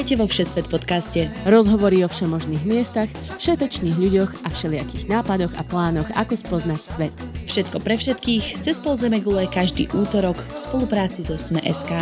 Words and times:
Vítajte 0.00 0.16
vo 0.16 0.32
Všesvet 0.32 0.72
podcaste. 0.72 1.28
Rozhovory 1.44 2.00
o 2.00 2.08
všemožných 2.08 2.64
miestach, 2.64 3.12
všetečných 3.36 4.00
ľuďoch 4.00 4.32
a 4.32 4.48
všelijakých 4.48 5.12
nápadoch 5.12 5.52
a 5.52 5.60
plánoch, 5.60 6.08
ako 6.16 6.40
spoznať 6.40 6.80
svet. 6.80 7.12
Všetko 7.44 7.84
pre 7.84 8.00
všetkých, 8.00 8.64
cez 8.64 8.80
pol 8.80 8.96
zeme 8.96 9.20
gule 9.20 9.44
každý 9.44 9.92
útorok 9.92 10.40
v 10.40 10.56
spolupráci 10.56 11.20
so 11.20 11.36
Sme.sk. 11.36 11.92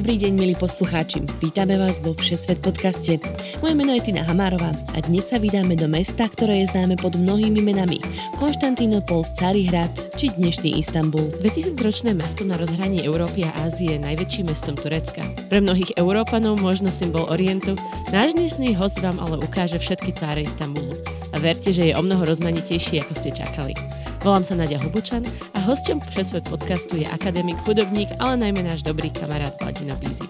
Dobrý 0.00 0.16
deň, 0.16 0.32
milí 0.32 0.56
poslucháči. 0.56 1.20
Vítame 1.44 1.76
vás 1.76 2.00
vo 2.00 2.16
Všesvet 2.16 2.64
podcaste. 2.64 3.20
Moje 3.60 3.76
meno 3.76 3.92
je 3.92 4.08
Tina 4.08 4.24
Hamárová 4.24 4.72
a 4.96 4.98
dnes 5.04 5.28
sa 5.28 5.36
vydáme 5.36 5.76
do 5.76 5.92
mesta, 5.92 6.24
ktoré 6.24 6.64
je 6.64 6.72
známe 6.72 6.96
pod 6.96 7.20
mnohými 7.20 7.60
menami. 7.60 8.00
Konštantínopol, 8.40 9.28
Carihrad 9.36 9.92
či 10.16 10.32
dnešný 10.32 10.80
Istanbul. 10.80 11.28
2000-ročné 11.44 12.16
mesto 12.16 12.48
na 12.48 12.56
rozhraní 12.56 13.04
Európy 13.04 13.44
a 13.44 13.52
Ázie 13.68 14.00
je 14.00 14.04
najväčším 14.08 14.48
mestom 14.48 14.72
Turecka. 14.72 15.20
Pre 15.52 15.60
mnohých 15.60 15.92
Európanov 16.00 16.64
možno 16.64 16.88
symbol 16.88 17.28
Orientu, 17.28 17.76
náš 18.08 18.32
dnešný 18.32 18.72
host 18.80 19.04
vám 19.04 19.20
ale 19.20 19.36
ukáže 19.36 19.76
všetky 19.76 20.16
tváre 20.16 20.48
Istanbulu. 20.48 20.96
A 21.36 21.36
verte, 21.36 21.76
že 21.76 21.92
je 21.92 21.96
o 22.00 22.00
mnoho 22.00 22.24
rozmanitejší, 22.24 23.04
ako 23.04 23.12
ste 23.20 23.36
čakali. 23.36 23.76
Volám 24.20 24.44
sa 24.44 24.52
Nadia 24.52 24.76
Hubučan 24.76 25.24
a 25.56 25.58
hosťom 25.64 26.04
Všesvet 26.12 26.44
podcastu 26.44 27.00
je 27.00 27.08
akademik, 27.08 27.56
hudobník, 27.64 28.12
ale 28.20 28.36
najmä 28.36 28.60
náš 28.60 28.84
dobrý 28.84 29.08
kamarát 29.08 29.56
Vladino 29.56 29.96
Bízy. 29.96 30.28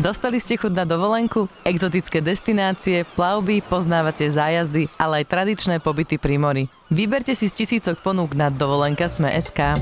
Dostali 0.00 0.38
ste 0.38 0.56
chuť 0.56 0.72
na 0.72 0.86
dovolenku? 0.86 1.50
Exotické 1.66 2.22
destinácie, 2.22 3.02
plavby, 3.18 3.60
poznávacie 3.60 4.30
zájazdy, 4.32 4.88
ale 4.96 5.22
aj 5.22 5.28
tradičné 5.28 5.76
pobyty 5.82 6.16
pri 6.16 6.38
mori. 6.40 6.64
Vyberte 6.88 7.34
si 7.34 7.50
z 7.50 7.66
tisícok 7.66 8.00
ponúk 8.00 8.32
na 8.38 8.48
dovolenka 8.48 9.10
Sme.sk. 9.10 9.76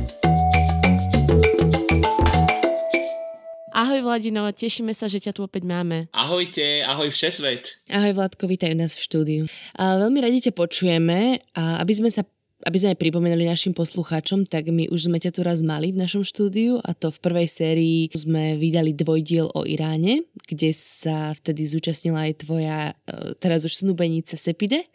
Ahoj 3.79 4.03
Vladino, 4.03 4.43
tešíme 4.51 4.91
sa, 4.91 5.07
že 5.07 5.23
ťa 5.23 5.39
tu 5.39 5.47
opäť 5.47 5.63
máme. 5.63 6.11
Ahojte, 6.11 6.83
ahoj 6.83 7.15
všesvet. 7.15 7.79
Ahoj 7.87 8.11
Vladko, 8.19 8.51
vítaj 8.51 8.75
nás 8.75 8.99
v 8.99 9.07
štúdiu. 9.07 9.43
A 9.79 10.03
veľmi 10.03 10.19
radi 10.19 10.51
ťa 10.51 10.59
počujeme 10.59 11.39
a 11.55 11.79
aby 11.79 11.95
sme 11.95 12.11
sa 12.11 12.27
aby 12.67 12.77
sme 12.79 12.99
pripomenuli 12.99 13.47
našim 13.47 13.71
poslucháčom, 13.71 14.43
tak 14.43 14.67
my 14.75 14.91
už 14.91 15.07
sme 15.07 15.23
ťa 15.23 15.31
tu 15.31 15.47
raz 15.47 15.63
mali 15.63 15.95
v 15.95 16.03
našom 16.03 16.27
štúdiu 16.27 16.83
a 16.83 16.91
to 16.91 17.15
v 17.15 17.19
prvej 17.23 17.47
sérii 17.47 18.01
sme 18.11 18.59
vydali 18.59 18.91
dvojdiel 18.99 19.55
o 19.55 19.63
Iráne, 19.63 20.27
kde 20.43 20.75
sa 20.75 21.31
vtedy 21.39 21.71
zúčastnila 21.71 22.27
aj 22.27 22.43
tvoja 22.43 22.99
e, 23.07 23.39
teraz 23.39 23.63
už 23.63 23.87
snúbenica 23.87 24.35
Sepide. 24.35 24.91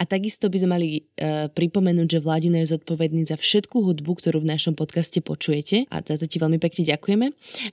A 0.00 0.08
takisto 0.08 0.50
by 0.50 0.56
sme 0.58 0.70
mali 0.74 0.88
uh, 0.98 1.46
pripomenúť, 1.50 2.18
že 2.18 2.22
Vladino 2.22 2.58
je 2.58 2.72
zodpovedný 2.74 3.26
za 3.26 3.38
všetku 3.38 3.84
hudbu, 3.84 4.12
ktorú 4.18 4.42
v 4.42 4.50
našom 4.50 4.74
podcaste 4.74 5.22
počujete 5.22 5.86
a 5.90 6.02
za 6.02 6.18
to 6.18 6.26
ti 6.26 6.42
veľmi 6.42 6.58
pekne 6.58 6.82
ďakujeme. 6.86 7.26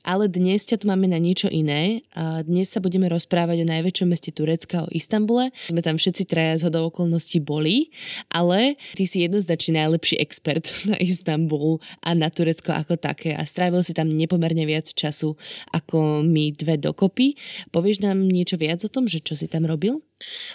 Ale 0.05 0.30
dnes 0.30 0.66
ťa 0.66 0.81
tu 0.81 0.86
máme 0.89 1.09
na 1.09 1.17
niečo 1.17 1.50
iné. 1.50 2.05
A 2.14 2.45
dnes 2.45 2.70
sa 2.70 2.81
budeme 2.83 3.09
rozprávať 3.09 3.64
o 3.64 3.70
najväčšom 3.70 4.08
meste 4.09 4.30
Turecka, 4.33 4.86
o 4.86 4.89
Istambule. 4.94 5.50
Sme 5.70 5.81
tam 5.81 5.98
všetci 5.98 6.23
traja 6.30 6.61
z 6.61 6.70
okolností 6.70 7.42
boli, 7.42 7.94
ale 8.30 8.78
ty 8.98 9.05
si 9.05 9.23
jednoznačne 9.32 9.80
najlepší 9.80 10.20
expert 10.20 10.68
na 10.92 11.00
Istanbul 11.00 11.80
a 12.04 12.12
na 12.12 12.28
Turecko 12.28 12.76
ako 12.76 13.00
také 13.00 13.32
a 13.32 13.48
strávil 13.48 13.80
si 13.88 13.96
tam 13.96 14.12
nepomerne 14.12 14.68
viac 14.68 14.92
času 14.92 15.40
ako 15.72 16.20
my 16.28 16.52
dve 16.52 16.76
dokopy. 16.76 17.39
Povieš 17.72 18.04
nám 18.04 18.28
niečo 18.28 18.60
viac 18.60 18.83
o 18.83 18.92
tom, 18.92 19.08
že 19.08 19.23
čo 19.23 19.39
si 19.39 19.48
tam 19.48 19.64
robil? 19.64 20.04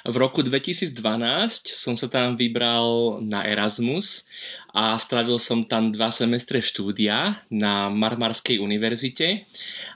V 0.06 0.14
roku 0.14 0.46
2012 0.46 0.94
som 1.66 1.98
sa 1.98 2.06
tam 2.06 2.38
vybral 2.38 3.18
na 3.26 3.42
Erasmus 3.42 4.30
a 4.70 4.94
strávil 4.94 5.40
som 5.42 5.66
tam 5.66 5.90
dva 5.90 6.14
semestre 6.14 6.62
štúdia 6.62 7.40
na 7.50 7.90
Marmarskej 7.90 8.62
univerzite 8.62 9.42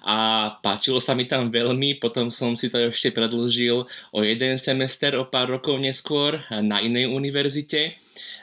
a 0.03 0.51
páčilo 0.59 0.99
sa 0.99 1.15
mi 1.15 1.29
tam 1.29 1.55
veľmi, 1.55 2.03
potom 2.03 2.33
som 2.35 2.59
si 2.59 2.67
to 2.67 2.91
ešte 2.91 3.15
predlžil 3.15 3.87
o 4.11 4.19
jeden 4.27 4.59
semester 4.59 5.15
o 5.15 5.29
pár 5.29 5.53
rokov 5.55 5.79
neskôr 5.79 6.43
na 6.51 6.83
inej 6.83 7.07
univerzite 7.13 7.95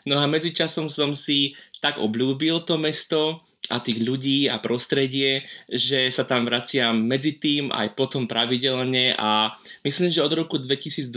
No 0.08 0.24
a 0.24 0.26
medzičasom 0.26 0.88
som 0.88 1.12
si 1.12 1.52
tak 1.84 2.00
obľúbil 2.00 2.64
to 2.64 2.80
mesto, 2.80 3.44
a 3.70 3.84
tých 3.84 4.00
ľudí 4.04 4.48
a 4.48 4.60
prostredie, 4.60 5.44
že 5.68 6.08
sa 6.14 6.24
tam 6.24 6.48
vraciam 6.48 6.96
medzi 6.96 7.36
tým 7.36 7.70
aj 7.72 7.94
potom 8.00 8.26
pravidelne 8.26 9.16
a 9.20 9.52
myslím, 9.84 10.08
že 10.08 10.24
od 10.24 10.34
roku 10.34 10.56
2012 10.60 11.12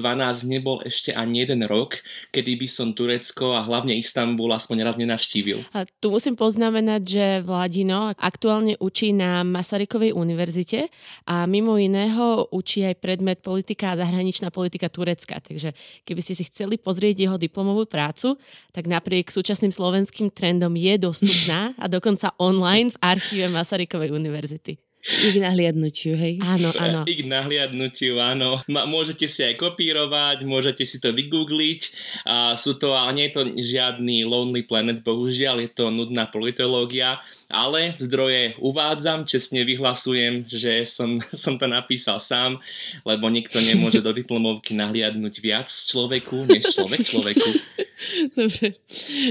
nebol 0.51 0.83
ešte 0.83 1.15
ani 1.15 1.47
jeden 1.47 1.63
rok, 1.67 2.03
kedy 2.35 2.59
by 2.59 2.69
som 2.69 2.93
Turecko 2.93 3.55
a 3.55 3.63
hlavne 3.63 3.95
Istanbul 3.95 4.51
aspoň 4.51 4.83
raz 4.83 4.97
nenavštívil. 4.99 5.63
A 5.77 5.87
tu 5.87 6.11
musím 6.11 6.35
poznamenať, 6.35 7.03
že 7.07 7.27
Vladino 7.47 8.11
aktuálne 8.19 8.75
učí 8.83 9.15
na 9.15 9.47
Masarykovej 9.47 10.13
univerzite 10.17 10.91
a 11.31 11.47
mimo 11.47 11.79
iného 11.79 12.51
učí 12.51 12.83
aj 12.83 12.99
predmet 12.99 13.39
politika 13.45 13.95
a 13.95 13.99
zahraničná 14.01 14.51
politika 14.51 14.91
Turecka. 14.91 15.39
Takže 15.39 15.73
keby 16.03 16.21
ste 16.21 16.35
si 16.35 16.45
chceli 16.49 16.77
pozrieť 16.81 17.27
jeho 17.29 17.37
diplomovú 17.39 17.87
prácu, 17.87 18.35
tak 18.75 18.91
napriek 18.91 19.31
súčasným 19.31 19.71
slovenským 19.71 20.33
trendom 20.35 20.75
je 20.75 20.95
dostupná 20.99 21.75
a 21.79 21.87
dokonca 21.87 22.33
online 22.41 22.89
v 22.89 22.97
archíve 23.05 23.47
Masarykovej 23.53 24.17
univerzity. 24.17 24.81
Ich 25.01 25.41
nahliadnutiu, 25.41 26.13
hej? 26.13 26.37
Áno, 26.45 26.69
áno. 26.77 27.01
Ich 27.09 27.25
nahliadnutiu, 27.25 28.21
áno. 28.21 28.61
Môžete 28.69 29.25
si 29.33 29.41
aj 29.41 29.57
kopírovať, 29.57 30.45
môžete 30.45 30.85
si 30.85 31.01
to 31.01 31.17
vygoogliť. 31.17 31.81
A 32.29 32.53
sú 32.53 32.77
to, 32.77 32.93
ale 32.93 33.17
nie 33.17 33.25
je 33.33 33.35
to 33.41 33.43
žiadny 33.57 34.29
Lonely 34.29 34.69
Planet, 34.69 35.01
bohužiaľ, 35.01 35.65
je 35.65 35.71
to 35.73 35.89
nudná 35.89 36.29
politológia 36.29 37.17
ale 37.51 37.99
zdroje 37.99 38.55
uvádzam, 38.63 39.27
čestne 39.27 39.67
vyhlasujem, 39.67 40.47
že 40.47 40.87
som, 40.87 41.19
som 41.35 41.59
to 41.59 41.67
napísal 41.67 42.23
sám, 42.23 42.57
lebo 43.03 43.27
nikto 43.27 43.59
nemôže 43.59 43.99
do 44.01 44.15
diplomovky 44.15 44.79
nahliadnúť 44.79 45.35
viac 45.43 45.67
človeku, 45.67 46.47
než 46.47 46.71
človek 46.71 47.03
človeku. 47.03 47.51
Dobre. 48.39 48.77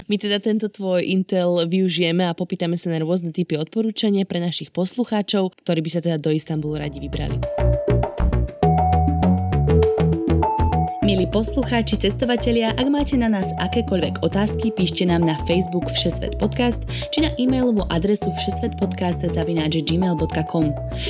My 0.08 0.16
teda 0.18 0.38
tento 0.42 0.70
tvoj 0.70 1.02
Intel 1.06 1.66
využijeme 1.66 2.26
a 2.26 2.38
popýtame 2.38 2.78
sa 2.78 2.94
na 2.94 3.02
rôzne 3.02 3.34
typy 3.34 3.58
odporúčania 3.58 4.26
pre 4.26 4.42
našich 4.42 4.70
poslucháčov, 4.74 5.56
ktorí 5.66 5.80
by 5.86 5.90
sa 5.90 6.02
teda 6.04 6.18
do 6.22 6.30
Istanbulu 6.34 6.82
radi 6.82 7.02
vybrali. 7.02 7.69
Milí 11.10 11.26
poslucháči, 11.26 11.98
cestovatelia, 11.98 12.70
ak 12.78 12.86
máte 12.86 13.18
na 13.18 13.34
nás 13.34 13.50
akékoľvek 13.58 14.22
otázky, 14.22 14.70
píšte 14.70 15.10
nám 15.10 15.26
na 15.26 15.42
Facebook 15.50 15.90
Všesvet 15.90 16.38
podcast 16.38 16.86
či 17.10 17.26
na 17.26 17.34
e-mailovú 17.34 17.82
adresu 17.90 18.30
všesvetpodcast.gmail.com 18.30 20.66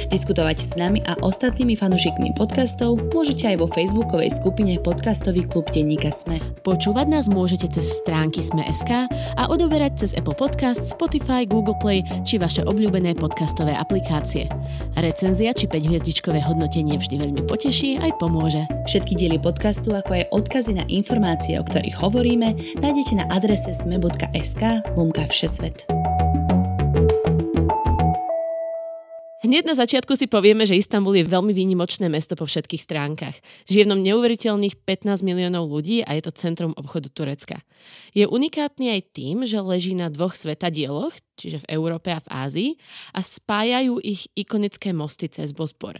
Diskutovať 0.07 0.55
s 0.55 0.79
nami 0.79 1.03
a 1.03 1.19
ostatnými 1.19 1.75
fanúšikmi 1.75 2.31
podcastov 2.39 3.11
môžete 3.11 3.51
aj 3.51 3.59
vo 3.59 3.67
facebookovej 3.67 4.39
skupine 4.39 4.79
Podcastový 4.79 5.43
klub 5.43 5.67
Denníka 5.67 6.15
Sme. 6.15 6.39
Počúvať 6.63 7.07
nás 7.11 7.27
môžete 7.27 7.67
cez 7.67 7.99
stránky 7.99 8.39
Sme.sk 8.39 9.11
a 9.11 9.43
odoberať 9.51 10.07
cez 10.07 10.15
Apple 10.15 10.39
Podcast, 10.39 10.95
Spotify, 10.95 11.43
Google 11.43 11.75
Play 11.83 12.07
či 12.23 12.39
vaše 12.39 12.63
obľúbené 12.63 13.19
podcastové 13.19 13.75
aplikácie. 13.75 14.47
Recenzia 14.95 15.51
či 15.51 15.67
5-hviezdičkové 15.67 16.39
hodnotenie 16.47 16.95
vždy 16.95 17.19
veľmi 17.19 17.43
poteší 17.43 17.99
aj 17.99 18.15
pomôže. 18.15 18.63
Všetky 18.87 19.19
diely 19.19 19.43
podcastu 19.43 19.88
podcastu, 19.89 20.05
ako 20.05 20.11
aj 20.13 20.25
odkazy 20.31 20.71
na 20.77 20.85
informácie, 20.85 21.57
o 21.57 21.65
ktorých 21.65 21.97
hovoríme, 21.97 22.77
nájdete 22.77 23.13
na 23.17 23.25
adrese 23.33 23.73
sme.sk 23.73 24.85
lomka 24.93 25.25
všesvet. 25.25 25.89
Hneď 29.39 29.65
na 29.65 29.73
začiatku 29.73 30.13
si 30.13 30.29
povieme, 30.29 30.67
že 30.67 30.77
Istanbul 30.77 31.15
je 31.15 31.25
veľmi 31.25 31.55
výnimočné 31.55 32.05
mesto 32.05 32.37
po 32.37 32.45
všetkých 32.45 32.85
stránkach. 32.85 33.33
Žije 33.65 33.87
v 33.87 33.91
ňom 33.95 34.05
neuveriteľných 34.05 34.77
15 34.83 35.25
miliónov 35.25 35.65
ľudí 35.65 36.05
a 36.05 36.13
je 36.13 36.21
to 36.27 36.35
centrum 36.37 36.75
obchodu 36.77 37.09
Turecka. 37.09 37.57
Je 38.13 38.29
unikátny 38.29 38.93
aj 38.93 39.01
tým, 39.15 39.47
že 39.49 39.57
leží 39.63 39.97
na 39.97 40.13
dvoch 40.13 40.37
svetadieloch, 40.37 41.15
čiže 41.39 41.65
v 41.65 41.69
Európe 41.71 42.13
a 42.13 42.21
v 42.21 42.29
Ázii, 42.29 42.71
a 43.15 43.25
spájajú 43.25 43.97
ich 44.05 44.29
ikonické 44.37 44.93
mosty 44.93 45.31
cez 45.31 45.49
Bospor. 45.55 45.97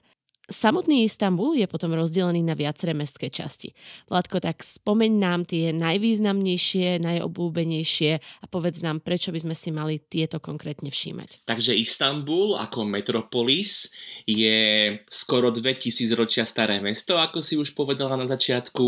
Samotný 0.49 1.05
Istanbul 1.05 1.61
je 1.61 1.69
potom 1.69 1.93
rozdelený 1.93 2.41
na 2.41 2.57
viaceré 2.57 2.97
mestské 2.97 3.29
časti. 3.29 3.69
Vládko, 4.09 4.41
tak 4.41 4.65
spomeň 4.65 5.11
nám 5.21 5.45
tie 5.45 5.69
najvýznamnejšie, 5.77 6.97
najobľúbenejšie 7.05 8.11
a 8.17 8.45
povedz 8.49 8.81
nám, 8.81 9.05
prečo 9.05 9.29
by 9.29 9.45
sme 9.45 9.53
si 9.53 9.69
mali 9.69 10.01
tieto 10.01 10.41
konkrétne 10.41 10.89
všímať. 10.89 11.45
Takže 11.45 11.77
Istanbul 11.77 12.57
ako 12.57 12.81
metropolis 12.81 13.93
je 14.25 14.97
skoro 15.05 15.53
2000 15.53 16.17
ročia 16.17 16.49
staré 16.49 16.81
mesto, 16.81 17.21
ako 17.21 17.45
si 17.45 17.53
už 17.53 17.77
povedala 17.77 18.17
na 18.17 18.25
začiatku. 18.25 18.85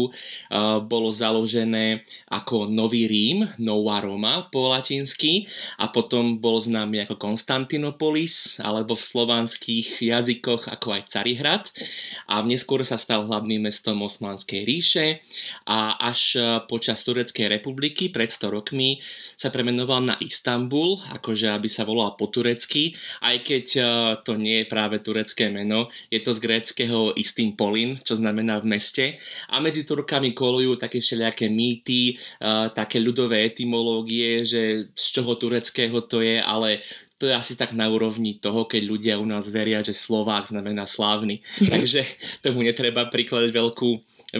Bolo 0.89 1.13
založené 1.13 2.01
ako 2.33 2.73
Nový 2.73 3.05
Rím, 3.05 3.45
Nová 3.61 4.01
Roma 4.01 4.49
po 4.49 4.73
latinsky 4.73 5.45
a 5.77 5.93
potom 5.93 6.41
bol 6.41 6.57
známy 6.57 7.05
ako 7.05 7.21
Konstantinopolis 7.21 8.57
alebo 8.65 8.97
v 8.97 9.05
slovanských 9.05 10.09
jazykoch 10.09 10.65
ako 10.65 10.97
aj 10.97 11.03
Carihrad 11.05 11.50
Behrad 11.51 11.67
a 12.31 12.39
neskôr 12.47 12.79
sa 12.87 12.95
stal 12.95 13.27
hlavným 13.27 13.67
mestom 13.67 13.99
Osmanskej 13.99 14.63
ríše 14.63 15.19
a 15.67 15.99
až 15.99 16.39
počas 16.71 17.03
Tureckej 17.03 17.51
republiky 17.51 18.07
pred 18.07 18.31
100 18.31 18.55
rokmi 18.55 19.03
sa 19.35 19.51
premenoval 19.51 20.07
na 20.07 20.15
Istanbul, 20.23 20.95
akože 21.11 21.51
aby 21.51 21.67
sa 21.67 21.83
volal 21.83 22.15
po 22.15 22.31
turecky, 22.31 22.95
aj 23.27 23.35
keď 23.43 23.65
to 24.23 24.39
nie 24.39 24.63
je 24.63 24.71
práve 24.71 25.03
turecké 25.03 25.51
meno, 25.51 25.91
je 26.07 26.23
to 26.23 26.31
z 26.31 26.39
gréckého 26.39 27.11
Istimpolin, 27.19 27.99
čo 27.99 28.15
znamená 28.15 28.63
v 28.63 28.69
meste. 28.71 29.05
A 29.51 29.59
medzi 29.59 29.83
Turkami 29.83 30.31
kolujú 30.31 30.79
také 30.79 31.03
všelijaké 31.03 31.51
mýty, 31.51 32.15
také 32.71 33.03
ľudové 33.03 33.43
etymológie, 33.43 34.47
že 34.47 34.93
z 34.95 35.05
čoho 35.19 35.35
tureckého 35.35 35.99
to 36.07 36.23
je, 36.23 36.39
ale 36.39 36.79
to 37.21 37.29
je 37.29 37.37
asi 37.37 37.53
tak 37.53 37.77
na 37.77 37.85
úrovni 37.85 38.41
toho, 38.41 38.65
keď 38.65 38.81
ľudia 38.81 39.13
u 39.21 39.29
nás 39.29 39.53
veria, 39.53 39.85
že 39.85 39.93
Slovák 39.93 40.49
znamená 40.49 40.89
slávny. 40.89 41.45
Takže 41.73 42.01
tomu 42.41 42.65
netreba 42.65 43.05
prikladať 43.05 43.53
veľkú, 43.53 43.89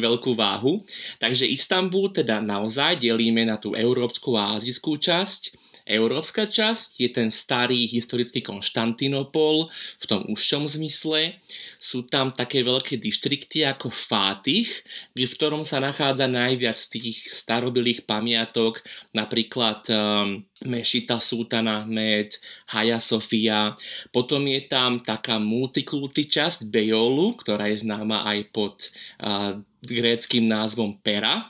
veľkú 0.02 0.34
váhu. 0.34 0.82
Takže 1.22 1.46
Istanbul 1.46 2.10
teda 2.10 2.42
naozaj 2.42 2.98
delíme 2.98 3.46
na 3.46 3.62
tú 3.62 3.78
európsku 3.78 4.34
a 4.34 4.58
azijskú 4.58 4.98
časť. 4.98 5.62
Európska 5.86 6.50
časť 6.50 6.98
je 6.98 7.10
ten 7.10 7.30
starý 7.30 7.86
historický 7.86 8.42
Konštantinopol 8.42 9.70
v 10.02 10.06
tom 10.10 10.26
užšom 10.30 10.66
zmysle. 10.66 11.38
Sú 11.78 12.10
tam 12.10 12.34
také 12.34 12.66
veľké 12.66 12.98
dištrikty 12.98 13.62
ako 13.66 13.94
Fátich, 13.94 14.86
v 15.14 15.22
ktorom 15.26 15.62
sa 15.62 15.78
nachádza 15.78 16.26
najviac 16.26 16.78
tých 16.78 17.30
starobilých 17.30 18.10
pamiatok, 18.10 18.82
napríklad 19.14 19.86
um, 19.90 20.46
Mešita 20.66 21.18
Sultana 21.18 21.82
Ahmed, 21.82 22.38
Haja 22.70 23.02
Sofia. 23.02 23.74
Potom 24.14 24.46
je 24.46 24.62
tam 24.70 25.02
taká 25.02 25.42
multikulty 25.42 26.30
časť 26.30 26.70
Bejolu, 26.70 27.34
ktorá 27.40 27.70
je 27.70 27.82
známa 27.82 28.26
aj 28.30 28.40
pod 28.54 28.76
uh, 29.22 29.58
gréckým 29.82 30.46
názvom 30.46 30.98
Pera 31.02 31.50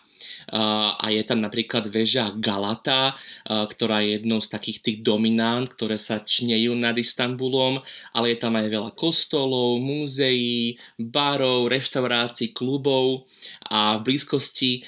a 0.49 1.05
je 1.11 1.21
tam 1.21 1.43
napríklad 1.43 1.91
väža 1.91 2.33
Galata, 2.39 3.13
ktorá 3.45 4.01
je 4.01 4.17
jednou 4.17 4.41
z 4.41 4.47
takých 4.49 4.79
tých 4.81 4.97
dominant, 5.05 5.69
ktoré 5.69 5.99
sa 5.99 6.23
čnejú 6.23 6.73
nad 6.73 6.97
Istanbulom, 6.97 7.83
ale 8.15 8.33
je 8.33 8.37
tam 8.41 8.57
aj 8.57 8.67
veľa 8.71 8.91
kostolov, 8.97 9.77
múzeí, 9.83 10.79
barov, 10.97 11.69
reštaurácií, 11.69 12.55
klubov 12.55 13.29
a 13.69 14.01
v 14.01 14.09
blízkosti 14.09 14.81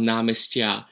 námestia 0.00 0.88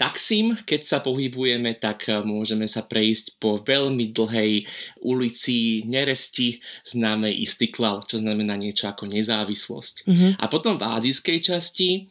Taksim, 0.00 0.56
keď 0.64 0.80
sa 0.80 0.98
pohybujeme, 1.04 1.76
tak 1.76 2.08
môžeme 2.24 2.64
sa 2.64 2.80
prejsť 2.88 3.36
po 3.36 3.60
veľmi 3.60 4.08
dlhej 4.08 4.64
ulici 5.04 5.84
Neresti 5.84 6.56
známej 6.88 7.44
Istiklal, 7.44 8.00
čo 8.08 8.16
znamená 8.16 8.56
niečo 8.56 8.88
ako 8.88 9.12
nezávislosť. 9.12 10.08
Mm-hmm. 10.08 10.30
A 10.40 10.44
potom 10.48 10.80
v 10.80 10.88
azijskej 10.88 11.38
časti, 11.44 12.08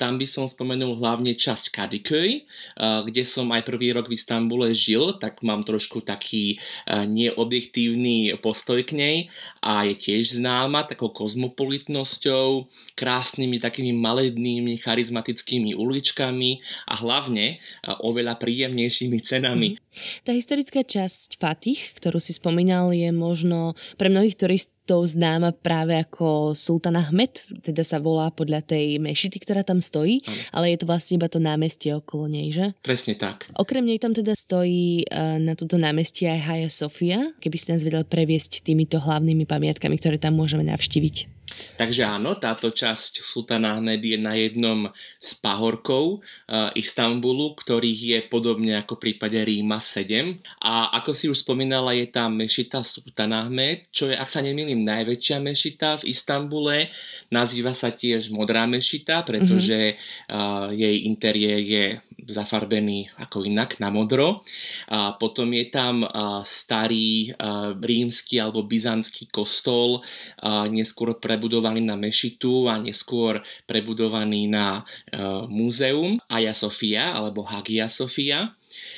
tam 0.00 0.16
by 0.16 0.24
som 0.24 0.45
spomenul 0.46 0.98
hlavne 0.98 1.34
časť 1.34 1.74
Kadıköy, 1.74 2.46
kde 2.78 3.22
som 3.26 3.50
aj 3.50 3.66
prvý 3.66 3.90
rok 3.92 4.06
v 4.10 4.18
Istambule 4.18 4.70
žil, 4.72 5.18
tak 5.18 5.42
mám 5.42 5.66
trošku 5.66 6.00
taký 6.00 6.58
neobjektívny 6.88 8.38
postoj 8.38 8.82
k 8.86 8.96
nej 8.96 9.16
a 9.62 9.86
je 9.86 9.94
tiež 9.98 10.38
známa 10.38 10.86
takou 10.86 11.10
kozmopolitnosťou, 11.10 12.70
krásnymi 12.94 13.58
takými 13.58 13.92
malednými 13.94 14.78
charizmatickými 14.78 15.74
uličkami, 15.74 16.62
a 16.86 16.94
hlavne 17.02 17.58
oveľa 18.04 18.38
príjemnejšími 18.38 19.18
cenami. 19.18 19.74
Mm. 19.74 19.78
Tá 20.28 20.36
historická 20.36 20.84
časť 20.84 21.40
Fatih, 21.40 21.80
ktorú 21.96 22.20
si 22.20 22.36
spomínal, 22.36 22.92
je 22.92 23.08
možno 23.10 23.72
pre 23.96 24.12
mnohých 24.12 24.36
turistov 24.36 24.75
známa 24.86 25.50
práve 25.50 25.98
ako 25.98 26.54
Sultan 26.54 26.94
Ahmed, 26.94 27.34
teda 27.60 27.82
sa 27.82 27.98
volá 27.98 28.30
podľa 28.30 28.62
tej 28.62 29.02
mešity, 29.02 29.42
ktorá 29.42 29.66
tam 29.66 29.82
stojí, 29.82 30.22
ano. 30.22 30.34
ale 30.54 30.66
je 30.74 30.78
to 30.78 30.86
vlastne 30.86 31.18
iba 31.18 31.26
to 31.26 31.42
námestie 31.42 31.90
okolo 31.90 32.30
nej, 32.30 32.54
že? 32.54 32.72
Presne 32.86 33.18
tak. 33.18 33.50
Okrem 33.58 33.82
nej 33.82 33.98
tam 33.98 34.14
teda 34.14 34.38
stojí 34.38 35.02
uh, 35.10 35.42
na 35.42 35.58
túto 35.58 35.74
námestie 35.80 36.30
aj 36.30 36.40
Hagia 36.46 36.70
Sofia, 36.70 37.18
keby 37.42 37.56
si 37.58 37.66
nás 37.74 37.82
vedel 37.82 38.06
previesť 38.06 38.62
týmito 38.62 39.02
hlavnými 39.02 39.42
pamiatkami, 39.48 39.98
ktoré 39.98 40.22
tam 40.22 40.38
môžeme 40.38 40.62
navštíviť. 40.62 41.36
Takže 41.76 42.08
áno, 42.08 42.36
táto 42.40 42.72
časť 42.72 43.20
Sultana 43.20 43.76
Ahmed 43.76 44.00
je 44.00 44.16
na 44.16 44.32
jednom 44.36 44.88
z 45.20 45.30
pahorkov 45.44 46.20
uh, 46.20 46.72
Istanbulu, 46.72 47.52
ktorých 47.56 48.00
je 48.00 48.18
podobne 48.26 48.80
ako 48.80 48.96
v 48.96 49.02
prípade 49.10 49.36
Ríma 49.36 49.78
7. 49.78 50.36
A 50.64 50.96
ako 50.96 51.10
si 51.12 51.28
už 51.28 51.44
spomínala, 51.44 51.92
je 51.92 52.08
tam 52.08 52.36
mešita 52.36 52.80
Sultan 52.80 53.36
Ahmed, 53.36 53.88
čo 53.92 54.08
je, 54.08 54.16
ak 54.16 54.28
sa 54.28 54.40
nemýlim, 54.40 54.82
najväčšia 54.82 55.38
mešita 55.40 56.00
v 56.02 56.12
Istambule. 56.12 56.88
Nazýva 57.28 57.76
sa 57.76 57.92
tiež 57.92 58.32
Modrá 58.32 58.64
mešita, 58.64 59.22
pretože 59.22 59.94
mm-hmm. 59.94 60.32
uh, 60.32 60.68
jej 60.72 60.96
interiér 61.04 61.60
je 61.60 61.86
zafarbený 62.26 63.06
ako 63.22 63.46
inak 63.46 63.78
na 63.78 63.88
modro. 63.92 64.42
A 64.90 65.14
potom 65.14 65.52
je 65.54 65.66
tam 65.70 66.02
uh, 66.02 66.42
starý 66.42 67.30
uh, 67.30 67.76
rímsky 67.78 68.42
alebo 68.42 68.66
byzantský 68.66 69.30
kostol, 69.30 70.02
uh, 70.02 70.66
neskôr 70.66 71.14
prebudovaný 71.16 71.45
na 71.82 71.96
mešitu 71.96 72.68
a 72.68 72.78
neskôr 72.78 73.40
prebudovaný 73.64 74.50
na 74.50 74.82
uh, 74.82 75.46
múzeum 75.48 76.18
Aja 76.28 76.52
Sofia 76.52 77.14
alebo 77.14 77.42
Hagia 77.42 77.88
Sofia. 77.88 78.54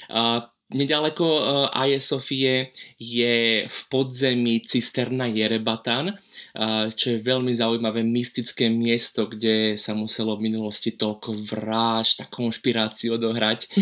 Uh, 0.08 0.42
Nedaleko 0.68 1.24
Aje 1.72 1.96
Sofie 1.96 2.68
je 3.00 3.64
v 3.64 3.78
podzemí 3.88 4.60
cisterna 4.60 5.24
Jerebatan, 5.24 6.12
uh, 6.12 6.92
čo 6.92 7.16
je 7.16 7.24
veľmi 7.24 7.56
zaujímavé 7.56 8.04
mystické 8.04 8.68
miesto, 8.68 9.32
kde 9.32 9.80
sa 9.80 9.96
muselo 9.96 10.36
v 10.36 10.52
minulosti 10.52 10.92
toľko 10.92 11.40
vráž, 11.48 12.20
tá 12.20 12.28
konšpiráciu 12.28 13.16
odohrať. 13.16 13.60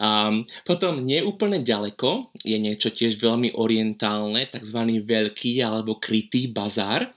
Um, 0.00 0.48
potom 0.64 1.04
neúplne 1.04 1.60
ďaleko 1.60 2.32
je 2.40 2.56
niečo 2.56 2.88
tiež 2.88 3.20
veľmi 3.20 3.52
orientálne, 3.52 4.48
tzv. 4.48 4.80
veľký 5.04 5.60
alebo 5.60 6.00
krytý 6.00 6.48
bazár, 6.48 7.12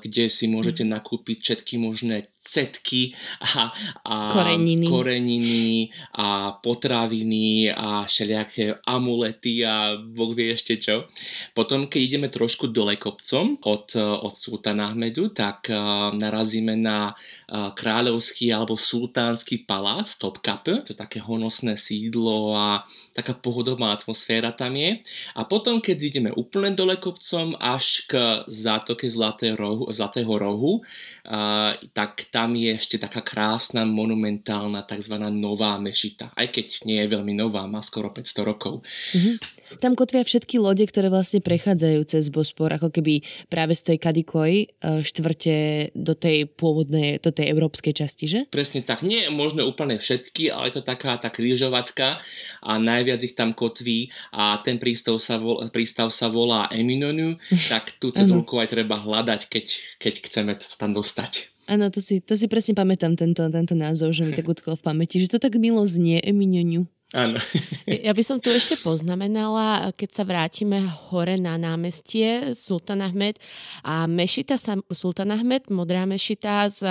kde 0.00 0.28
si 0.28 0.46
môžete 0.46 0.84
nakúpiť 0.84 1.38
všetky 1.40 1.74
možné 1.80 2.28
cetky 2.44 3.16
a, 3.40 3.72
a 4.04 4.14
koreniny. 4.28 4.86
koreniny 4.86 5.88
a 6.20 6.60
potraviny 6.60 7.72
a 7.72 8.04
všelijaké 8.04 8.84
amulety 8.84 9.64
a 9.64 9.96
boh 9.96 10.36
vie 10.36 10.52
ešte 10.52 10.76
čo. 10.76 11.08
Potom, 11.56 11.88
keď 11.88 12.00
ideme 12.04 12.28
trošku 12.28 12.68
dole 12.68 13.00
kopcom 13.00 13.56
od, 13.64 13.96
od 13.96 14.34
Sultana 14.36 14.92
Ahmedu, 14.92 15.32
tak 15.32 15.72
uh, 15.72 16.12
narazíme 16.12 16.76
na 16.76 17.16
uh, 17.16 17.72
kráľovský 17.72 18.52
alebo 18.52 18.76
sultánsky 18.76 19.64
palác 19.64 20.12
Topkapi, 20.20 20.84
to 20.84 20.92
je 20.92 20.98
také 21.00 21.24
honosné 21.24 21.80
sídlo 21.80 22.52
a 22.52 22.84
taká 23.16 23.32
pohodová 23.32 23.96
atmosféra 23.96 24.52
tam 24.52 24.76
je. 24.76 25.00
A 25.38 25.48
potom, 25.48 25.80
keď 25.80 25.96
ideme 26.12 26.30
úplne 26.36 26.76
dole 26.76 27.00
kopcom 27.00 27.56
až 27.56 28.04
k 28.04 28.44
zátoke 28.50 29.08
Zlatého 29.08 29.53
rohu, 29.54 29.88
Zlatého 29.90 30.30
rohu 30.30 30.82
uh, 31.24 31.72
tak 31.92 32.28
tam 32.28 32.54
je 32.54 32.74
ešte 32.76 33.00
taká 33.00 33.24
krásna, 33.24 33.86
monumentálna 33.88 34.84
tzv. 34.84 35.16
nová 35.32 35.76
mešita. 35.80 36.34
Aj 36.36 36.48
keď 36.48 36.84
nie 36.84 37.00
je 37.00 37.08
veľmi 37.08 37.34
nová, 37.36 37.64
má 37.70 37.80
skoro 37.80 38.12
500 38.12 38.44
rokov. 38.44 38.84
Mm-hmm. 39.14 39.34
Tam 39.80 39.96
kotvia 39.98 40.22
všetky 40.22 40.60
lode, 40.60 40.84
ktoré 40.86 41.08
vlastne 41.08 41.40
prechádzajú 41.40 42.00
cez 42.06 42.28
Bospor, 42.30 42.74
ako 42.76 42.92
keby 42.92 43.24
práve 43.48 43.74
z 43.74 43.94
tej 43.94 43.98
Kadikoj 43.98 44.52
e, 44.52 44.66
štvrte 45.02 45.90
do 45.96 46.14
tej 46.14 46.46
pôvodnej, 46.46 47.18
do 47.18 47.30
tej 47.32 47.50
európskej 47.50 47.94
časti, 47.96 48.26
že? 48.28 48.40
Presne 48.52 48.84
tak. 48.84 49.02
Nie 49.02 49.26
je 49.26 49.30
možno 49.34 49.64
úplne 49.66 49.98
všetky, 49.98 50.52
ale 50.52 50.70
je 50.70 50.80
to 50.80 50.82
taká 50.84 51.16
tá 51.18 51.32
krížovatka 51.32 52.20
a 52.62 52.72
najviac 52.78 53.20
ich 53.24 53.34
tam 53.34 53.56
kotví 53.56 54.12
a 54.30 54.60
ten 54.62 54.78
prístav 54.78 55.18
sa, 55.18 55.40
vol, 55.40 55.66
prístav 55.72 56.12
sa 56.12 56.28
volá 56.28 56.68
Eminonu, 56.70 57.40
tak 57.72 57.96
tú 57.98 58.14
cedulku 58.14 58.60
aj 58.60 58.76
treba 58.76 59.00
hľadať, 59.00 59.43
keď, 59.48 59.98
keď 60.00 60.12
chceme 60.24 60.52
sa 60.58 60.76
tam 60.76 60.92
dostať. 60.92 61.54
Áno, 61.64 61.88
to 61.88 62.04
si, 62.04 62.20
to 62.20 62.36
si 62.36 62.44
presne 62.44 62.76
pamätám, 62.76 63.16
tento, 63.16 63.48
tento 63.48 63.72
názov, 63.72 64.12
že 64.12 64.28
mi 64.28 64.36
tak 64.36 64.48
utkol 64.52 64.76
v 64.76 64.84
pamäti, 64.84 65.16
že 65.20 65.32
to 65.32 65.40
tak 65.40 65.56
milo 65.56 65.84
znie, 65.88 66.20
Emiňoňu. 66.20 66.84
Áno. 67.14 67.38
ja 67.86 68.10
by 68.10 68.22
som 68.26 68.42
tu 68.42 68.50
ešte 68.50 68.74
poznamenala, 68.82 69.94
keď 69.94 70.10
sa 70.10 70.26
vrátime 70.26 70.82
hore 70.82 71.38
na 71.38 71.54
námestie 71.54 72.58
Sultan 72.58 73.06
Ahmed 73.06 73.38
a 73.86 74.10
mešita 74.10 74.58
Sultan 74.90 75.30
Ahmed, 75.30 75.70
modrá 75.70 76.10
mešita 76.10 76.66
s 76.66 76.82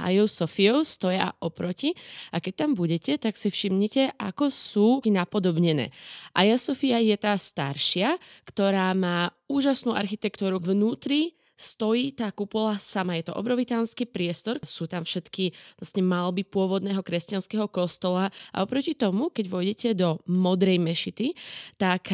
Ajou 0.00 0.26
Sofiou 0.26 0.82
stoja 0.82 1.36
oproti 1.38 1.92
a 2.32 2.40
keď 2.40 2.66
tam 2.66 2.70
budete, 2.72 3.20
tak 3.20 3.36
si 3.36 3.52
všimnite, 3.52 4.16
ako 4.16 4.48
sú 4.48 4.88
napodobnené. 5.06 5.92
Aja 6.32 6.56
Sofia 6.56 6.98
je 6.98 7.14
tá 7.20 7.36
staršia, 7.36 8.16
ktorá 8.48 8.90
má 8.96 9.30
úžasnú 9.46 9.92
architektúru 9.92 10.56
vnútri, 10.56 11.36
stojí 11.60 12.16
tá 12.16 12.32
kupola 12.32 12.80
sama. 12.80 13.20
Je 13.20 13.28
to 13.28 13.36
obrovitánsky 13.36 14.08
priestor, 14.08 14.56
sú 14.64 14.88
tam 14.88 15.04
všetky 15.04 15.52
vlastne 15.76 16.00
malby 16.00 16.40
pôvodného 16.48 17.04
kresťanského 17.04 17.68
kostola 17.68 18.32
a 18.56 18.64
oproti 18.64 18.96
tomu, 18.96 19.28
keď 19.28 19.44
vojdete 19.52 19.88
do 19.92 20.24
modrej 20.24 20.80
mešity, 20.80 21.36
tak 21.76 22.08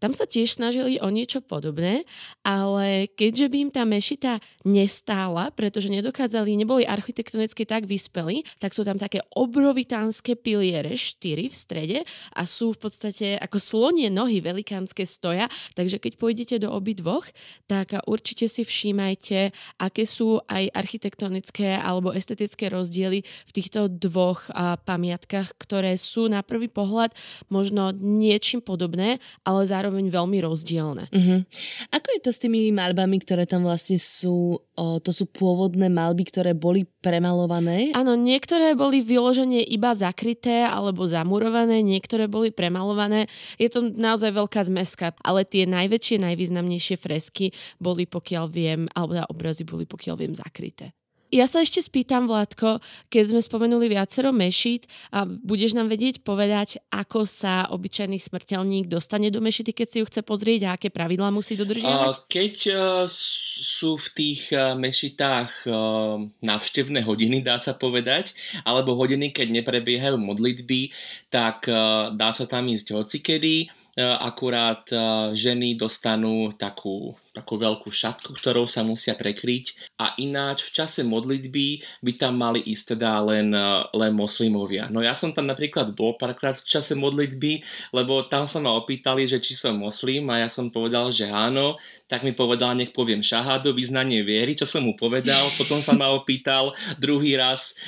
tam 0.00 0.12
sa 0.16 0.24
tiež 0.24 0.56
snažili 0.56 0.96
o 0.96 1.12
niečo 1.12 1.44
podobné, 1.44 2.08
ale 2.40 3.12
keďže 3.12 3.46
by 3.52 3.56
im 3.68 3.70
tá 3.70 3.84
mešita 3.84 4.40
nestála, 4.64 5.52
pretože 5.52 5.92
nedokázali, 5.92 6.56
neboli 6.56 6.88
architektonicky 6.88 7.68
tak 7.68 7.84
vyspeli, 7.84 8.48
tak 8.56 8.72
sú 8.72 8.80
tam 8.80 8.96
také 8.96 9.20
obrovitánske 9.36 10.40
piliere, 10.40 10.96
štyri 10.96 11.52
v 11.52 11.54
strede 11.54 11.98
a 12.32 12.48
sú 12.48 12.72
v 12.72 12.88
podstate 12.88 13.26
ako 13.36 13.60
slonie 13.60 14.08
nohy 14.08 14.40
velikánske 14.40 15.04
stoja, 15.04 15.52
takže 15.76 16.00
keď 16.00 16.12
pôjdete 16.16 16.56
do 16.64 16.72
obidvoch, 16.72 17.28
tak 17.68 17.92
určite 18.08 18.48
si 18.48 18.62
všímajte, 18.86 19.50
aké 19.82 20.06
sú 20.06 20.38
aj 20.46 20.70
architektonické 20.70 21.74
alebo 21.74 22.14
estetické 22.14 22.70
rozdiely 22.70 23.26
v 23.26 23.50
týchto 23.50 23.90
dvoch 23.90 24.46
pamiatkách, 24.86 25.58
ktoré 25.58 25.98
sú 25.98 26.30
na 26.30 26.46
prvý 26.46 26.70
pohľad 26.70 27.10
možno 27.50 27.90
niečím 27.90 28.62
podobné, 28.62 29.18
ale 29.42 29.66
zároveň 29.66 30.06
veľmi 30.06 30.38
rozdielne. 30.38 31.10
Uh-huh. 31.10 31.42
Ako 31.90 32.08
je 32.14 32.20
to 32.22 32.30
s 32.30 32.38
tými 32.38 32.70
malbami, 32.70 33.18
ktoré 33.18 33.42
tam 33.42 33.66
vlastne 33.66 33.98
sú, 33.98 34.62
o, 34.62 34.86
to 35.02 35.10
sú 35.10 35.26
pôvodné 35.26 35.90
malby, 35.90 36.22
ktoré 36.30 36.54
boli 36.54 36.86
premalované? 37.02 37.90
Áno, 37.90 38.14
niektoré 38.14 38.78
boli 38.78 39.02
vyloženie 39.02 39.66
iba 39.66 39.98
zakryté 39.98 40.62
alebo 40.62 41.10
zamurované, 41.10 41.82
niektoré 41.82 42.30
boli 42.30 42.54
premalované. 42.54 43.26
Je 43.58 43.66
to 43.66 43.82
naozaj 43.82 44.30
veľká 44.30 44.62
zmeska, 44.62 45.10
ale 45.26 45.42
tie 45.42 45.66
najväčšie, 45.66 46.22
najvýznamnejšie 46.22 46.96
fresky 47.02 47.50
boli, 47.82 48.06
pokiaľ 48.06 48.44
viem, 48.46 48.75
alebo 48.92 49.16
teda 49.16 49.32
obrazy 49.32 49.64
boli, 49.64 49.88
pokiaľ 49.88 50.14
viem, 50.20 50.36
zakryté. 50.36 50.92
Ja 51.34 51.50
sa 51.50 51.58
ešte 51.58 51.82
spýtam, 51.82 52.30
Vládko, 52.30 52.78
keď 53.10 53.34
sme 53.34 53.42
spomenuli 53.42 53.90
viacero 53.90 54.30
mešít 54.30 54.86
a 55.10 55.26
budeš 55.26 55.74
nám 55.74 55.90
vedieť 55.90 56.22
povedať, 56.22 56.78
ako 56.94 57.26
sa 57.26 57.66
obyčajný 57.66 58.14
smrteľník 58.14 58.86
dostane 58.86 59.34
do 59.34 59.42
mešity, 59.42 59.74
keď 59.74 59.86
si 59.90 59.96
ju 59.98 60.06
chce 60.06 60.22
pozrieť 60.22 60.60
a 60.70 60.78
aké 60.78 60.86
pravidlá 60.86 61.34
musí 61.34 61.58
dodržiavať? 61.58 62.30
Keď 62.30 62.54
uh, 62.70 62.78
sú 63.10 63.98
v 63.98 64.08
tých 64.14 64.54
uh, 64.54 64.78
mešitách 64.78 65.66
uh, 65.66 66.22
návštevné 66.46 67.02
hodiny, 67.02 67.42
dá 67.42 67.58
sa 67.58 67.74
povedať, 67.74 68.38
alebo 68.62 68.94
hodiny, 68.94 69.34
keď 69.34 69.50
neprebiehajú 69.50 70.22
modlitby, 70.22 70.94
tak 71.26 71.66
dá 72.14 72.30
sa 72.30 72.46
tam 72.46 72.70
ísť 72.70 72.94
hocikedy 72.94 73.66
E, 73.66 73.85
akurát 73.96 74.84
e, 74.92 74.96
ženy 75.32 75.72
dostanú 75.72 76.52
takú, 76.52 77.16
takú 77.32 77.56
veľkú 77.56 77.88
šatku, 77.88 78.36
ktorou 78.36 78.68
sa 78.68 78.84
musia 78.84 79.16
prekryť 79.16 79.96
a 79.96 80.12
ináč 80.20 80.68
v 80.68 80.84
čase 80.84 81.00
modlitby 81.00 81.80
by 82.04 82.12
tam 82.20 82.36
mali 82.36 82.60
ísť 82.60 82.92
teda 82.92 83.16
len, 83.24 83.56
e, 83.56 83.68
len 83.96 84.12
moslimovia. 84.12 84.92
No 84.92 85.00
ja 85.00 85.16
som 85.16 85.32
tam 85.32 85.48
napríklad 85.48 85.96
bol 85.96 86.20
párkrát 86.20 86.60
v 86.60 86.68
čase 86.68 86.92
modlitby, 86.92 87.64
lebo 87.96 88.20
tam 88.28 88.44
sa 88.44 88.60
ma 88.60 88.76
opýtali, 88.76 89.24
že 89.24 89.40
či 89.40 89.56
som 89.56 89.80
moslim 89.80 90.28
a 90.28 90.44
ja 90.44 90.48
som 90.52 90.68
povedal, 90.68 91.08
že 91.08 91.32
áno, 91.32 91.80
tak 92.04 92.20
mi 92.20 92.36
povedal, 92.36 92.76
nech 92.76 92.92
poviem 92.92 93.24
šahádu, 93.24 93.72
vyznanie 93.72 94.20
viery, 94.20 94.52
čo 94.52 94.68
som 94.68 94.84
mu 94.84 94.92
povedal, 94.92 95.48
potom 95.56 95.80
sa 95.80 95.96
ma 95.96 96.12
opýtal 96.12 96.76
druhý 97.00 97.40
raz, 97.40 97.80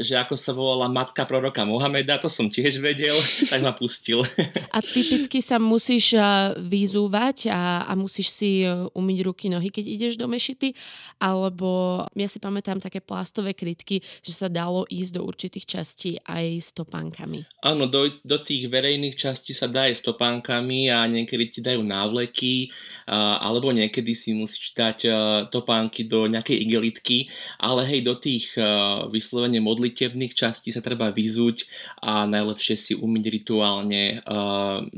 že 0.00 0.16
ako 0.16 0.34
sa 0.34 0.56
volala 0.56 0.88
matka 0.88 1.28
proroka 1.28 1.62
Mohameda, 1.68 2.16
to 2.16 2.32
som 2.32 2.48
tiež 2.48 2.80
vedel, 2.80 3.14
tak 3.52 3.60
ma 3.60 3.76
pustil. 3.76 4.24
A 4.72 4.80
ty 4.80 5.09
typicky 5.10 5.42
sa 5.42 5.58
musíš 5.58 6.14
vyzúvať 6.62 7.50
a, 7.50 7.82
a 7.82 7.92
musíš 7.98 8.30
si 8.30 8.62
e, 8.62 8.70
umyť 8.94 9.18
ruky, 9.26 9.50
nohy, 9.50 9.74
keď 9.74 9.84
ideš 9.90 10.14
do 10.14 10.30
mešity, 10.30 10.70
alebo 11.18 12.02
ja 12.14 12.30
si 12.30 12.38
pamätám 12.38 12.78
také 12.78 13.02
plastové 13.02 13.50
krytky, 13.58 13.98
že 14.22 14.30
sa 14.30 14.46
dalo 14.46 14.86
ísť 14.86 15.18
do 15.18 15.26
určitých 15.26 15.66
častí 15.66 16.22
aj 16.22 16.46
s 16.62 16.70
topánkami. 16.70 17.42
Áno, 17.66 17.90
do, 17.90 18.06
do 18.22 18.38
tých 18.38 18.70
verejných 18.70 19.18
častí 19.18 19.50
sa 19.50 19.66
dá 19.66 19.90
aj 19.90 19.98
s 19.98 20.06
topánkami 20.06 20.94
a 20.94 21.10
niekedy 21.10 21.58
ti 21.58 21.60
dajú 21.60 21.82
návleky, 21.82 22.70
a, 23.10 23.42
alebo 23.42 23.74
niekedy 23.74 24.14
si 24.14 24.30
musíš 24.38 24.78
dať 24.78 24.98
topánky 25.50 26.06
do 26.06 26.30
nejakej 26.30 26.62
igelitky, 26.62 27.26
ale 27.58 27.82
hej, 27.82 28.06
do 28.06 28.14
tých 28.14 28.54
vyslovene 29.10 29.58
modlitebných 29.58 30.36
častí 30.38 30.70
sa 30.70 30.84
treba 30.84 31.10
vyzúť 31.10 31.66
a 32.04 32.28
najlepšie 32.28 32.76
si 32.78 32.92
umyť 32.94 33.24
rituálne 33.32 34.20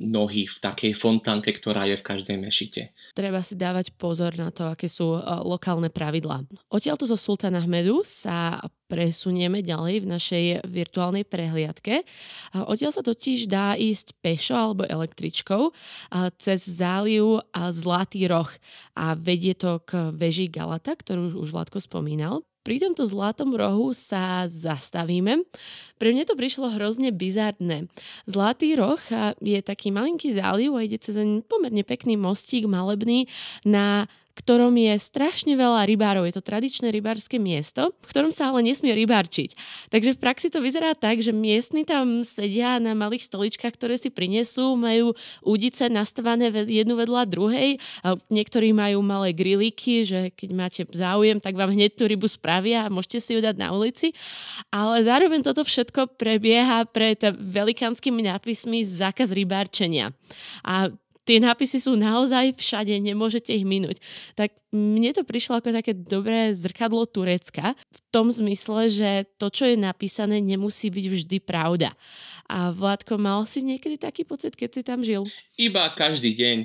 nohy 0.02 0.50
v 0.50 0.56
takej 0.58 0.92
fontánke, 0.98 1.54
ktorá 1.54 1.86
je 1.86 1.96
v 1.96 2.06
každej 2.06 2.36
mešite. 2.42 2.90
Treba 3.14 3.40
si 3.40 3.54
dávať 3.54 3.94
pozor 3.94 4.34
na 4.34 4.50
to, 4.50 4.68
aké 4.68 4.90
sú 4.90 5.16
uh, 5.16 5.40
lokálne 5.46 5.88
pravidlá. 5.88 6.44
Odtiaľto 6.68 7.06
zo 7.06 7.16
Sultana 7.16 7.62
Ahmedu 7.62 8.02
sa 8.02 8.60
presunieme 8.92 9.64
ďalej 9.64 10.04
v 10.04 10.10
našej 10.10 10.44
virtuálnej 10.68 11.24
prehliadke. 11.24 12.04
Odtiaľ 12.52 12.92
sa 12.92 13.00
totiž 13.00 13.48
dá 13.48 13.72
ísť 13.72 14.20
pešo 14.20 14.52
alebo 14.52 14.84
električkou 14.84 15.72
cez 16.36 16.60
záliv 16.68 17.40
a 17.56 17.72
Zlatý 17.72 18.28
roh 18.28 18.52
a 18.92 19.16
vedie 19.16 19.56
to 19.56 19.80
k 19.80 20.12
veži 20.12 20.52
Galata, 20.52 20.92
ktorú 20.92 21.32
už 21.40 21.56
Vládko 21.56 21.80
spomínal 21.80 22.44
pri 22.62 22.78
tomto 22.78 23.02
zlatom 23.02 23.54
rohu 23.58 23.90
sa 23.90 24.46
zastavíme. 24.46 25.42
Pre 25.98 26.08
mňa 26.10 26.24
to 26.26 26.38
prišlo 26.38 26.74
hrozne 26.78 27.10
bizarné. 27.10 27.90
Zlatý 28.26 28.78
roh 28.78 28.98
je 29.42 29.58
taký 29.62 29.90
malinký 29.90 30.34
záliv 30.34 30.74
a 30.74 30.86
ide 30.86 30.98
cez 30.98 31.18
pomerne 31.46 31.82
pekný 31.82 32.14
mostík 32.14 32.70
malebný 32.70 33.26
na 33.66 34.06
ktorom 34.32 34.72
je 34.74 34.96
strašne 34.96 35.52
veľa 35.54 35.84
rybárov. 35.84 36.24
Je 36.24 36.34
to 36.36 36.44
tradičné 36.44 36.88
rybárske 36.88 37.36
miesto, 37.36 37.92
v 38.02 38.06
ktorom 38.08 38.32
sa 38.32 38.48
ale 38.48 38.64
nesmie 38.64 38.96
rybárčiť. 38.96 39.54
Takže 39.92 40.16
v 40.16 40.22
praxi 40.22 40.48
to 40.48 40.64
vyzerá 40.64 40.96
tak, 40.96 41.20
že 41.20 41.36
miestni 41.36 41.84
tam 41.84 42.24
sedia 42.24 42.80
na 42.80 42.96
malých 42.96 43.28
stoličkách, 43.28 43.76
ktoré 43.76 44.00
si 44.00 44.08
prinesú, 44.08 44.72
majú 44.78 45.12
údice 45.44 45.92
nastavené 45.92 46.48
jednu 46.64 46.96
vedľa 46.96 47.28
druhej. 47.28 47.76
Niektorí 48.32 48.72
majú 48.72 49.04
malé 49.04 49.36
grilíky, 49.36 50.08
že 50.08 50.32
keď 50.32 50.50
máte 50.56 50.82
záujem, 50.88 51.36
tak 51.36 51.52
vám 51.52 51.72
hneď 51.74 51.98
tú 51.98 52.08
rybu 52.08 52.24
spravia 52.24 52.88
a 52.88 52.92
môžete 52.92 53.18
si 53.20 53.30
ju 53.36 53.40
dať 53.44 53.60
na 53.60 53.70
ulici. 53.76 54.16
Ale 54.72 55.04
zároveň 55.04 55.44
toto 55.44 55.60
všetko 55.66 56.16
prebieha 56.16 56.88
pred 56.88 57.20
velikánskymi 57.36 58.24
nápismi 58.32 58.84
zákaz 58.86 59.34
rybárčenia. 59.36 60.16
A 60.64 60.88
tie 61.22 61.38
nápisy 61.38 61.78
sú 61.78 61.94
naozaj 61.94 62.58
všade, 62.58 62.94
nemôžete 62.98 63.54
ich 63.54 63.62
minúť. 63.62 64.02
Tak 64.34 64.54
mne 64.74 65.14
to 65.14 65.22
prišlo 65.22 65.60
ako 65.60 65.70
také 65.70 65.94
dobré 65.94 66.50
zrkadlo 66.56 67.06
Turecka 67.06 67.76
v 67.76 67.98
tom 68.10 68.32
zmysle, 68.32 68.90
že 68.90 69.10
to, 69.38 69.52
čo 69.52 69.68
je 69.70 69.76
napísané, 69.78 70.42
nemusí 70.42 70.90
byť 70.90 71.06
vždy 71.06 71.38
pravda. 71.44 71.94
A 72.50 72.74
Vládko, 72.74 73.16
mal 73.16 73.46
si 73.46 73.62
niekedy 73.62 73.96
taký 73.96 74.26
pocit, 74.26 74.58
keď 74.58 74.70
si 74.74 74.82
tam 74.82 75.00
žil? 75.00 75.22
Iba 75.56 75.88
každý 75.94 76.34
deň. 76.34 76.56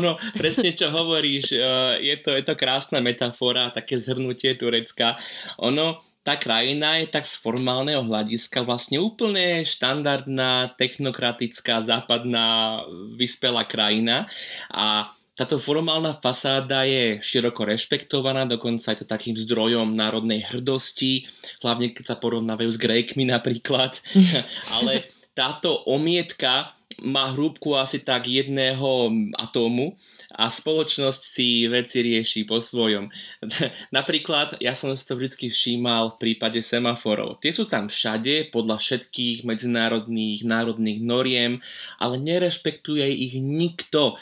Ono, 0.00 0.16
presne 0.34 0.72
čo 0.72 0.88
hovoríš, 0.90 1.54
eh, 1.58 2.14
je 2.14 2.16
to, 2.24 2.34
je 2.34 2.42
to 2.42 2.54
krásna 2.56 3.04
metafora, 3.04 3.70
také 3.70 4.00
zhrnutie 4.00 4.56
Turecka. 4.56 5.20
Ono, 5.60 6.00
tá 6.26 6.34
krajina 6.34 6.98
je 6.98 7.06
tak 7.06 7.22
z 7.22 7.38
formálneho 7.38 8.02
hľadiska 8.02 8.66
vlastne 8.66 8.98
úplne 8.98 9.62
štandardná, 9.62 10.74
technokratická, 10.74 11.78
západná, 11.78 12.82
vyspelá 13.14 13.62
krajina 13.62 14.26
a 14.74 15.06
táto 15.38 15.60
formálna 15.60 16.16
fasáda 16.18 16.82
je 16.88 17.20
široko 17.20 17.68
rešpektovaná, 17.68 18.48
dokonca 18.48 18.90
je 18.90 19.04
to 19.04 19.06
takým 19.06 19.36
zdrojom 19.36 19.92
národnej 19.92 20.42
hrdosti, 20.50 21.28
hlavne 21.62 21.92
keď 21.94 22.04
sa 22.10 22.16
porovnávajú 22.16 22.70
s 22.72 22.80
Grékmi 22.80 23.28
napríklad. 23.28 24.00
Ale 24.80 25.04
táto 25.36 25.84
omietka 25.86 26.72
má 27.04 27.32
hrúbku 27.32 27.76
asi 27.76 28.00
tak 28.00 28.30
jedného 28.30 29.12
atómu 29.36 29.92
a 30.32 30.48
spoločnosť 30.48 31.22
si 31.22 31.68
veci 31.68 32.00
rieši 32.00 32.48
po 32.48 32.62
svojom. 32.62 33.12
Napríklad, 33.96 34.56
ja 34.60 34.72
som 34.72 34.92
si 34.96 35.04
to 35.04 35.16
vždy 35.16 35.52
všímal 35.52 36.16
v 36.16 36.20
prípade 36.20 36.60
semaforov. 36.64 37.42
Tie 37.44 37.52
sú 37.52 37.68
tam 37.68 37.92
všade, 37.92 38.48
podľa 38.48 38.80
všetkých 38.80 39.44
medzinárodných, 39.44 40.46
národných 40.46 41.00
noriem, 41.04 41.52
ale 42.00 42.16
nerešpektuje 42.20 43.06
ich 43.12 43.34
nikto. 43.40 44.16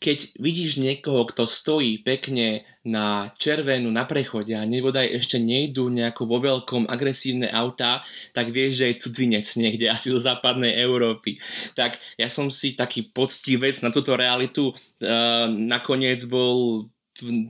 Keď 0.00 0.38
vidíš 0.40 0.78
niekoho, 0.80 1.26
kto 1.28 1.44
stojí 1.44 2.00
pekne 2.00 2.64
na 2.86 3.28
červenú 3.36 3.90
na 3.90 4.06
prechode 4.06 4.54
a 4.54 4.62
nebodaj 4.62 5.10
ešte 5.10 5.36
nejdú 5.42 5.90
nejako 5.90 6.22
vo 6.28 6.38
veľkom 6.38 6.86
agresívne 6.86 7.50
autá, 7.50 8.06
tak 8.32 8.54
vieš, 8.54 8.82
že 8.82 8.84
je 8.92 9.00
cudzinec 9.02 9.46
niekde 9.58 9.90
asi 9.90 10.12
zo 10.12 10.20
západnej 10.22 10.78
Európy. 10.78 11.42
Tak 11.74 11.98
ja 12.16 12.30
som 12.30 12.48
si 12.48 12.78
taký 12.78 13.10
poctivec 13.10 13.80
na 13.82 13.90
túto 13.90 14.14
realitu 14.14 14.70
uh, 14.70 15.46
nakoniec 15.50 16.24
bol 16.28 16.88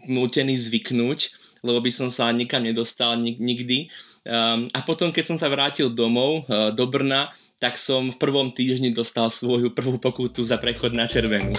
nutený 0.06 0.54
zvyknúť, 0.54 1.18
lebo 1.66 1.82
by 1.82 1.90
som 1.90 2.06
sa 2.06 2.30
nikam 2.30 2.62
nedostal 2.62 3.18
nikdy. 3.18 3.90
Um, 4.26 4.70
a 4.74 4.82
potom, 4.82 5.10
keď 5.10 5.34
som 5.34 5.38
sa 5.38 5.50
vrátil 5.50 5.90
domov 5.90 6.46
uh, 6.46 6.70
do 6.70 6.86
Brna, 6.86 7.30
tak 7.56 7.80
som 7.80 8.12
v 8.12 8.20
prvom 8.20 8.52
týždni 8.52 8.92
dostal 8.92 9.32
svoju 9.32 9.72
prvú 9.72 9.96
pokutu 9.96 10.44
za 10.44 10.60
prechod 10.60 10.92
na 10.92 11.08
červenú. 11.08 11.56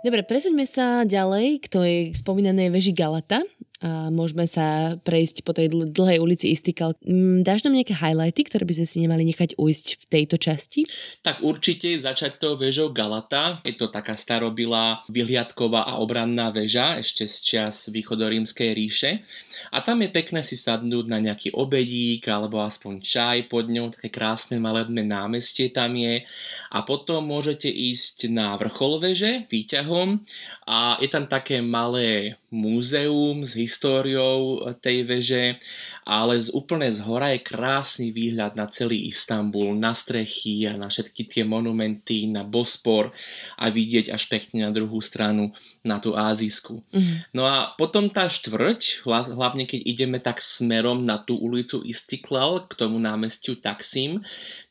Dobre, 0.00 0.24
presuňme 0.24 0.64
sa 0.64 1.04
ďalej 1.04 1.60
k 1.60 1.66
tej 1.68 1.94
spomínanej 2.16 2.72
veži 2.72 2.96
Galata 2.96 3.44
a 3.80 4.12
môžeme 4.12 4.44
sa 4.44 5.00
prejsť 5.00 5.40
po 5.40 5.56
tej 5.56 5.72
dlhej 5.72 6.20
ulici 6.20 6.52
Istikal. 6.52 6.92
Mm, 7.00 7.40
dáš 7.40 7.64
nám 7.64 7.80
nejaké 7.80 7.96
highlighty, 7.96 8.44
ktoré 8.44 8.68
by 8.68 8.76
sme 8.76 8.86
si 8.86 8.96
nemali 9.00 9.24
nechať 9.24 9.56
ujsť 9.56 9.86
v 9.96 10.04
tejto 10.04 10.36
časti? 10.36 10.84
Tak 11.24 11.40
určite 11.40 11.96
začať 11.96 12.36
to 12.36 12.60
vežou 12.60 12.92
Galata. 12.92 13.64
Je 13.64 13.72
to 13.72 13.88
taká 13.88 14.20
starobilá 14.20 15.00
vyhliadková 15.08 15.88
a 15.88 15.96
obranná 15.96 16.52
väža 16.52 17.00
ešte 17.00 17.24
z 17.24 17.36
čas 17.40 17.88
východorímskej 17.88 18.68
ríše. 18.76 19.24
A 19.72 19.80
tam 19.80 20.04
je 20.04 20.12
pekné 20.12 20.44
si 20.44 20.60
sadnúť 20.60 21.08
na 21.08 21.16
nejaký 21.16 21.56
obedík 21.56 22.28
alebo 22.28 22.60
aspoň 22.60 23.00
čaj 23.00 23.48
pod 23.48 23.72
ňou, 23.72 23.96
také 23.96 24.12
krásne 24.12 24.60
malebné 24.60 25.08
námestie 25.08 25.72
tam 25.72 25.96
je. 25.96 26.20
A 26.68 26.84
potom 26.84 27.24
môžete 27.24 27.72
ísť 27.72 28.28
na 28.28 28.52
vrchol 28.60 29.00
veže 29.00 29.48
výťahom 29.48 30.20
a 30.68 31.00
je 31.00 31.08
tam 31.08 31.24
také 31.24 31.64
malé 31.64 32.36
múzeum 32.50 33.46
s 33.46 33.54
históriou 33.54 34.66
tej 34.82 35.06
veže, 35.06 35.56
ale 36.02 36.34
z 36.34 36.50
úplne 36.50 36.90
z 36.90 36.98
hora 37.06 37.30
je 37.30 37.46
krásny 37.46 38.10
výhľad 38.10 38.58
na 38.58 38.66
celý 38.66 39.06
Istanbul, 39.06 39.78
na 39.78 39.94
strechy 39.94 40.66
a 40.66 40.74
na 40.74 40.90
všetky 40.90 41.30
tie 41.30 41.46
monumenty, 41.46 42.26
na 42.26 42.42
Bospor 42.42 43.14
a 43.54 43.70
vidieť 43.70 44.10
až 44.10 44.26
pekne 44.26 44.66
na 44.66 44.74
druhú 44.74 44.98
stranu 44.98 45.54
na 45.86 45.96
tú 45.96 46.12
Ázisku. 46.12 46.84
Mm. 46.92 47.24
No 47.32 47.48
a 47.48 47.72
potom 47.78 48.12
tá 48.12 48.28
štvrť, 48.28 49.04
hlavne 49.08 49.64
keď 49.64 49.80
ideme 49.84 50.18
tak 50.20 50.42
smerom 50.42 51.04
na 51.04 51.16
tú 51.16 51.40
ulicu 51.40 51.80
Istiklal 51.86 52.68
k 52.68 52.76
tomu 52.76 53.00
námestiu 53.00 53.56
Taksim, 53.56 54.20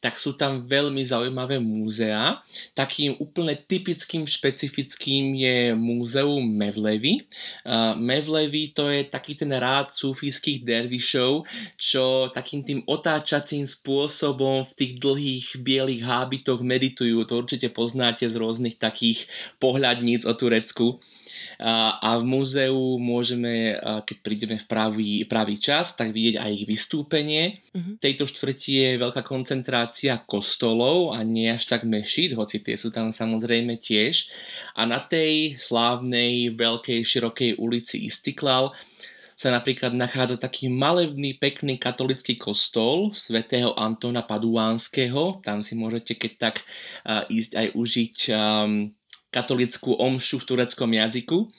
tak 0.03 0.17
sú 0.17 0.37
tam 0.37 0.65
veľmi 0.69 1.01
zaujímavé 1.01 1.57
múzea. 1.57 2.41
Takým 2.77 3.17
úplne 3.17 3.57
typickým, 3.57 4.29
špecifickým 4.29 5.33
je 5.37 5.57
múzeum 5.73 6.45
Mevlevi, 6.45 7.25
Uh, 7.65 7.93
Mevlevi 7.95 8.71
to 8.71 8.89
je 8.89 9.05
taký 9.05 9.35
ten 9.35 9.51
rád 9.51 9.91
sufijských 9.91 10.63
dervišov, 10.63 11.45
čo 11.75 12.31
takým 12.31 12.63
tým 12.63 12.79
otáčacím 12.87 13.67
spôsobom 13.67 14.65
v 14.65 14.73
tých 14.75 14.93
dlhých 14.99 15.45
bielých 15.61 16.03
hábitoch 16.05 16.63
meditujú. 16.63 17.23
To 17.27 17.43
určite 17.43 17.69
poznáte 17.71 18.25
z 18.25 18.35
rôznych 18.35 18.79
takých 18.79 19.27
pohľadníc 19.59 20.23
o 20.25 20.33
Turecku. 20.33 20.98
A, 21.59 22.15
v 22.15 22.23
múzeu 22.23 22.95
môžeme, 23.03 23.75
keď 24.07 24.17
prídeme 24.23 24.55
v 24.55 24.63
pravý, 24.63 25.09
pravý 25.27 25.59
čas, 25.59 25.91
tak 25.91 26.15
vidieť 26.15 26.39
aj 26.39 26.51
ich 26.55 26.63
vystúpenie. 26.63 27.59
Uh-huh. 27.75 27.99
V 27.99 28.03
tejto 28.03 28.23
štvrti 28.23 28.71
je 28.71 28.89
veľká 28.95 29.27
koncentrácia 29.27 30.23
kostolov 30.23 31.11
a 31.11 31.19
nie 31.27 31.51
až 31.51 31.67
tak 31.67 31.83
mešít, 31.83 32.39
hoci 32.39 32.63
tie 32.63 32.79
sú 32.79 32.95
tam 32.95 33.11
samozrejme 33.11 33.75
tiež. 33.75 34.31
A 34.79 34.87
na 34.87 35.03
tej 35.03 35.59
slávnej, 35.59 36.55
veľkej, 36.55 37.03
širokej 37.03 37.59
ulici 37.59 38.07
Istiklal 38.07 38.71
sa 39.39 39.55
napríklad 39.55 39.95
nachádza 39.95 40.35
taký 40.35 40.67
malebný, 40.67 41.39
pekný 41.39 41.79
katolický 41.79 42.35
kostol 42.35 43.15
svätého 43.15 43.71
Antona 43.79 44.19
Paduánskeho. 44.19 45.39
Tam 45.39 45.63
si 45.63 45.79
môžete 45.79 46.19
keď 46.19 46.31
tak 46.35 46.55
ísť 47.31 47.51
aj 47.55 47.67
užiť 47.71 48.15
um, 48.35 48.91
katolickú 49.29 49.93
omšu 49.97 50.41
v 50.41 50.47
tureckom 50.53 50.89
jazyku. 50.93 51.49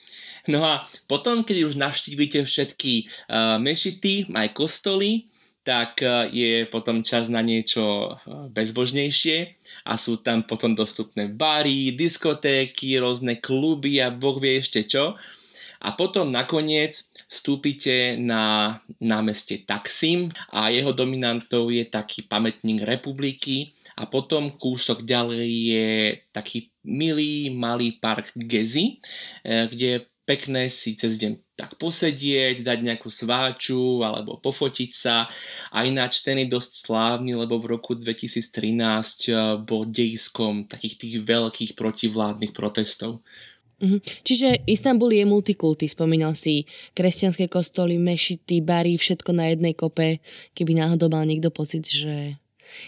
No 0.48 0.64
a 0.66 0.82
potom, 1.06 1.46
keď 1.46 1.70
už 1.70 1.74
navštívite 1.76 2.42
všetky 2.42 3.06
uh, 3.06 3.60
mešity, 3.60 4.30
aj 4.32 4.48
kostoly, 4.56 5.30
tak 5.60 6.00
uh, 6.00 6.24
je 6.26 6.64
potom 6.66 7.04
čas 7.04 7.28
na 7.28 7.44
niečo 7.44 8.16
uh, 8.16 8.48
bezbožnejšie 8.48 9.60
a 9.84 9.92
sú 10.00 10.18
tam 10.18 10.42
potom 10.42 10.72
dostupné 10.72 11.28
bary, 11.28 11.92
diskotéky, 11.92 12.96
rôzne 12.96 13.36
kluby 13.38 14.00
a 14.00 14.08
boh 14.08 14.40
vie 14.40 14.58
ešte 14.58 14.88
čo. 14.88 15.20
A 15.80 15.96
potom 15.96 16.28
nakoniec 16.28 16.92
vstúpite 17.26 18.20
na 18.20 18.76
námestie 19.00 19.64
Taksim 19.64 20.28
a 20.52 20.68
jeho 20.68 20.92
dominantou 20.92 21.72
je 21.72 21.88
taký 21.88 22.28
pamätník 22.28 22.84
republiky 22.84 23.72
a 23.96 24.04
potom 24.04 24.52
kúsok 24.52 25.08
ďalej 25.08 25.48
je 25.48 25.88
taký 26.36 26.68
milý 26.84 27.52
malý 27.52 27.96
park 27.96 28.32
Gezi, 28.36 29.00
e, 29.44 29.68
kde 29.68 29.86
je 29.86 29.98
pekné 30.30 30.70
si 30.70 30.94
cez 30.94 31.18
deň 31.18 31.58
tak 31.58 31.74
posedieť, 31.76 32.62
dať 32.62 32.78
nejakú 32.80 33.10
sváču 33.10 34.00
alebo 34.00 34.40
pofotiť 34.40 34.90
sa. 34.94 35.28
A 35.74 35.84
ináč 35.84 36.24
ten 36.24 36.40
je 36.40 36.48
dosť 36.48 36.86
slávny, 36.86 37.36
lebo 37.36 37.60
v 37.60 37.76
roku 37.76 37.98
2013 37.98 39.28
e, 39.28 39.32
bol 39.60 39.84
dejskom 39.84 40.70
takých 40.70 40.94
tých 41.02 41.14
veľkých 41.26 41.72
protivládnych 41.74 42.54
protestov. 42.54 43.26
Mhm. 43.80 43.98
Čiže 44.22 44.68
Istanbul 44.68 45.16
je 45.16 45.24
multikulty, 45.24 45.88
spomínal 45.88 46.36
si 46.36 46.68
kresťanské 46.92 47.48
kostoly, 47.48 47.96
mešity, 47.96 48.60
bary, 48.60 49.00
všetko 49.00 49.32
na 49.32 49.50
jednej 49.50 49.72
kope, 49.72 50.20
keby 50.52 50.76
náhodou 50.76 51.08
mal 51.08 51.24
niekto 51.24 51.48
pocit, 51.48 51.88
že 51.88 52.36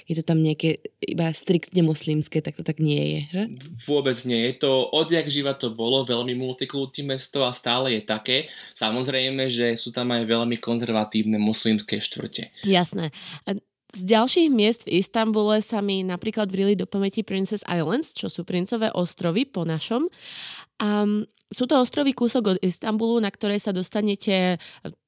je 0.07 0.15
to 0.15 0.23
tam 0.23 0.39
nejaké 0.39 0.79
iba 1.03 1.27
striktne 1.35 1.83
moslimské, 1.83 2.39
tak 2.39 2.55
to 2.55 2.63
tak 2.63 2.79
nie 2.79 3.03
je, 3.03 3.21
že? 3.35 3.43
Vôbec 3.91 4.15
nie. 4.31 4.47
Je 4.53 4.63
to, 4.63 4.87
odjak 4.95 5.27
živa 5.27 5.59
to 5.59 5.75
bolo, 5.75 6.07
veľmi 6.07 6.39
multikultí 6.39 7.03
mesto 7.03 7.43
a 7.43 7.51
stále 7.51 7.99
je 7.99 8.03
také. 8.07 8.47
Samozrejme, 8.79 9.51
že 9.51 9.75
sú 9.75 9.91
tam 9.91 10.15
aj 10.15 10.23
veľmi 10.27 10.57
konzervatívne 10.63 11.39
moslimské 11.43 11.99
štvrte. 11.99 12.55
Jasné. 12.63 13.11
Z 13.93 14.09
ďalších 14.09 14.49
miest 14.49 14.89
v 14.89 15.05
Istambule 15.05 15.61
sa 15.61 15.85
mi 15.85 16.01
napríklad 16.01 16.49
vrili 16.49 16.73
do 16.73 16.89
pamäti 16.89 17.21
Princess 17.21 17.61
Islands, 17.69 18.17
čo 18.17 18.33
sú 18.33 18.41
princové 18.41 18.89
ostrovy 18.89 19.45
po 19.45 19.69
našom. 19.69 20.09
Um, 20.81 21.29
sú 21.53 21.69
to 21.69 21.77
ostrovy 21.77 22.17
kúsok 22.17 22.57
od 22.57 22.59
Istanbulu, 22.65 23.21
na 23.21 23.29
ktoré 23.29 23.61
sa 23.61 23.77
dostanete 23.77 24.57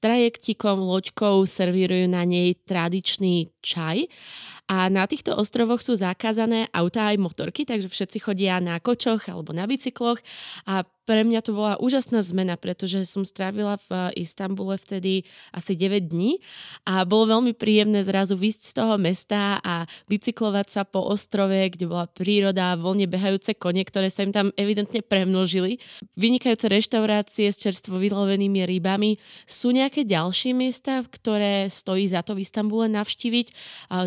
trajektikom, 0.05 0.85
loďkou, 0.85 1.49
servírujú 1.49 2.13
na 2.13 2.29
nej 2.29 2.61
tradičný 2.69 3.49
čaj. 3.65 4.05
A 4.69 4.93
na 4.93 5.09
týchto 5.09 5.33
ostrovoch 5.33 5.81
sú 5.81 5.97
zakázané 5.97 6.69
autá 6.69 7.09
aj 7.09 7.25
motorky, 7.25 7.65
takže 7.65 7.89
všetci 7.89 8.21
chodia 8.21 8.61
na 8.61 8.77
kočoch 8.77 9.33
alebo 9.33 9.57
na 9.57 9.65
bicykloch 9.65 10.21
a 10.69 10.85
pre 11.05 11.21
mňa 11.25 11.41
to 11.45 11.53
bola 11.53 11.77
úžasná 11.77 12.25
zmena, 12.25 12.57
pretože 12.57 13.05
som 13.05 13.29
strávila 13.29 13.77
v 13.89 14.17
Istambule 14.17 14.81
vtedy 14.81 15.29
asi 15.53 15.77
9 15.77 16.09
dní 16.09 16.41
a 16.89 17.05
bolo 17.05 17.39
veľmi 17.39 17.53
príjemné 17.53 18.01
zrazu 18.03 18.35
výsť 18.41 18.63
z 18.65 18.73
toho 18.73 18.97
mesta 18.97 19.61
a 19.61 19.85
bicyklovať 20.09 20.67
sa 20.69 20.83
po 20.89 21.05
ostrove, 21.05 21.53
kde 21.53 21.85
bola 21.85 22.09
príroda, 22.09 22.75
voľne 22.81 23.05
behajúce 23.05 23.53
kone, 23.55 23.85
ktoré 23.85 24.09
sa 24.09 24.25
im 24.25 24.33
tam 24.33 24.49
evidentne 24.57 25.05
premnožili, 25.05 25.77
vynikajúce 26.17 26.67
reštaurácie 26.73 27.53
s 27.53 27.61
čerstvo 27.61 28.01
vylovenými 28.01 28.65
rybami. 28.65 29.21
Sú 29.45 29.71
nejaké 29.77 30.09
ďalšie 30.09 30.57
miesta, 30.57 31.05
ktoré 31.05 31.69
stojí 31.69 32.09
za 32.09 32.25
to 32.25 32.33
v 32.33 32.49
Istambule 32.49 32.89
navštíviť, 32.89 33.53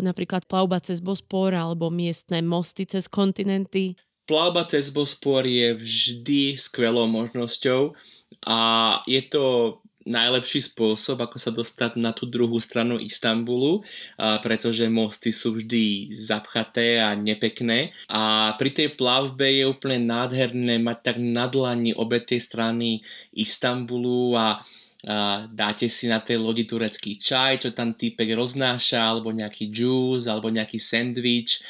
napríklad 0.02 0.50
plavba 0.50 0.82
cez 0.82 0.98
Bospor 0.98 1.54
alebo 1.54 1.94
miestne 1.94 2.42
mosty 2.42 2.82
cez 2.84 3.06
kontinenty? 3.06 3.94
Plavba 4.28 4.68
cez 4.68 4.92
Bospor 4.92 5.48
je 5.48 5.72
vždy 5.72 6.60
skvelou 6.60 7.08
možnosťou 7.08 7.96
a 8.44 8.58
je 9.08 9.24
to 9.24 9.44
najlepší 10.08 10.64
spôsob, 10.64 11.20
ako 11.20 11.36
sa 11.36 11.52
dostať 11.52 12.00
na 12.00 12.16
tú 12.16 12.24
druhú 12.24 12.56
stranu 12.60 12.96
Istanbulu, 12.96 13.84
pretože 14.40 14.88
mosty 14.88 15.32
sú 15.32 15.52
vždy 15.56 16.12
zapchaté 16.16 16.96
a 16.96 17.12
nepekné. 17.12 17.92
A 18.08 18.52
pri 18.56 18.72
tej 18.72 18.96
plavbe 18.96 19.44
je 19.44 19.68
úplne 19.68 20.08
nádherné 20.08 20.80
mať 20.80 20.98
tak 21.12 21.16
na 21.20 21.44
dlani 21.44 21.92
obe 21.92 22.24
tie 22.24 22.40
strany 22.40 23.04
Istanbulu 23.36 24.32
a 24.32 24.60
dáte 25.54 25.86
si 25.86 26.10
na 26.10 26.18
tej 26.18 26.42
lodi 26.42 26.66
turecký 26.66 27.22
čaj, 27.22 27.62
čo 27.62 27.70
tam 27.70 27.94
týpek 27.94 28.34
roznáša, 28.34 28.98
alebo 28.98 29.30
nejaký 29.30 29.70
juice, 29.70 30.26
alebo 30.26 30.50
nejaký 30.50 30.74
sandwich, 30.74 31.62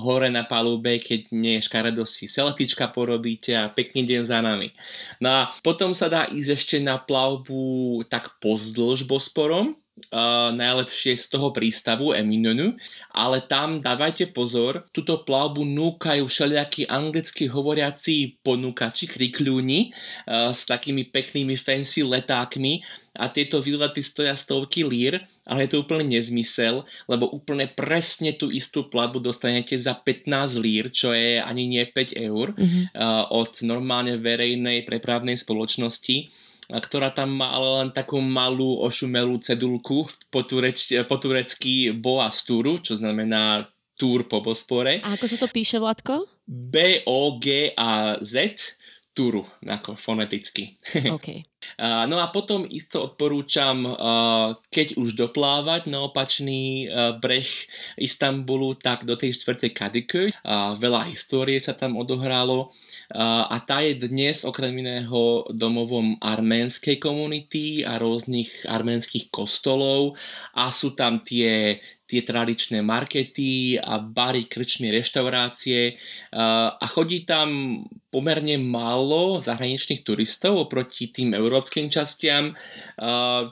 hore 0.00 0.32
na 0.32 0.48
palube, 0.48 0.96
keď 0.96 1.28
nie 1.36 1.60
je 1.60 1.66
škaredo 1.68 2.08
si 2.08 2.24
selfiečka 2.24 2.88
porobíte 2.88 3.52
a 3.52 3.68
pekný 3.68 4.08
deň 4.08 4.22
za 4.24 4.40
nami. 4.40 4.72
No 5.20 5.28
a 5.44 5.52
potom 5.60 5.92
sa 5.92 6.08
dá 6.08 6.24
ísť 6.24 6.50
ešte 6.56 6.76
na 6.80 6.96
plavbu 6.96 8.08
tak 8.08 8.40
pozdĺž 8.40 9.04
Bosporom, 9.04 9.76
uh, 10.14 10.54
najlepšie 10.54 11.18
z 11.18 11.26
toho 11.34 11.50
prístavu 11.50 12.14
Eminonu, 12.14 12.78
ale 13.12 13.42
tam 13.44 13.82
dávajte 13.82 14.30
pozor, 14.30 14.86
túto 14.94 15.26
plavbu 15.26 15.66
núkajú 15.66 16.24
všelijakí 16.24 16.86
anglicky 16.86 17.50
hovoriaci 17.50 18.40
ponúkači, 18.40 19.10
krikľúni 19.10 19.90
uh, 19.90 20.54
s 20.54 20.64
takými 20.64 21.10
peknými 21.10 21.58
fancy 21.58 22.06
letákmi. 22.06 22.80
A 23.18 23.26
tieto 23.34 23.58
výlety 23.58 23.98
stoja 23.98 24.38
stovky 24.38 24.86
lír, 24.86 25.18
ale 25.42 25.66
je 25.66 25.74
to 25.74 25.82
úplne 25.82 26.06
nezmysel, 26.06 26.86
lebo 27.10 27.26
úplne 27.26 27.66
presne 27.66 28.30
tú 28.30 28.46
istú 28.46 28.86
platbu 28.86 29.18
dostanete 29.18 29.74
za 29.74 29.98
15 29.98 30.30
lír, 30.62 30.94
čo 30.94 31.10
je 31.10 31.42
ani 31.42 31.66
nie 31.66 31.82
5 31.82 32.14
eur 32.14 32.54
mm-hmm. 32.54 32.94
uh, 32.94 33.26
od 33.34 33.50
normálne 33.66 34.22
verejnej 34.22 34.86
prepravnej 34.86 35.34
spoločnosti 35.34 36.30
ktorá 36.76 37.08
tam 37.16 37.40
má 37.40 37.48
ale 37.56 37.68
len 37.80 37.88
takú 37.96 38.20
malú 38.20 38.84
ošumelú 38.84 39.40
cedulku 39.40 40.04
po, 40.28 40.44
tureč, 40.44 40.92
po 41.08 41.16
turecky 41.16 41.96
Boas 41.96 42.44
Turu, 42.44 42.76
čo 42.76 42.92
znamená 42.92 43.64
túr 43.96 44.28
po 44.28 44.44
Bospore. 44.44 45.00
A 45.00 45.16
ako 45.16 45.24
sa 45.26 45.40
to 45.40 45.48
píše, 45.48 45.80
Vladko? 45.80 46.28
B-O-G-A-Z 46.44 48.34
Turu, 49.16 49.42
ako 49.64 49.96
foneticky. 49.96 50.76
Okay. 50.92 51.48
No 51.82 52.22
a 52.22 52.30
potom 52.30 52.66
isto 52.66 53.10
odporúčam, 53.10 53.82
keď 54.70 54.98
už 54.98 55.18
doplávať 55.18 55.90
na 55.90 56.06
opačný 56.06 56.86
breh 57.18 57.46
Istanbulu, 57.98 58.78
tak 58.78 59.06
do 59.06 59.18
tej 59.18 59.34
štvrte 59.38 59.74
Kadıköy. 59.74 60.34
Veľa 60.78 61.10
histórie 61.10 61.58
sa 61.58 61.74
tam 61.74 61.98
odohralo. 61.98 62.70
A 63.14 63.56
tá 63.66 63.82
je 63.82 63.98
dnes 64.06 64.46
okrem 64.46 64.74
iného 64.74 65.46
domovom 65.50 66.14
arménskej 66.22 67.02
komunity 67.02 67.82
a 67.82 67.98
rôznych 67.98 68.66
arménskych 68.66 69.30
kostolov. 69.30 70.14
A 70.54 70.70
sú 70.70 70.94
tam 70.94 71.22
tie 71.22 71.82
tie 72.08 72.24
tradičné 72.24 72.80
markety 72.80 73.76
a 73.76 74.00
bary, 74.00 74.48
krčmy, 74.48 74.88
reštaurácie. 74.88 75.92
A 76.32 76.84
chodí 76.88 77.28
tam 77.28 77.84
pomerne 78.08 78.56
málo 78.56 79.36
zahraničných 79.36 80.00
turistov 80.00 80.56
oproti 80.56 81.12
tým 81.12 81.36
európskym 81.36 81.47
častiam, 81.90 82.56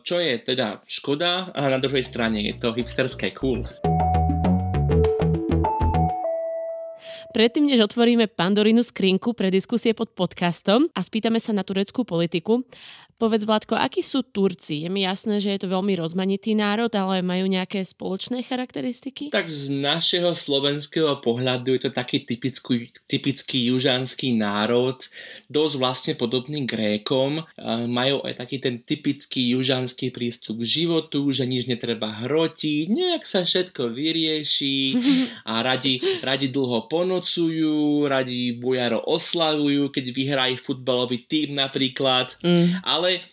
čo 0.02 0.16
je 0.20 0.34
teda 0.40 0.80
škoda 0.86 1.52
a 1.52 1.60
na 1.68 1.78
druhej 1.80 2.04
strane 2.04 2.40
je 2.40 2.54
to 2.56 2.72
hipsterské 2.72 3.32
cool. 3.36 3.64
Predtým, 7.36 7.68
než 7.68 7.84
otvoríme 7.84 8.32
Pandorinu 8.32 8.80
skrinku 8.80 9.36
pre 9.36 9.52
diskusie 9.52 9.92
pod 9.92 10.08
podcastom 10.16 10.88
a 10.96 11.04
spýtame 11.04 11.36
sa 11.36 11.52
na 11.52 11.68
tureckú 11.68 12.00
politiku, 12.00 12.64
Povedz, 13.16 13.48
Vládko, 13.48 13.80
akí 13.80 14.04
sú 14.04 14.20
Turci? 14.20 14.84
Je 14.84 14.92
mi 14.92 15.08
jasné, 15.08 15.40
že 15.40 15.56
je 15.56 15.64
to 15.64 15.72
veľmi 15.72 15.96
rozmanitý 15.96 16.52
národ, 16.52 16.92
ale 16.92 17.24
majú 17.24 17.48
nejaké 17.48 17.80
spoločné 17.80 18.44
charakteristiky? 18.44 19.32
Tak 19.32 19.48
z 19.48 19.72
našeho 19.72 20.36
slovenského 20.36 21.24
pohľadu 21.24 21.80
je 21.80 21.88
to 21.88 21.90
taký 21.96 22.20
typický, 22.28 22.92
typický 23.08 23.72
južanský 23.72 24.36
národ, 24.36 25.00
dosť 25.48 25.74
vlastne 25.80 26.12
podobný 26.12 26.68
Grékom. 26.68 27.40
Majú 27.88 28.20
aj 28.20 28.36
taký 28.36 28.60
ten 28.60 28.84
typický 28.84 29.56
južanský 29.56 30.12
prístup 30.12 30.60
k 30.60 30.84
životu, 30.84 31.24
že 31.32 31.48
nič 31.48 31.72
netreba 31.72 32.12
hrotiť, 32.20 32.84
nejak 32.92 33.24
sa 33.24 33.48
všetko 33.48 33.96
vyrieši 33.96 34.76
a 35.56 35.64
radi, 35.64 36.04
radi 36.20 36.52
dlho 36.52 36.84
ponocujú, 37.26 38.06
radi 38.06 38.54
bujaro 38.54 39.02
oslavujú, 39.02 39.90
keď 39.90 40.04
vyhrá 40.14 40.44
ich 40.46 40.62
futbalový 40.62 41.26
tým 41.26 41.58
napríklad. 41.58 42.38
Mm. 42.46 42.78
Ale 42.86 43.26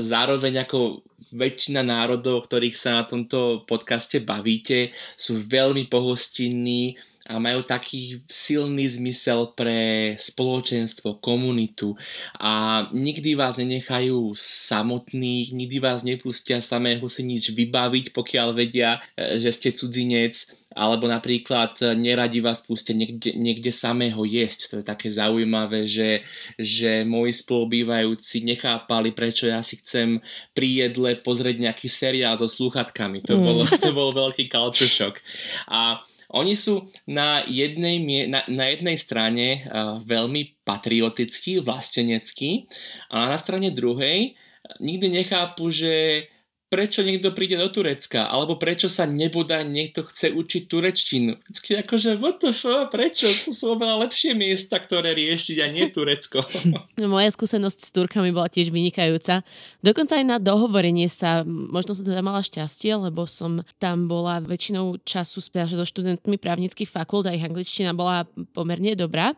zároveň 0.00 0.64
ako 0.64 1.04
väčšina 1.34 1.84
národov, 1.84 2.48
ktorých 2.48 2.78
sa 2.78 3.02
na 3.02 3.04
tomto 3.04 3.68
podcaste 3.68 4.24
bavíte, 4.24 4.94
sú 5.18 5.44
veľmi 5.44 5.90
pohostinní 5.92 6.96
a 7.24 7.40
majú 7.40 7.64
taký 7.64 8.20
silný 8.28 8.84
zmysel 8.84 9.56
pre 9.56 10.12
spoločenstvo, 10.20 11.24
komunitu 11.24 11.96
a 12.36 12.84
nikdy 12.92 13.32
vás 13.32 13.56
nenechajú 13.56 14.36
samotných, 14.36 15.56
nikdy 15.56 15.80
vás 15.80 16.04
nepustia 16.04 16.60
samého 16.60 17.04
si 17.08 17.24
nič 17.24 17.56
vybaviť, 17.56 18.12
pokiaľ 18.12 18.48
vedia, 18.52 19.00
že 19.16 19.50
ste 19.56 19.72
cudzinec 19.72 20.64
alebo 20.74 21.06
napríklad 21.06 21.78
e, 21.80 21.94
neradi 21.94 22.42
vás 22.42 22.58
pustia 22.60 22.98
niekde, 22.98 23.30
niekde 23.38 23.70
samého 23.70 24.26
jesť. 24.26 24.74
To 24.74 24.74
je 24.82 24.84
také 24.84 25.06
zaujímavé, 25.06 25.86
že, 25.86 26.26
že 26.58 27.06
moji 27.06 27.30
spolubývajúci 27.30 28.42
nechápali, 28.42 29.14
prečo 29.14 29.46
ja 29.46 29.62
si 29.62 29.78
chcem 29.78 30.18
pri 30.50 30.90
jedle 30.90 31.14
pozrieť 31.22 31.62
nejaký 31.62 31.86
seriál 31.86 32.34
so 32.34 32.50
slúchatkami. 32.50 33.22
To, 33.30 33.38
mm. 33.38 33.42
bol, 33.46 33.58
to 33.86 33.90
bol 33.94 34.10
veľký 34.10 34.50
culture 34.50 34.90
shock. 34.90 35.22
A 35.70 36.02
oni 36.34 36.58
sú 36.58 36.82
na 37.06 37.46
jednej, 37.46 38.26
na, 38.26 38.42
na 38.50 38.66
jednej 38.66 38.98
strane 38.98 39.62
uh, 39.62 40.02
veľmi 40.02 40.66
patriotickí, 40.66 41.62
vlasteneckí 41.62 42.66
a 43.14 43.30
na 43.30 43.38
strane 43.38 43.70
druhej 43.70 44.34
nikdy 44.80 45.22
nechápu, 45.22 45.70
že 45.70 46.26
prečo 46.74 47.06
niekto 47.06 47.30
príde 47.30 47.54
do 47.54 47.70
Turecka, 47.70 48.26
alebo 48.26 48.58
prečo 48.58 48.90
sa 48.90 49.06
nebodá 49.06 49.62
niekto 49.62 50.02
chce 50.10 50.34
učiť 50.34 50.62
turečtinu. 50.66 51.38
Vždycky 51.46 51.78
akože, 51.86 52.18
what 52.18 52.42
the 52.42 52.50
fuck, 52.50 52.90
prečo? 52.90 53.30
To 53.46 53.54
sú 53.54 53.78
oveľa 53.78 54.10
lepšie 54.10 54.34
miesta, 54.34 54.82
ktoré 54.82 55.14
riešiť 55.14 55.62
a 55.62 55.70
nie 55.70 55.86
Turecko. 55.86 56.42
No, 56.98 57.06
moja 57.12 57.28
skúsenosť 57.28 57.78
s 57.86 57.90
Turkami 57.92 58.32
bola 58.32 58.48
tiež 58.48 58.72
vynikajúca. 58.72 59.44
Dokonca 59.84 60.16
aj 60.16 60.24
na 60.24 60.36
dohovorenie 60.40 61.06
sa, 61.12 61.44
možno 61.44 61.92
som 61.92 62.08
teda 62.08 62.24
mala 62.24 62.40
šťastie, 62.40 62.96
lebo 62.96 63.28
som 63.28 63.62
tam 63.76 64.08
bola 64.08 64.40
väčšinou 64.40 64.98
času 65.04 65.44
so 65.44 65.84
študentmi 65.84 66.40
právnických 66.40 66.88
fakult 66.88 67.28
a 67.28 67.36
ich 67.36 67.44
angličtina 67.44 67.92
bola 67.92 68.24
pomerne 68.56 68.96
dobrá. 68.96 69.36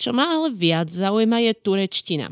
Čo 0.00 0.16
ma 0.16 0.32
ale 0.32 0.48
viac 0.50 0.88
zaujíma 0.88 1.44
je 1.44 1.52
turečtina. 1.60 2.26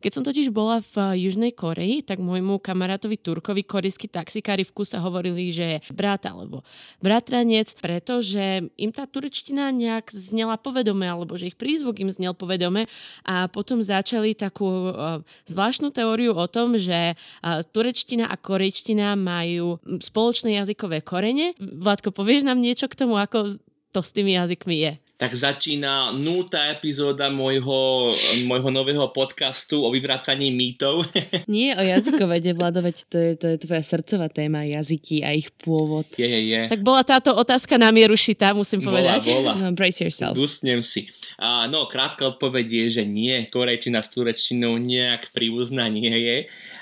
Keď 0.00 0.10
som 0.14 0.22
totiž 0.22 0.54
bola 0.54 0.80
v 0.80 1.18
Južnej 1.26 1.52
Koreji, 1.52 2.06
tak 2.06 2.22
môjmu 2.22 2.62
kamarátovi 2.62 3.18
Turkovi 3.18 3.66
Kori 3.66 3.89
korejskí 3.90 4.06
taxikári 4.06 4.62
v 4.62 4.70
kuse 4.70 4.94
hovorili, 5.02 5.50
že 5.50 5.66
je 5.66 5.78
brat 5.90 6.22
alebo 6.22 6.62
bratranec, 7.02 7.74
pretože 7.82 8.70
im 8.78 8.90
tá 8.94 9.02
turečtina 9.10 9.74
nejak 9.74 10.14
znela 10.14 10.54
povedome, 10.54 11.10
alebo 11.10 11.34
že 11.34 11.50
ich 11.50 11.58
prízvuk 11.58 11.98
im 11.98 12.14
znel 12.14 12.30
povedome 12.30 12.86
a 13.26 13.50
potom 13.50 13.82
začali 13.82 14.38
takú 14.38 14.94
uh, 14.94 15.26
zvláštnu 15.50 15.90
teóriu 15.90 16.38
o 16.38 16.46
tom, 16.46 16.78
že 16.78 17.18
uh, 17.18 17.66
turečtina 17.66 18.30
a 18.30 18.38
korejčtina 18.38 19.18
majú 19.18 19.82
spoločné 19.82 20.54
jazykové 20.62 21.02
korene. 21.02 21.58
Vládko, 21.58 22.14
povieš 22.14 22.46
nám 22.46 22.62
niečo 22.62 22.86
k 22.86 22.94
tomu, 22.94 23.18
ako 23.18 23.50
to 23.90 24.00
s 24.06 24.14
tými 24.14 24.38
jazykmi 24.38 24.76
je? 24.86 24.92
Tak 25.20 25.36
začína 25.36 26.16
nultá 26.16 26.72
epizóda 26.72 27.28
môjho, 27.28 28.08
môjho 28.48 28.72
nového 28.72 29.04
podcastu 29.12 29.84
o 29.84 29.92
vyvracaní 29.92 30.48
mýtov. 30.48 31.04
Nie 31.44 31.76
o 31.76 31.84
jazykovede, 31.84 32.56
Vlado, 32.56 32.80
veď 32.80 32.96
to 33.04 33.16
je, 33.20 33.30
to 33.36 33.46
je 33.52 33.56
tvoja 33.60 33.84
srdcová 33.84 34.32
téma, 34.32 34.64
jazyky 34.64 35.20
a 35.20 35.36
ich 35.36 35.52
pôvod. 35.60 36.08
Je, 36.16 36.24
je, 36.24 36.40
je. 36.56 36.62
Tak 36.72 36.80
bola 36.80 37.04
táto 37.04 37.36
otázka 37.36 37.76
na 37.76 37.92
mieru 37.92 38.16
šitá, 38.16 38.56
musím 38.56 38.80
povedať. 38.80 39.28
Bola, 39.28 39.52
bola. 39.60 39.68
No, 39.68 39.76
brace 39.76 40.08
yourself. 40.08 40.32
Zústnem 40.32 40.80
si. 40.80 41.04
A, 41.36 41.68
no, 41.68 41.84
krátka 41.84 42.24
odpoveď 42.24 42.88
je, 42.88 43.04
že 43.04 43.04
nie. 43.04 43.44
Korejčina 43.52 44.00
s 44.00 44.08
turečtinou 44.16 44.80
nejak 44.80 45.36
príbuzná 45.36 45.84
nie 45.92 46.16
je. 46.16 46.36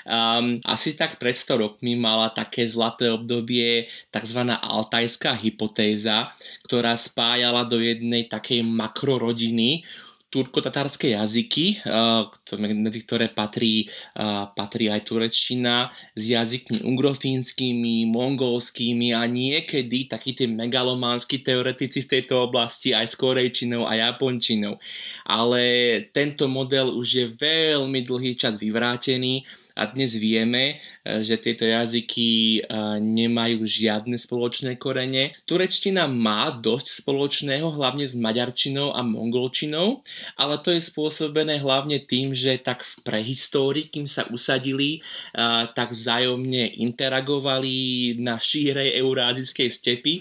Um, 0.07 0.63
asi 0.63 0.95
tak 0.95 1.19
pred 1.19 1.35
100 1.35 1.59
rokmi 1.59 1.99
mala 1.99 2.31
také 2.31 2.63
zlaté 2.63 3.11
obdobie 3.11 3.91
tzv. 4.15 4.39
altajská 4.47 5.35
hypotéza, 5.35 6.31
ktorá 6.63 6.95
spájala 6.95 7.67
do 7.67 7.83
jednej 7.83 8.28
takej 8.29 8.61
makrorodiny 8.61 9.81
turko-tatárske 10.29 11.09
jazyky, 11.09 11.81
medzi 12.77 13.01
ktoré 13.01 13.33
patrí, 13.33 13.89
patrí 14.53 14.85
aj 14.85 15.01
turečtina 15.09 15.89
s 16.13 16.29
jazykmi 16.29 16.85
ungrofínskymi, 16.85 18.05
mongolskými 18.13 19.09
a 19.17 19.25
niekedy 19.25 20.05
takí 20.05 20.37
tie 20.37 20.45
megalománsky 20.45 21.41
teoretici 21.41 22.05
v 22.05 22.11
tejto 22.13 22.45
oblasti 22.45 22.93
aj 22.93 23.09
s 23.09 23.17
korejčinou 23.17 23.89
a 23.89 23.97
japončinou. 23.97 24.77
Ale 25.25 25.61
tento 26.13 26.45
model 26.45 26.93
už 26.93 27.07
je 27.09 27.25
veľmi 27.33 28.05
dlhý 28.05 28.37
čas 28.37 28.61
vyvrátený 28.61 29.41
a 29.79 29.87
dnes 29.87 30.19
vieme, 30.19 30.75
e, 31.07 31.23
že 31.23 31.39
tieto 31.39 31.63
jazyky 31.63 32.59
e, 32.59 32.61
nemajú 32.99 33.63
žiadne 33.63 34.19
spoločné 34.19 34.75
korene. 34.75 35.31
Turečtina 35.47 36.11
má 36.11 36.51
dosť 36.51 36.99
spoločného, 36.99 37.71
hlavne 37.71 38.03
s 38.03 38.19
maďarčinou 38.19 38.91
a 38.91 38.99
mongolčinou, 39.07 40.03
ale 40.35 40.59
to 40.59 40.75
je 40.75 40.83
spôsobené 40.83 41.63
hlavne 41.63 42.03
tým, 42.03 42.35
že 42.35 42.59
tak 42.59 42.83
v 42.83 42.93
prehistórii, 43.07 43.87
kým 43.87 44.03
sa 44.03 44.27
usadili, 44.27 44.99
e, 44.99 45.47
tak 45.71 45.95
vzájomne 45.95 46.75
interagovali 46.75 48.19
na 48.19 48.35
šírej 48.35 48.99
eurázijskej 48.99 49.69
stepy, 49.71 50.13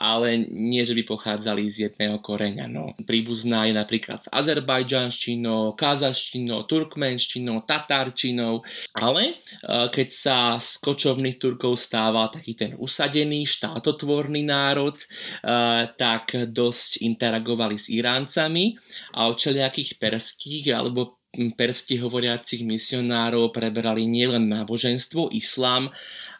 ale 0.00 0.42
nie, 0.48 0.82
že 0.82 0.96
by 0.96 1.04
pochádzali 1.06 1.62
z 1.68 1.76
jedného 1.88 2.18
koreňa. 2.18 2.66
No. 2.66 2.96
Príbuzná 3.04 3.68
je 3.68 3.74
napríklad 3.76 4.24
s 4.24 4.26
azerbajdžanštinou, 4.32 5.76
kazaštinou, 5.76 6.64
turkmenštinou, 6.66 7.62
tatárčinou, 7.62 8.64
ale 8.96 9.38
eh, 9.38 9.86
keď 9.88 10.08
sa 10.08 10.36
z 10.56 10.80
kočovných 10.82 11.40
Turkov 11.40 11.80
stával 11.80 12.28
taký 12.32 12.54
ten 12.54 12.72
usadený 12.76 13.48
štátotvorný 13.48 14.44
národ, 14.44 14.94
eh, 14.96 15.88
tak 15.96 16.36
dosť 16.52 17.04
interagovali 17.04 17.76
s 17.78 17.88
Iráncami 17.92 18.76
a 19.16 19.28
od 19.28 19.38
nejakých 19.38 19.96
perských 19.98 20.72
alebo 20.74 21.22
persky 21.32 21.96
hovoriacich 21.96 22.60
misionárov 22.60 23.56
preberali 23.56 24.04
nielen 24.04 24.52
náboženstvo, 24.52 25.32
islám, 25.32 25.88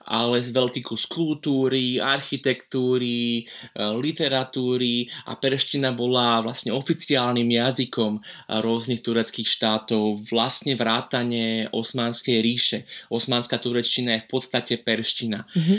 ale 0.06 0.42
veľký 0.42 0.82
kus 0.82 1.06
kultúry, 1.06 1.98
architektúry, 2.02 3.42
e, 3.42 3.82
literatúry 3.98 5.06
a 5.26 5.36
perština 5.38 5.94
bola 5.94 6.42
vlastne 6.42 6.74
oficiálnym 6.74 7.46
jazykom 7.46 8.22
rôznych 8.48 9.00
tureckých 9.00 9.48
štátov, 9.48 10.28
vlastne 10.28 10.74
vrátane 10.74 11.68
Osmanskej 11.70 12.38
ríše. 12.42 12.78
Osmanská 13.12 13.58
turečtina 13.58 14.18
je 14.18 14.24
v 14.24 14.28
podstate 14.28 14.74
perština. 14.80 15.44
Mm-hmm. 15.46 15.78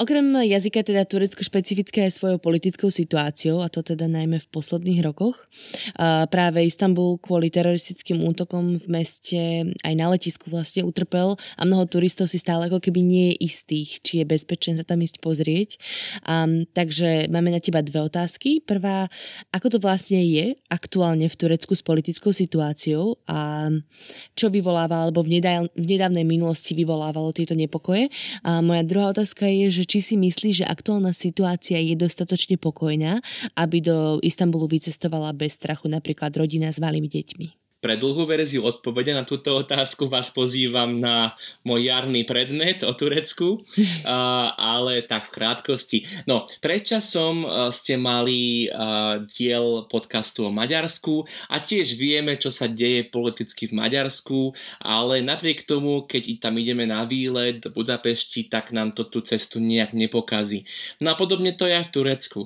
Okrem 0.00 0.26
jazyka 0.48 0.80
teda 0.82 1.04
Turecko 1.04 1.44
špecifické 1.44 2.08
aj 2.08 2.16
svojou 2.16 2.38
politickou 2.40 2.88
situáciou, 2.88 3.60
a 3.60 3.68
to 3.68 3.84
teda 3.84 4.08
najmä 4.08 4.40
v 4.40 4.48
posledných 4.48 5.04
rokoch. 5.04 5.44
Práve 6.32 6.64
Istanbul 6.64 7.20
kvôli 7.20 7.52
teroristickým 7.52 8.24
útokom 8.24 8.80
v 8.80 8.86
meste 8.88 9.40
aj 9.84 9.94
na 9.94 10.08
letisku 10.08 10.48
vlastne 10.48 10.82
utrpel 10.86 11.36
a 11.56 11.62
mnoho 11.68 11.84
turistov 11.84 12.32
si 12.32 12.40
stále 12.40 12.66
ako 12.72 12.80
keby 12.80 13.00
nie 13.04 13.26
je 13.34 13.41
istých, 13.42 13.98
či 14.06 14.22
je 14.22 14.24
bezpečné 14.24 14.78
sa 14.78 14.86
tam 14.86 15.02
ísť 15.02 15.18
pozrieť. 15.18 15.82
Um, 16.22 16.62
takže 16.70 17.26
máme 17.26 17.50
na 17.50 17.58
teba 17.58 17.82
dve 17.82 18.06
otázky. 18.06 18.62
Prvá, 18.62 19.10
ako 19.50 19.76
to 19.76 19.78
vlastne 19.82 20.22
je 20.22 20.54
aktuálne 20.70 21.26
v 21.26 21.34
Turecku 21.34 21.74
s 21.74 21.82
politickou 21.82 22.30
situáciou 22.30 23.18
a 23.26 23.66
čo 24.38 24.46
vyvoláva, 24.46 25.08
alebo 25.08 25.26
v, 25.26 25.42
nedá, 25.42 25.66
v 25.74 25.86
nedávnej 25.86 26.22
minulosti 26.22 26.78
vyvolávalo 26.78 27.34
tieto 27.34 27.58
nepokoje. 27.58 28.08
A 28.46 28.62
moja 28.62 28.86
druhá 28.86 29.10
otázka 29.10 29.50
je, 29.50 29.82
že 29.82 29.84
či 29.84 29.98
si 29.98 30.14
myslíš, 30.14 30.62
že 30.62 30.70
aktuálna 30.70 31.10
situácia 31.10 31.82
je 31.82 31.98
dostatočne 31.98 32.56
pokojná, 32.56 33.18
aby 33.58 33.82
do 33.82 34.22
Istanbulu 34.22 34.70
vycestovala 34.70 35.34
bez 35.34 35.58
strachu 35.58 35.90
napríklad 35.90 36.30
rodina 36.38 36.70
s 36.70 36.78
malými 36.78 37.10
deťmi. 37.10 37.61
Pre 37.82 37.98
dlhú 37.98 38.30
verziu 38.30 38.62
odpovede 38.62 39.10
na 39.10 39.26
túto 39.26 39.58
otázku 39.58 40.06
vás 40.06 40.30
pozývam 40.30 41.02
na 41.02 41.34
môj 41.66 41.90
jarný 41.90 42.22
predmet 42.22 42.86
o 42.86 42.94
Turecku, 42.94 43.58
ale 44.78 45.02
tak 45.02 45.26
v 45.26 45.34
krátkosti. 45.34 45.98
No, 46.30 46.46
predčasom 46.62 47.42
ste 47.74 47.98
mali 47.98 48.70
diel 49.34 49.90
podcastu 49.90 50.46
o 50.46 50.54
Maďarsku 50.54 51.26
a 51.50 51.58
tiež 51.58 51.98
vieme, 51.98 52.38
čo 52.38 52.54
sa 52.54 52.70
deje 52.70 53.02
politicky 53.10 53.66
v 53.66 53.74
Maďarsku, 53.74 54.54
ale 54.78 55.18
napriek 55.18 55.66
tomu, 55.66 56.06
keď 56.06 56.38
tam 56.38 56.62
ideme 56.62 56.86
na 56.86 57.02
výlet 57.02 57.66
do 57.66 57.74
Budapešti, 57.74 58.46
tak 58.46 58.70
nám 58.70 58.94
to 58.94 59.10
tú 59.10 59.26
cestu 59.26 59.58
nejak 59.58 59.90
nepokazí. 59.90 60.62
No 61.02 61.10
a 61.10 61.18
podobne 61.18 61.50
to 61.50 61.66
je 61.66 61.82
aj 61.82 61.90
v 61.90 61.94
Turecku. 61.98 62.40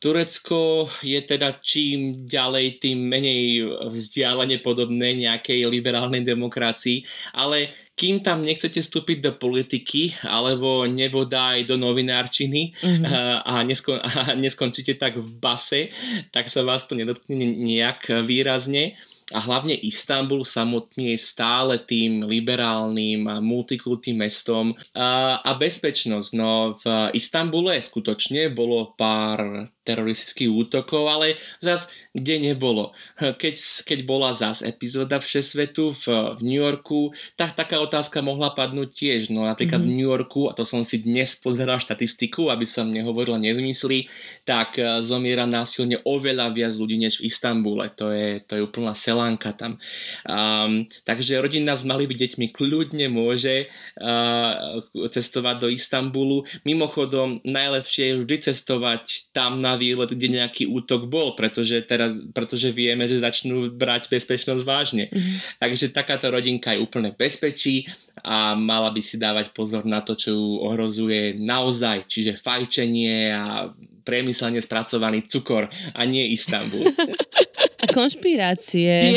Turecko 0.00 0.88
je 1.04 1.20
teda 1.20 1.60
čím 1.60 2.24
ďalej, 2.24 2.80
tým 2.80 3.04
menej 3.04 3.68
vzdialene 3.92 4.61
podobné 4.62 5.18
nejakej 5.18 5.66
liberálnej 5.66 6.22
demokracii, 6.22 7.02
ale 7.34 7.68
kým 7.92 8.24
tam 8.24 8.40
nechcete 8.40 8.80
vstúpiť 8.80 9.18
do 9.20 9.32
politiky 9.36 10.16
alebo 10.24 10.88
nebodá 10.88 11.58
aj 11.58 11.68
do 11.68 11.76
novinárčiny 11.76 12.72
mm-hmm. 12.72 13.04
a, 13.44 13.54
neskon, 13.66 13.98
a 14.00 14.32
neskončíte 14.32 14.96
tak 14.96 15.20
v 15.20 15.28
base, 15.36 15.92
tak 16.32 16.48
sa 16.48 16.64
vás 16.64 16.88
to 16.88 16.96
nedotkne 16.96 17.36
nejak 17.42 18.24
výrazne 18.24 18.96
a 19.32 19.40
hlavne 19.40 19.74
Istanbul 19.74 20.44
samotný 20.44 21.16
je 21.16 21.18
stále 21.18 21.80
tým 21.80 22.22
liberálnym 22.22 23.26
a 23.26 23.40
multikultým 23.40 24.20
mestom 24.20 24.76
a, 24.92 25.40
a 25.40 25.50
bezpečnosť. 25.56 26.28
No 26.36 26.76
v 26.78 26.84
Istanbule 27.16 27.80
skutočne 27.80 28.52
bolo 28.52 28.92
pár 28.94 29.66
teroristických 29.82 30.50
útokov, 30.50 31.10
ale 31.10 31.34
zas 31.58 31.90
kde 32.14 32.38
nebolo. 32.38 32.94
Keď, 33.18 33.54
keď 33.82 33.98
bola 34.06 34.30
zas 34.30 34.62
epizóda 34.62 35.18
Všesvetu 35.18 35.90
v, 35.90 36.04
v 36.38 36.40
New 36.46 36.60
Yorku, 36.62 37.10
tak 37.34 37.58
taká 37.58 37.82
otázka 37.82 38.22
mohla 38.22 38.54
padnúť 38.54 38.94
tiež. 38.94 39.34
No 39.34 39.42
napríklad 39.42 39.82
mm-hmm. 39.82 39.94
v 39.94 39.98
New 39.98 40.08
Yorku, 40.08 40.40
a 40.46 40.54
to 40.54 40.62
som 40.62 40.86
si 40.86 41.02
dnes 41.02 41.34
pozeral 41.34 41.82
štatistiku, 41.82 42.54
aby 42.54 42.62
som 42.62 42.94
nehovoril 42.94 43.42
nezmysly, 43.42 44.06
tak 44.46 44.78
e, 44.78 45.02
zomiera 45.02 45.50
násilne 45.50 45.98
oveľa 46.06 46.54
viac 46.54 46.74
ľudí 46.78 47.02
než 47.02 47.18
v 47.18 47.26
Istambule. 47.26 47.90
To 47.98 48.14
je, 48.14 48.38
to 48.46 48.58
je 48.58 48.62
úplná 48.62 48.94
selánka 49.22 49.50
tam. 49.58 49.82
Um, 50.26 50.86
takže 51.02 51.42
rodina 51.42 51.74
s 51.74 51.82
malými 51.82 52.14
deťmi 52.14 52.46
kľudne 52.54 53.10
môže 53.10 53.66
uh, 53.98 54.78
cestovať 54.94 55.56
do 55.58 55.68
Istanbulu. 55.70 56.46
Mimochodom, 56.62 57.42
najlepšie 57.42 58.14
je 58.14 58.18
vždy 58.22 58.36
cestovať 58.52 59.30
tam 59.34 59.58
na 59.62 59.72
na 59.72 59.80
výlet, 59.80 60.12
kde 60.12 60.44
nejaký 60.44 60.68
útok 60.68 61.08
bol, 61.08 61.32
pretože 61.32 61.80
teraz, 61.88 62.20
pretože 62.36 62.68
vieme, 62.76 63.08
že 63.08 63.24
začnú 63.24 63.72
brať 63.72 64.12
bezpečnosť 64.12 64.62
vážne. 64.68 65.08
Mm-hmm. 65.08 65.36
Takže 65.64 65.96
takáto 65.96 66.28
rodinka 66.28 66.76
je 66.76 66.84
úplne 66.84 67.16
bezpečí 67.16 67.88
a 68.20 68.52
mala 68.52 68.92
by 68.92 69.00
si 69.00 69.16
dávať 69.16 69.56
pozor 69.56 69.88
na 69.88 70.04
to, 70.04 70.12
čo 70.12 70.36
ju 70.36 70.48
ohrozuje 70.60 71.40
naozaj, 71.40 72.04
čiže 72.04 72.36
fajčenie 72.36 73.32
a 73.32 73.72
priemyselne 74.04 74.60
spracovaný 74.60 75.24
cukor 75.24 75.72
a 75.96 76.00
nie 76.04 76.36
Istanbul. 76.36 76.92
A 77.82 77.90
konšpirácie. 77.90 79.10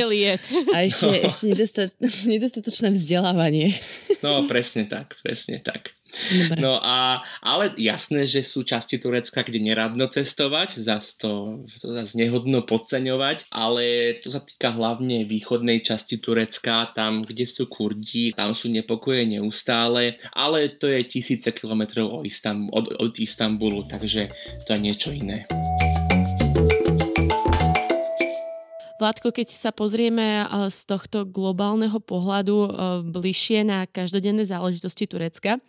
A 0.73 0.77
ešte, 0.81 1.05
no. 1.05 1.29
ešte 1.29 1.43
nedostat, 1.53 1.89
nedostatočné 2.33 2.97
vzdelávanie. 2.97 3.69
No, 4.25 4.49
presne 4.49 4.89
tak, 4.89 5.21
presne 5.21 5.61
tak. 5.61 5.93
Dobre. 6.15 6.61
No 6.61 6.79
a, 6.79 7.19
ale 7.43 7.75
jasné, 7.75 8.23
že 8.23 8.39
sú 8.45 8.63
časti 8.63 9.01
Turecka, 9.01 9.43
kde 9.43 9.59
neradno 9.59 10.07
cestovať, 10.07 10.79
zase 10.79 11.19
to, 11.19 11.31
to 11.67 11.91
zase 11.91 12.15
nehodno 12.15 12.63
podceňovať, 12.63 13.51
ale 13.51 14.15
to 14.23 14.31
sa 14.31 14.39
týka 14.39 14.71
hlavne 14.71 15.27
východnej 15.27 15.83
časti 15.83 16.21
Turecka, 16.21 16.93
tam, 16.95 17.25
kde 17.25 17.43
sú 17.43 17.67
Kurdi, 17.67 18.31
tam 18.31 18.55
sú 18.55 18.71
nepokoje 18.71 19.27
neustále, 19.27 20.15
ale 20.31 20.71
to 20.71 20.87
je 20.87 21.03
tisíce 21.03 21.51
kilometrov 21.51 22.07
od, 22.07 22.85
od 22.95 23.13
Istanbulu, 23.19 23.89
takže 23.89 24.31
to 24.63 24.77
je 24.77 24.79
niečo 24.79 25.09
iné. 25.11 25.49
Vládko, 29.05 29.37
keď 29.37 29.53
sa 29.53 29.69
pozrieme 29.69 30.41
eh, 30.41 30.45
z 30.73 30.79
tohto 30.89 31.29
globálneho 31.29 32.01
pohľadu 32.01 32.57
eh, 32.57 32.69
bližšie 33.05 33.61
na 33.61 33.85
každodenné 33.85 34.41
záležitosti 34.41 35.05
Turecka, 35.05 35.61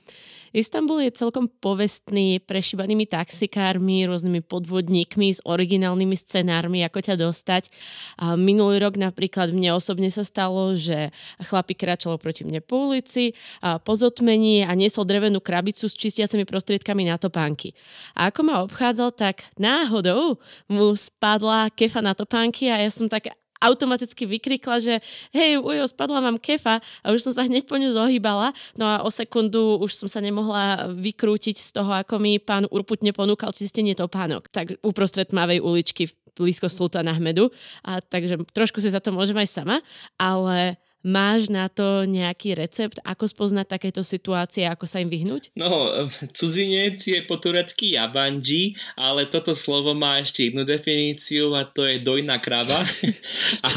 Istanbul 0.56 1.04
je 1.04 1.12
celkom 1.12 1.52
povestný 1.52 2.40
prešíbanými 2.40 3.04
taxikármi, 3.04 4.08
rôznymi 4.08 4.40
podvodníkmi 4.40 5.28
s 5.28 5.44
originálnymi 5.44 6.16
scenármi, 6.16 6.80
ako 6.80 7.04
ťa 7.04 7.14
dostať. 7.20 7.68
A 8.16 8.40
minulý 8.40 8.80
rok 8.80 8.96
napríklad 8.96 9.52
mne 9.52 9.76
osobne 9.76 10.08
sa 10.08 10.24
stalo, 10.24 10.72
že 10.72 11.12
chlapík 11.44 11.84
kráčal 11.84 12.16
proti 12.16 12.48
mne 12.48 12.64
po 12.64 12.88
ulici 12.88 13.36
a 13.60 13.76
po 13.76 14.00
zotmení 14.00 14.64
a 14.64 14.72
niesol 14.72 15.04
drevenú 15.04 15.44
krabicu 15.44 15.92
s 15.92 15.94
čistiacimi 16.00 16.48
prostriedkami 16.48 17.04
na 17.04 17.20
topánky. 17.20 17.76
A 18.16 18.32
ako 18.32 18.40
ma 18.48 18.64
obchádzal, 18.64 19.12
tak 19.12 19.44
náhodou 19.60 20.40
mu 20.72 20.96
spadla 20.96 21.68
kefa 21.68 22.00
na 22.00 22.16
topánky 22.16 22.72
a 22.72 22.80
ja 22.80 22.88
som 22.88 23.12
tak 23.12 23.28
automaticky 23.62 24.28
vykrikla, 24.28 24.76
že 24.82 24.94
hej, 25.32 25.60
ujo, 25.60 25.84
spadla 25.88 26.20
vám 26.20 26.36
kefa 26.40 26.80
a 27.02 27.06
už 27.12 27.30
som 27.30 27.32
sa 27.32 27.46
hneď 27.46 27.64
po 27.68 27.76
ňu 27.80 27.92
zohýbala, 27.92 28.52
no 28.76 28.84
a 28.84 28.96
o 29.02 29.10
sekundu 29.10 29.80
už 29.80 29.92
som 29.94 30.08
sa 30.08 30.20
nemohla 30.20 30.92
vykrútiť 30.92 31.56
z 31.56 31.70
toho, 31.76 31.92
ako 31.92 32.20
mi 32.20 32.36
pán 32.40 32.68
urputne 32.68 33.16
ponúkal 33.16 33.52
čistenie 33.56 33.96
topánok. 33.96 34.48
Tak 34.52 34.80
uprostred 34.84 35.32
tmavej 35.32 35.64
uličky 35.64 36.08
blízko 36.36 36.68
Sultana 36.68 37.16
Ahmedu. 37.16 37.48
A 37.80 38.04
takže 38.04 38.36
trošku 38.52 38.78
si 38.84 38.92
za 38.92 39.00
to 39.00 39.10
môžem 39.10 39.40
aj 39.40 39.48
sama, 39.48 39.80
ale 40.20 40.76
Máš 41.06 41.46
na 41.54 41.70
to 41.70 42.02
nejaký 42.02 42.58
recept, 42.58 42.98
ako 43.06 43.30
spoznať 43.30 43.78
takéto 43.78 44.02
situácie, 44.02 44.66
ako 44.66 44.90
sa 44.90 44.98
im 44.98 45.06
vyhnúť? 45.06 45.54
No, 45.54 45.94
cudzinec 46.34 46.98
je 46.98 47.22
po 47.22 47.38
turecky 47.38 47.94
jabanji, 47.94 48.74
ale 48.98 49.30
toto 49.30 49.54
slovo 49.54 49.94
má 49.94 50.18
ešte 50.18 50.50
jednu 50.50 50.66
definíciu 50.66 51.54
a 51.54 51.62
to 51.62 51.86
je 51.86 52.02
dojná 52.02 52.42
krava. 52.42 52.82
a, 53.66 53.70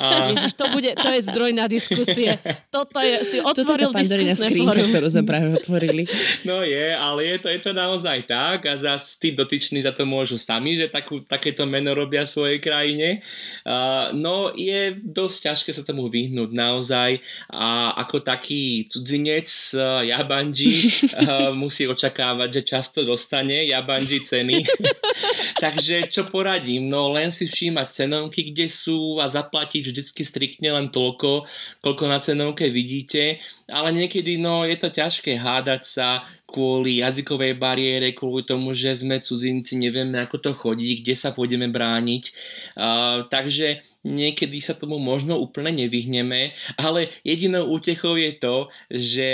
a... 0.00 0.06
Ježiš, 0.32 0.56
to, 0.56 0.72
bude, 0.72 0.88
to 0.96 1.08
je 1.12 1.20
zdroj 1.28 1.52
na 1.52 1.68
diskusie. 1.68 2.40
Toto 2.72 2.96
je, 3.04 3.12
si 3.28 3.38
otvoril 3.44 3.92
Toto 3.92 4.00
je 4.00 4.32
skrinka, 4.32 4.88
ktorú 4.88 5.06
sme 5.12 5.24
práve 5.28 5.60
otvorili. 5.60 6.08
No 6.48 6.60
je, 6.64 6.92
ale 6.92 7.34
je 7.34 7.36
to, 7.40 7.48
je 7.48 7.60
to 7.60 7.72
naozaj 7.72 8.24
tak 8.24 8.68
a 8.68 8.76
zase 8.76 9.16
tí 9.20 9.32
dotyční 9.32 9.84
za 9.84 9.92
to 9.92 10.04
môžu 10.04 10.36
sami, 10.40 10.76
že 10.76 10.88
takú, 10.88 11.20
takéto 11.24 11.64
meno 11.68 11.92
robia 11.92 12.24
svojej 12.24 12.60
krajine. 12.60 13.20
Uh, 13.64 14.12
no 14.16 14.52
je 14.54 14.96
dosť 15.02 15.50
ťažké 15.50 15.70
sa 15.72 15.82
tomu 15.82 16.06
vyhnúť 16.08 16.53
naozaj 16.54 17.18
a 17.50 17.98
ako 17.98 18.22
taký 18.22 18.86
cudzinec 18.86 19.46
uh, 19.74 20.00
Jabanji 20.06 20.70
uh, 20.70 21.50
musí 21.62 21.84
očakávať, 21.90 22.48
že 22.60 22.62
často 22.62 23.02
dostane 23.02 23.66
Jabanji 23.66 24.22
ceny. 24.22 24.62
Takže 25.64 26.10
čo 26.10 26.30
poradím? 26.30 26.86
No 26.86 27.10
len 27.10 27.34
si 27.34 27.50
všímať 27.50 27.88
cenovky, 27.90 28.54
kde 28.54 28.70
sú 28.70 29.18
a 29.18 29.26
zaplatiť 29.26 29.82
vždycky 29.90 30.22
striktne 30.22 30.70
len 30.70 30.86
toľko, 30.90 31.46
koľko 31.82 32.04
na 32.06 32.18
cenovke 32.22 32.70
vidíte, 32.70 33.42
ale 33.70 33.90
niekedy 33.94 34.38
no 34.38 34.62
je 34.62 34.76
to 34.78 34.88
ťažké 34.90 35.38
hádať 35.40 35.82
sa 35.82 36.08
kvôli 36.54 37.02
jazykovej 37.02 37.58
bariére, 37.58 38.14
kvôli 38.14 38.46
tomu, 38.46 38.70
že 38.70 38.94
sme 38.94 39.18
cudzinci, 39.18 39.74
nevieme 39.74 40.22
ako 40.22 40.38
to 40.38 40.50
chodí, 40.54 41.02
kde 41.02 41.18
sa 41.18 41.34
pôjdeme 41.34 41.66
brániť. 41.66 42.30
Uh, 42.78 43.26
takže 43.26 43.82
niekedy 44.06 44.62
sa 44.62 44.78
tomu 44.78 45.02
možno 45.02 45.34
úplne 45.34 45.74
nevyhneme, 45.74 46.54
ale 46.78 47.10
jedinou 47.26 47.74
útechou 47.74 48.14
je 48.14 48.38
to, 48.38 48.70
že 48.86 49.28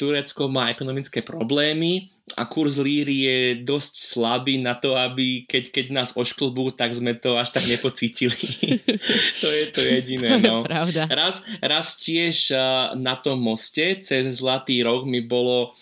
Turecko 0.00 0.48
má 0.48 0.72
ekonomické 0.72 1.20
problémy 1.20 2.08
a 2.32 2.48
kurz 2.48 2.80
líry 2.80 3.16
je 3.28 3.38
dosť 3.68 3.92
slabý 4.16 4.56
na 4.56 4.72
to, 4.72 4.96
aby 4.96 5.44
keď, 5.44 5.68
keď 5.68 5.86
nás 5.92 6.10
ošklbú, 6.16 6.72
tak 6.72 6.96
sme 6.96 7.12
to 7.12 7.36
až 7.36 7.52
tak 7.52 7.68
nepocítili. 7.68 8.32
to 9.44 9.48
je 9.52 9.64
to 9.68 9.80
jediné. 9.84 10.40
No. 10.40 10.64
To 10.64 10.64
je 10.64 10.72
pravda. 10.72 11.02
Raz, 11.12 11.44
raz 11.60 12.00
tiež 12.00 12.56
na 12.96 13.20
tom 13.20 13.44
moste 13.44 14.00
cez 14.00 14.40
Zlatý 14.40 14.80
roh 14.80 15.04
mi 15.04 15.20
bolo 15.20 15.76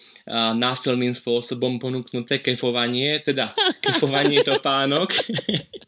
násilným 0.58 1.14
spôsobom 1.14 1.78
ponúknuté 1.78 2.42
kefovanie, 2.42 3.22
teda 3.22 3.54
kefovanie 3.78 4.42
topánok. 4.42 5.14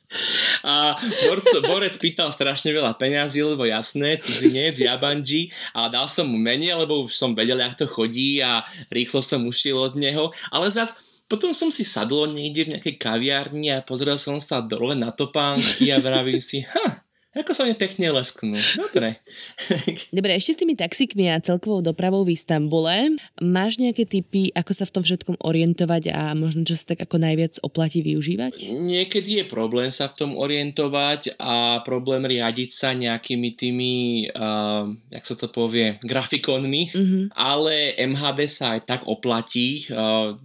A 0.62 0.94
borco, 1.26 1.58
borec 1.66 1.98
pýtal 1.98 2.30
strašne 2.30 2.70
veľa 2.70 2.94
peňazí, 2.94 3.42
lebo 3.42 3.66
jasné, 3.66 4.14
cudzinec, 4.22 4.78
jabanji, 4.78 5.50
ale 5.74 5.90
dal 5.90 6.06
som 6.06 6.30
mu 6.30 6.38
menej, 6.38 6.78
lebo 6.78 7.02
už 7.02 7.12
som 7.12 7.34
vedel, 7.34 7.58
jak 7.58 7.74
to 7.74 7.86
chodí 7.90 8.38
a 8.38 8.62
rýchlo 8.94 9.20
som 9.20 9.42
ušiel 9.42 9.90
od 9.90 9.98
neho. 9.98 10.30
Ale 10.50 10.72
zas 10.72 11.14
potom 11.24 11.56
som 11.56 11.72
si 11.72 11.84
sadol 11.84 12.32
niekde 12.32 12.68
v 12.68 12.70
nejakej 12.76 12.94
kaviarni 13.00 13.72
a 13.72 13.84
pozrel 13.84 14.20
som 14.20 14.36
sa 14.36 14.60
dole 14.60 14.92
na 14.92 15.08
topánky 15.08 15.88
a 15.88 15.96
vravím 16.00 16.40
si, 16.40 16.60
ha, 16.64 17.03
ako 17.34 17.50
sa 17.50 17.66
mi 17.66 17.74
pekne 17.74 18.14
lesknú. 18.14 18.54
Dobre. 18.78 19.18
Dobre, 20.16 20.38
ešte 20.38 20.54
s 20.54 20.60
tými 20.62 20.78
taxikmi 20.78 21.28
a 21.30 21.42
celkovou 21.42 21.82
dopravou 21.82 22.22
v 22.22 22.38
Istambule. 22.38 23.18
Máš 23.42 23.82
nejaké 23.82 24.06
typy, 24.06 24.54
ako 24.54 24.72
sa 24.72 24.86
v 24.86 24.94
tom 24.94 25.02
všetkom 25.02 25.36
orientovať 25.42 26.14
a 26.14 26.32
možno 26.38 26.62
čo 26.62 26.78
sa 26.78 26.94
tak 26.94 27.10
ako 27.10 27.18
najviac 27.18 27.58
oplatí 27.66 28.00
využívať? 28.06 28.70
Niekedy 28.70 29.42
je 29.42 29.44
problém 29.44 29.90
sa 29.90 30.06
v 30.06 30.16
tom 30.16 30.30
orientovať 30.38 31.36
a 31.36 31.82
problém 31.82 32.22
riadiť 32.22 32.70
sa 32.70 32.94
nejakými 32.94 33.50
tými, 33.58 33.92
uh, 34.30 34.86
jak 35.10 35.24
sa 35.26 35.34
to 35.34 35.50
povie, 35.50 35.98
grafikonmi, 36.06 36.94
mm-hmm. 36.94 37.24
ale 37.34 37.98
MHD 37.98 38.40
sa 38.46 38.78
aj 38.78 38.80
tak 38.86 39.00
oplatí. 39.10 39.86
Uh, 39.90 40.38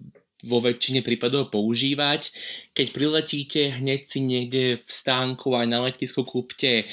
vo 0.48 0.64
väčšine 0.64 1.04
prípadov 1.04 1.52
používať. 1.52 2.32
Keď 2.72 2.88
priletíte, 2.96 3.62
hneď 3.80 4.02
si 4.08 4.20
niekde 4.24 4.64
v 4.80 4.90
stánku 4.90 5.52
aj 5.56 5.66
na 5.68 5.84
letisku 5.84 6.24
kúpte 6.24 6.88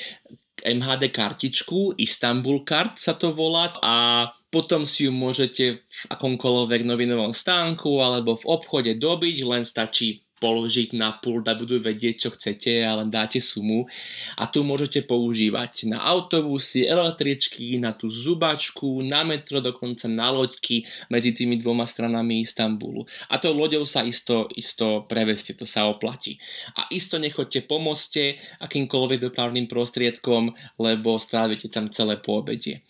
MHD 0.67 1.15
kartičku, 1.15 1.95
Istanbul 2.01 2.67
Card 2.67 2.99
sa 2.99 3.15
to 3.15 3.31
volá 3.31 3.71
a 3.85 4.27
potom 4.51 4.83
si 4.89 5.07
ju 5.07 5.13
môžete 5.15 5.85
v 5.85 6.03
akomkoľvek 6.11 6.83
novinovom 6.83 7.31
stánku 7.31 8.03
alebo 8.03 8.35
v 8.35 8.49
obchode 8.51 8.93
dobiť, 8.99 9.37
len 9.47 9.63
stačí 9.63 10.26
položiť 10.37 10.93
na 10.93 11.17
pult 11.17 11.49
a 11.49 11.57
budú 11.57 11.81
vedieť, 11.81 12.29
čo 12.29 12.31
chcete 12.33 12.85
a 12.85 13.01
len 13.01 13.09
dáte 13.09 13.41
sumu. 13.41 13.89
A 14.37 14.45
tu 14.45 14.61
môžete 14.63 15.05
používať 15.09 15.89
na 15.89 16.05
autobusy, 16.05 16.85
električky, 16.85 17.81
na 17.81 17.97
tú 17.97 18.07
zubačku, 18.13 19.01
na 19.05 19.25
metro, 19.25 19.65
dokonca 19.65 20.07
na 20.13 20.29
loďky 20.29 20.85
medzi 21.09 21.33
tými 21.33 21.57
dvoma 21.57 21.89
stranami 21.89 22.45
Istanbulu. 22.45 23.09
A 23.33 23.41
to 23.41 23.57
loďou 23.57 23.89
sa 23.89 24.05
isto, 24.05 24.47
isto 24.53 25.09
preveste, 25.09 25.57
to 25.57 25.65
sa 25.65 25.89
oplatí. 25.89 26.37
A 26.77 26.85
isto 26.93 27.17
nechoďte 27.17 27.65
po 27.65 27.81
moste 27.81 28.37
akýmkoľvek 28.61 29.33
dopravným 29.33 29.67
prostriedkom, 29.67 30.53
lebo 30.77 31.17
strávite 31.17 31.73
tam 31.73 31.89
celé 31.89 32.21
poobedie. 32.21 32.85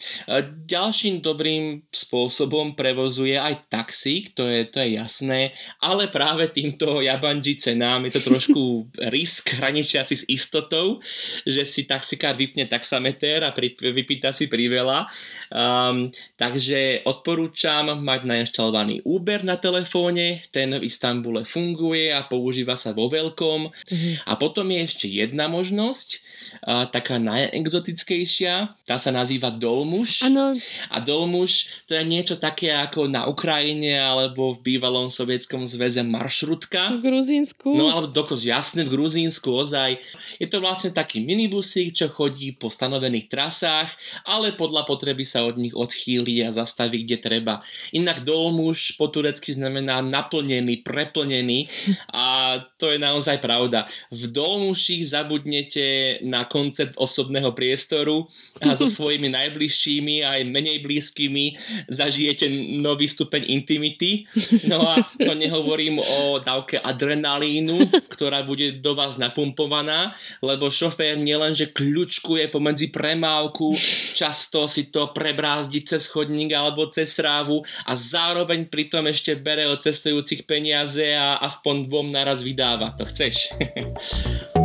Ďalším 0.66 1.22
dobrým 1.22 1.86
spôsobom 1.94 2.74
prevozuje 2.74 3.38
aj 3.38 3.70
taxík, 3.70 4.34
to 4.34 4.50
je, 4.50 4.66
to 4.66 4.82
je 4.82 4.98
jasné, 4.98 5.54
ale 5.78 6.10
práve 6.10 6.50
týmto 6.50 6.98
jaban 6.98 7.38
bungee 7.46 7.62
cenám, 7.62 8.02
je 8.06 8.18
to 8.18 8.22
trošku 8.26 8.62
risk 9.14 9.54
hraničiaci 9.54 10.14
s 10.16 10.24
istotou, 10.26 10.98
že 11.46 11.62
si 11.62 11.86
taxikár 11.86 12.34
vypne 12.34 12.66
taxameter 12.66 13.46
a 13.46 13.54
pri, 13.54 13.78
vypýta 13.78 14.34
si 14.34 14.50
priveľa. 14.50 15.06
Um, 15.54 16.10
takže 16.34 17.06
odporúčam 17.06 17.94
mať 18.02 18.20
nainštalovaný 18.26 19.06
Uber 19.06 19.46
na 19.46 19.54
telefóne, 19.54 20.42
ten 20.50 20.74
v 20.74 20.82
Istambule 20.82 21.46
funguje 21.46 22.10
a 22.10 22.26
používa 22.26 22.74
sa 22.74 22.90
vo 22.90 23.06
veľkom. 23.06 23.70
Mm-hmm. 23.70 24.14
A 24.26 24.32
potom 24.34 24.66
je 24.74 24.80
ešte 24.82 25.06
jedna 25.06 25.46
možnosť, 25.46 26.25
uh, 26.64 26.88
taká 26.88 27.20
najexotickejšia, 27.20 28.72
tá 28.88 28.96
sa 28.96 29.12
nazýva 29.12 29.52
Dolmuš. 29.52 30.24
Ano. 30.24 30.56
A 30.88 30.96
Dolmuš 31.04 31.84
to 31.84 31.92
je 31.92 32.04
niečo 32.06 32.40
také 32.40 32.72
ako 32.72 33.12
na 33.12 33.28
Ukrajine 33.28 34.00
alebo 34.00 34.56
v 34.56 34.72
bývalom 34.72 35.12
sovietskom 35.12 35.68
zväze 35.68 36.00
maršrutka. 36.00 36.96
Gruz 37.04 37.26
Gruzínsku. 37.26 37.74
No 37.74 37.90
ale 37.90 38.06
dokos 38.14 38.46
jasné 38.46 38.86
v 38.86 38.94
Gruzínsku 38.94 39.50
ozaj. 39.50 39.98
Je 40.38 40.46
to 40.46 40.62
vlastne 40.62 40.94
taký 40.94 41.18
minibusík, 41.26 41.90
čo 41.90 42.06
chodí 42.06 42.54
po 42.54 42.70
stanovených 42.70 43.26
trasách, 43.26 43.90
ale 44.22 44.54
podľa 44.54 44.86
potreby 44.86 45.26
sa 45.26 45.42
od 45.42 45.58
nich 45.58 45.74
odchýli 45.74 46.46
a 46.46 46.54
zastaví, 46.54 47.02
kde 47.02 47.18
treba. 47.18 47.58
Inak 47.90 48.22
dolmuž 48.22 48.94
po 48.94 49.10
turecky 49.10 49.50
znamená 49.50 50.06
naplnený, 50.06 50.86
preplnený 50.86 51.66
a 52.14 52.62
to 52.78 52.94
je 52.94 52.98
naozaj 53.02 53.42
pravda. 53.42 53.90
V 54.14 54.30
dolmuši 54.30 55.02
zabudnete 55.02 56.22
na 56.26 56.44
koncept 56.44 56.98
osobného 56.98 57.54
priestoru 57.54 58.26
a 58.60 58.74
so 58.74 58.90
svojimi 58.98 59.30
najbližšími 59.30 60.26
a 60.26 60.36
aj 60.36 60.42
menej 60.50 60.82
blízkymi 60.82 61.56
zažijete 61.86 62.50
nový 62.82 63.06
stupeň 63.06 63.46
intimity. 63.46 64.26
No 64.66 64.82
a 64.82 65.06
to 65.14 65.32
nehovorím 65.38 66.02
o 66.02 66.42
dávke 66.42 66.82
adrenalínu, 66.82 67.86
ktorá 68.10 68.42
bude 68.42 68.82
do 68.82 68.98
vás 68.98 69.16
napumpovaná, 69.16 70.12
lebo 70.42 70.66
šofér 70.66 71.16
nielenže 71.16 71.70
kľučkuje 71.70 72.50
pomedzi 72.50 72.90
premávku, 72.90 73.72
často 74.12 74.66
si 74.66 74.90
to 74.90 75.14
prebrázdi 75.14 75.86
cez 75.86 76.10
chodník 76.10 76.52
alebo 76.52 76.90
cez 76.90 77.14
srávu 77.14 77.62
a 77.86 77.92
zároveň 77.94 78.66
pritom 78.66 79.06
ešte 79.06 79.38
bere 79.38 79.68
od 79.70 79.78
cestujúcich 79.78 80.48
peniaze 80.48 81.14
a 81.14 81.38
aspoň 81.44 81.86
dvom 81.86 82.08
naraz 82.10 82.42
vydáva. 82.42 82.90
To 82.98 83.04
chceš? 83.04 83.52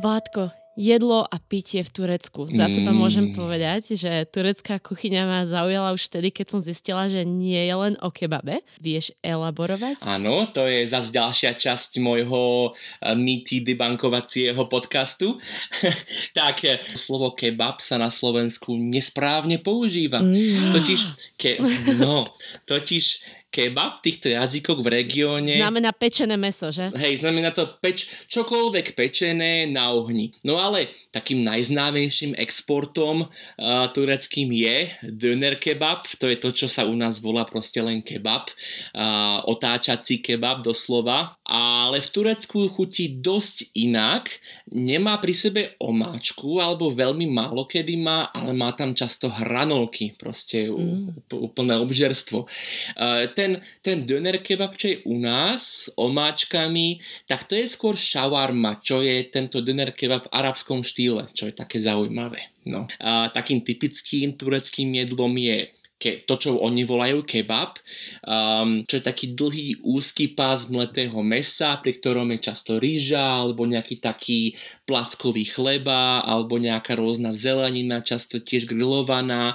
Vládko, 0.00 0.48
jedlo 0.80 1.28
a 1.28 1.36
pitie 1.36 1.84
v 1.84 1.92
Turecku. 1.92 2.48
Za 2.48 2.64
mm. 2.64 2.72
seba 2.72 2.92
môžem 2.96 3.36
povedať, 3.36 4.00
že 4.00 4.24
turecká 4.32 4.80
kuchyňa 4.80 5.22
ma 5.28 5.40
zaujala 5.44 5.92
už 5.92 6.08
vtedy, 6.08 6.32
keď 6.32 6.56
som 6.56 6.60
zistila, 6.64 7.04
že 7.12 7.20
nie 7.28 7.60
je 7.60 7.74
len 7.76 7.94
o 8.00 8.08
kebabe. 8.08 8.64
Vieš 8.80 9.12
elaborovať? 9.20 10.00
Áno, 10.08 10.48
to 10.48 10.64
je 10.64 10.88
zase 10.88 11.12
ďalšia 11.12 11.52
časť 11.52 12.00
môjho 12.00 12.72
eh, 12.72 13.12
mýty 13.12 13.60
debankovacieho 13.60 14.64
podcastu. 14.72 15.36
tak 16.38 16.64
eh, 16.64 16.80
slovo 16.80 17.36
kebab 17.36 17.84
sa 17.84 18.00
na 18.00 18.08
Slovensku 18.08 18.72
nesprávne 18.72 19.60
používa. 19.60 20.24
Mm. 20.24 20.72
Totiž, 20.80 21.00
ke, 21.36 21.60
no, 22.00 22.32
totiž 22.64 23.04
kebab 23.50 23.98
v 23.98 24.04
týchto 24.06 24.30
jazykoch 24.30 24.78
v 24.78 24.88
regióne... 25.02 25.58
Znamená 25.58 25.90
pečené 25.90 26.38
meso, 26.38 26.70
že? 26.70 26.86
Hej, 26.94 27.18
znamená 27.18 27.50
to 27.50 27.66
peč, 27.82 28.06
čokoľvek 28.30 28.94
pečené 28.94 29.66
na 29.66 29.90
ohni. 29.90 30.30
No 30.46 30.62
ale 30.62 30.94
takým 31.10 31.42
najznámejším 31.42 32.38
exportom 32.38 33.26
uh, 33.26 33.90
tureckým 33.90 34.54
je 34.54 34.86
döner 35.02 35.58
kebab, 35.58 36.06
to 36.22 36.30
je 36.30 36.38
to, 36.38 36.54
čo 36.54 36.70
sa 36.70 36.86
u 36.86 36.94
nás 36.94 37.18
volá 37.18 37.42
proste 37.42 37.82
len 37.82 38.06
kebab, 38.06 38.54
uh, 38.94 39.42
otáčací 39.50 40.22
kebab 40.22 40.62
doslova, 40.62 41.34
ale 41.42 41.98
v 41.98 42.08
Turecku 42.08 42.70
chutí 42.70 43.18
dosť 43.18 43.74
inak, 43.74 44.30
nemá 44.70 45.18
pri 45.18 45.34
sebe 45.34 45.62
omáčku, 45.82 46.62
alebo 46.62 46.94
veľmi 46.94 47.26
málo 47.26 47.66
kedy 47.66 47.98
má, 47.98 48.30
ale 48.30 48.54
má 48.54 48.70
tam 48.78 48.94
často 48.94 49.26
hranolky, 49.26 50.14
proste 50.14 50.70
mm. 50.70 51.34
úplné 51.34 51.74
obžerstvo. 51.82 52.46
Uh, 52.94 53.26
ten, 53.40 53.52
ten 53.80 54.04
doner 54.04 54.44
kebab, 54.44 54.76
čo 54.76 54.92
je 54.92 54.96
u 55.08 55.16
nás 55.16 55.88
s 55.88 55.94
omáčkami, 55.96 57.00
tak 57.24 57.48
to 57.48 57.56
je 57.56 57.64
skôr 57.64 57.96
shawarma, 57.96 58.76
čo 58.84 59.00
je 59.00 59.24
tento 59.32 59.64
doner 59.64 59.96
kebab 59.96 60.28
v 60.28 60.32
arabskom 60.36 60.84
štýle, 60.84 61.24
čo 61.32 61.48
je 61.48 61.54
také 61.56 61.80
zaujímavé. 61.80 62.52
No. 62.68 62.84
A 63.00 63.32
takým 63.32 63.64
typickým 63.64 64.36
tureckým 64.36 64.92
jedlom 64.92 65.32
je 65.40 65.72
ke, 66.00 66.24
to, 66.24 66.40
čo 66.40 66.56
oni 66.56 66.88
volajú 66.88 67.20
kebab, 67.28 67.76
um, 68.24 68.80
čo 68.88 69.00
je 69.00 69.04
taký 69.04 69.36
dlhý 69.36 69.84
úzky 69.84 70.32
pás 70.32 70.72
mletého 70.72 71.20
mesa, 71.20 71.76
pri 71.76 71.92
ktorom 72.00 72.32
je 72.32 72.38
často 72.40 72.80
rýža 72.80 73.20
alebo 73.20 73.68
nejaký 73.68 74.00
taký 74.00 74.56
plackový 74.90 75.46
chleba 75.46 76.18
alebo 76.26 76.58
nejaká 76.58 76.98
rôzna 76.98 77.30
zelenina, 77.30 78.02
často 78.02 78.42
tiež 78.42 78.66
grillovaná. 78.66 79.54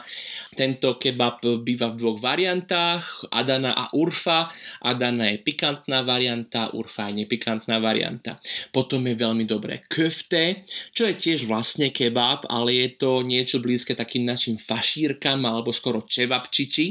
Tento 0.56 0.96
kebab 0.96 1.44
býva 1.60 1.92
v 1.92 2.00
dvoch 2.00 2.24
variantách, 2.24 3.28
Adana 3.28 3.76
a 3.76 3.92
Urfa. 3.92 4.48
Adana 4.80 5.36
je 5.36 5.44
pikantná 5.44 6.08
varianta, 6.08 6.72
Urfa 6.72 7.12
je 7.12 7.28
nepikantná 7.28 7.84
varianta. 7.84 8.40
Potom 8.72 9.04
je 9.04 9.20
veľmi 9.20 9.44
dobré 9.44 9.84
köfte, 9.92 10.64
čo 10.96 11.04
je 11.12 11.20
tiež 11.20 11.44
vlastne 11.44 11.92
kebab, 11.92 12.48
ale 12.48 12.80
je 12.80 12.96
to 12.96 13.20
niečo 13.20 13.60
blízke 13.60 13.92
takým 13.92 14.24
našim 14.24 14.56
fašírkam 14.56 15.44
alebo 15.44 15.76
skoro 15.76 16.08
čevapčiči. 16.08 16.88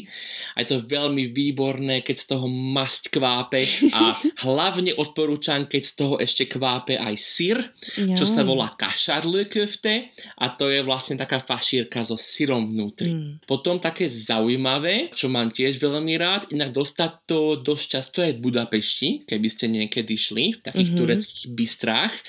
A 0.61 0.61
je 0.61 0.77
to 0.77 0.85
veľmi 0.85 1.33
výborné, 1.33 2.05
keď 2.05 2.17
z 2.21 2.27
toho 2.37 2.47
masť 2.53 3.09
kvápe 3.09 3.65
a 3.97 4.13
hlavne 4.45 4.93
odporúčam, 5.01 5.65
keď 5.65 5.83
z 5.89 5.93
toho 5.97 6.15
ešte 6.21 6.45
kvápe 6.45 7.01
aj 7.01 7.15
syr, 7.17 7.59
ja. 7.97 8.13
čo 8.13 8.29
sa 8.35 8.43
volá 8.43 8.69
kašarle 8.75 9.47
köfte 9.47 10.11
a 10.43 10.47
to 10.51 10.69
je 10.69 10.83
vlastne 10.83 11.15
taká 11.15 11.39
fašírka 11.39 12.03
so 12.03 12.19
syrom 12.19 12.67
vnútri. 12.67 13.15
Mm. 13.15 13.31
Potom 13.47 13.79
také 13.79 14.11
zaujímavé, 14.11 15.15
čo 15.15 15.31
mám 15.31 15.55
tiež 15.55 15.79
veľmi 15.79 16.15
rád, 16.19 16.51
inak 16.51 16.75
dostať 16.75 17.13
to 17.31 17.55
dosť 17.63 17.85
často 17.87 18.19
aj 18.25 18.33
v 18.35 18.43
Budapešti, 18.43 19.09
keby 19.29 19.49
ste 19.51 19.67
niekedy 19.71 20.15
šli 20.19 20.59
v 20.59 20.61
takých 20.65 20.91
mm-hmm. 20.91 21.01
tureckých 21.01 21.45
bystrách, 21.55 22.15
e, 22.15 22.23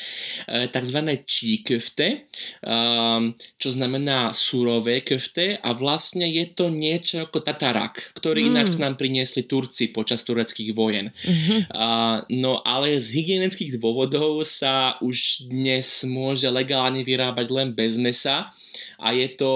takzvané 0.70 1.24
čí 1.24 1.66
köfte, 1.66 2.28
um, 2.62 3.34
čo 3.58 3.70
znamená 3.72 4.36
surové 4.36 5.02
köfte 5.02 5.58
a 5.58 5.70
vlastne 5.74 6.28
je 6.28 6.46
to 6.52 6.70
niečo 6.70 7.26
ako 7.26 7.42
tatarak, 7.42 8.14
ktorý 8.20 8.46
mm. 8.46 8.50
ináč 8.52 8.68
k 8.76 8.82
nám 8.82 9.00
priniesli 9.00 9.48
Turci 9.48 9.90
počas 9.90 10.22
tureckých 10.28 10.76
vojen. 10.76 11.16
Mm-hmm. 11.24 11.60
Uh, 11.72 12.22
no 12.36 12.60
ale 12.62 13.00
z 13.00 13.16
hygienických 13.16 13.80
dôvodov 13.80 14.44
sa 14.44 15.00
už 15.00 15.48
dnes 15.48 15.95
môže 16.04 16.52
legálne 16.52 17.00
vyrábať 17.08 17.48
len 17.48 17.72
bez 17.72 17.96
mesa 17.96 18.52
a 19.00 19.12
je 19.12 19.28
to 19.36 19.52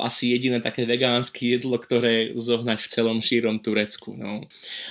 asi 0.00 0.36
jediné 0.36 0.60
také 0.60 0.84
vegánske 0.84 1.56
jedlo, 1.56 1.76
ktoré 1.80 2.36
zohnať 2.36 2.78
v 2.80 2.90
celom 2.92 3.18
šírom 3.20 3.60
Turecku. 3.60 4.16
No. 4.16 4.44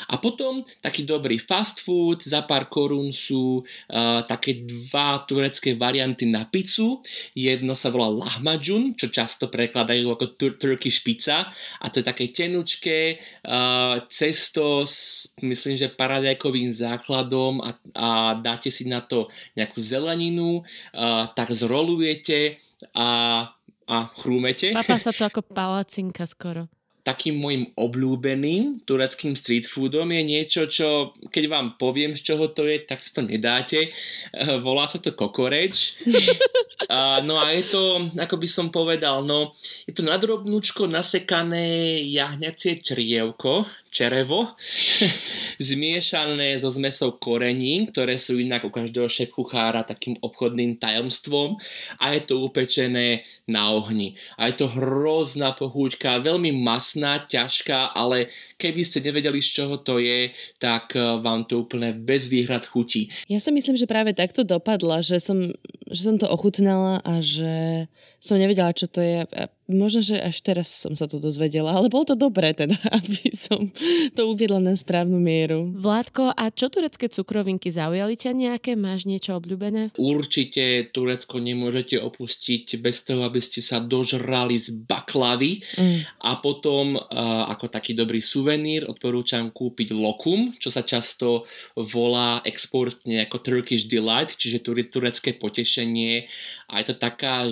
A 0.09 0.15
potom 0.17 0.65
taký 0.82 1.05
dobrý 1.05 1.38
fast 1.38 1.82
food, 1.82 2.21
za 2.21 2.45
pár 2.45 2.69
korún 2.69 3.13
sú 3.13 3.61
uh, 3.61 4.21
také 4.25 4.65
dva 4.65 5.21
turecké 5.25 5.78
varianty 5.78 6.25
na 6.25 6.45
pizzu. 6.49 7.01
Jedno 7.38 7.78
sa 7.78 7.93
volá 7.93 8.09
lahmacun, 8.09 8.97
čo 8.97 9.13
často 9.13 9.49
prekladajú 9.49 10.13
ako 10.13 10.25
tur- 10.38 10.57
turkish 10.57 11.05
pizza 11.05 11.49
a 11.82 11.86
to 11.89 12.01
je 12.01 12.05
také 12.05 12.34
tenučké 12.34 13.21
uh, 13.45 14.01
cesto 14.09 14.84
s 14.86 15.32
myslím, 15.41 15.78
že 15.78 15.93
paradajkovým 15.93 16.73
základom 16.73 17.61
a, 17.61 17.78
a 17.93 18.09
dáte 18.38 18.73
si 18.73 18.89
na 18.89 19.05
to 19.05 19.30
nejakú 19.53 19.78
zeleninu, 19.78 20.57
tak 21.36 21.49
zrolujete 21.51 22.58
a 22.95 23.08
a 23.88 24.12
chrúmete. 24.20 24.76
Papa 24.76 24.99
sa 24.99 25.16
to 25.16 25.24
ako 25.30 25.41
palacinka 25.41 26.28
skoro. 26.28 26.68
Takým 27.08 27.39
môjim 27.39 27.72
obľúbeným 27.80 28.84
tureckým 28.84 29.32
street 29.39 29.64
foodom 29.64 30.12
je 30.12 30.22
niečo, 30.28 30.68
čo 30.68 31.16
keď 31.32 31.43
vám 31.47 31.68
poviem, 31.80 32.12
z 32.12 32.20
čoho 32.20 32.51
to 32.51 32.68
je, 32.68 32.84
tak 32.84 32.99
si 32.99 33.16
to 33.16 33.24
nedáte. 33.24 33.95
Uh, 34.36 34.60
volá 34.60 34.84
sa 34.91 34.99
to 34.99 35.16
kokoreč. 35.16 36.03
uh, 36.91 37.24
no 37.24 37.39
a 37.39 37.55
je 37.55 37.64
to, 37.72 38.12
ako 38.12 38.36
by 38.36 38.47
som 38.51 38.68
povedal, 38.76 39.24
no, 39.24 39.55
je 39.88 39.95
to 39.95 40.03
nadrobnúčko 40.03 40.91
nasekané 40.91 42.03
jahňacie 42.12 42.84
črievko, 42.84 43.64
čerevo, 43.98 44.54
zmiešané 45.68 46.54
so 46.62 46.70
zmesou 46.70 47.18
korení, 47.18 47.89
ktoré 47.89 48.22
sú 48.22 48.38
inak 48.38 48.62
u 48.62 48.70
každého 48.70 49.10
šéf 49.10 49.34
kuchára 49.34 49.82
takým 49.82 50.14
obchodným 50.22 50.78
tajomstvom 50.78 51.58
a 51.98 52.14
je 52.14 52.22
to 52.22 52.45
upečené 52.45 53.26
na 53.50 53.74
ohni. 53.74 54.14
A 54.38 54.54
je 54.54 54.62
to 54.62 54.70
hrozná 54.70 55.58
pohúďka, 55.58 56.22
veľmi 56.22 56.54
masná, 56.62 57.26
ťažká, 57.26 57.98
ale 57.98 58.30
keby 58.62 58.86
ste 58.86 59.02
nevedeli, 59.02 59.41
z 59.41 59.50
čoho 59.64 59.82
to 59.82 59.98
je, 59.98 60.30
tak 60.62 60.93
eh, 60.93 61.02
vám 61.18 61.50
to 61.50 61.66
úplne 61.66 61.98
bez 61.98 62.30
výhrad 62.30 62.70
chutí. 62.70 63.10
Ja 63.26 63.41
si 63.41 63.50
myslím, 63.50 63.74
že 63.80 63.89
práve 63.89 64.14
takto 64.14 64.45
dopadla, 64.45 65.02
že 65.02 65.18
som, 65.18 65.50
že 65.89 66.02
som 66.06 66.22
to 66.22 66.30
ochutnala 66.30 67.02
a 67.02 67.18
že 67.24 67.88
som 68.28 68.36
nevedela, 68.36 68.75
čo 68.75 68.91
to 68.91 68.99
je. 68.99 69.23
Možno, 69.67 69.99
že 69.99 70.15
až 70.15 70.39
teraz 70.39 70.71
som 70.71 70.95
sa 70.95 71.11
to 71.11 71.19
dozvedela, 71.19 71.75
ale 71.75 71.91
bolo 71.91 72.07
to 72.07 72.15
dobré 72.15 72.55
teda, 72.55 72.75
aby 72.99 73.36
som 73.36 73.67
to 74.15 74.32
uviedla 74.32 74.63
na 74.63 74.75
správnu 74.75 75.19
mieru. 75.19 75.75
Vládko, 75.75 76.32
a 76.36 76.47
čo 76.51 76.71
turecké 76.71 77.11
cukrovinky 77.11 77.67
zaujali 77.67 78.15
ťa 78.15 78.32
nejaké? 78.32 78.80
Máš 78.80 79.03
niečo 79.03 79.36
obľúbené? 79.36 79.91
Určite 79.99 80.88
Turecko 80.95 81.43
nemôžete 81.43 81.99
opustiť 81.99 82.80
bez 82.80 83.03
toho, 83.03 83.28
aby 83.28 83.43
ste 83.43 83.59
sa 83.59 83.84
dožrali 83.84 84.55
z 84.55 84.71
baklavy 84.88 85.59
mm. 85.59 86.23
a 86.23 86.39
potom 86.39 86.95
ako 87.51 87.67
taký 87.67 87.91
dobrý 87.91 88.23
suvenír 88.23 88.88
odporúčam 88.88 89.51
kúpiť 89.51 89.91
lokum, 89.91 90.55
čo 90.55 90.71
sa 90.71 90.88
často 90.88 91.43
volá 91.75 92.39
exportne 92.47 93.28
ako 93.28 93.43
Turkish 93.43 93.91
Delight, 93.91 94.32
čiže 94.39 94.63
turecké 94.63 95.36
potešenie 95.36 96.23
a 96.67 96.84
je 96.84 96.86
to 96.91 96.95
taká 96.99 97.47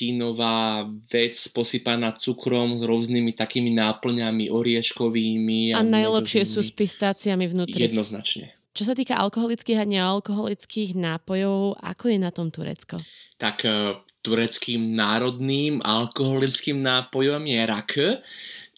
želatínová 0.00 0.88
vec 1.12 1.36
posypaná 1.52 2.16
cukrom 2.16 2.80
s 2.80 2.82
rôznymi 2.82 3.36
takými 3.36 3.76
náplňami 3.76 4.48
orieškovými. 4.48 5.76
A, 5.76 5.80
a 5.80 5.84
najlepšie 5.84 6.48
sú 6.48 6.64
s 6.64 6.72
pistáciami 6.72 7.44
vnútri. 7.44 7.84
Jednoznačne. 7.84 8.56
Čo 8.72 8.88
sa 8.88 8.94
týka 8.96 9.20
alkoholických 9.20 9.82
a 9.82 9.84
nealkoholických 9.84 10.96
nápojov, 10.96 11.76
ako 11.84 12.04
je 12.08 12.18
na 12.22 12.30
tom 12.32 12.48
Turecko? 12.48 12.96
Tak 13.36 13.66
uh, 13.68 14.00
tureckým 14.24 14.88
národným 14.94 15.84
alkoholickým 15.84 16.80
nápojom 16.80 17.44
je 17.44 17.60
rak 17.60 17.90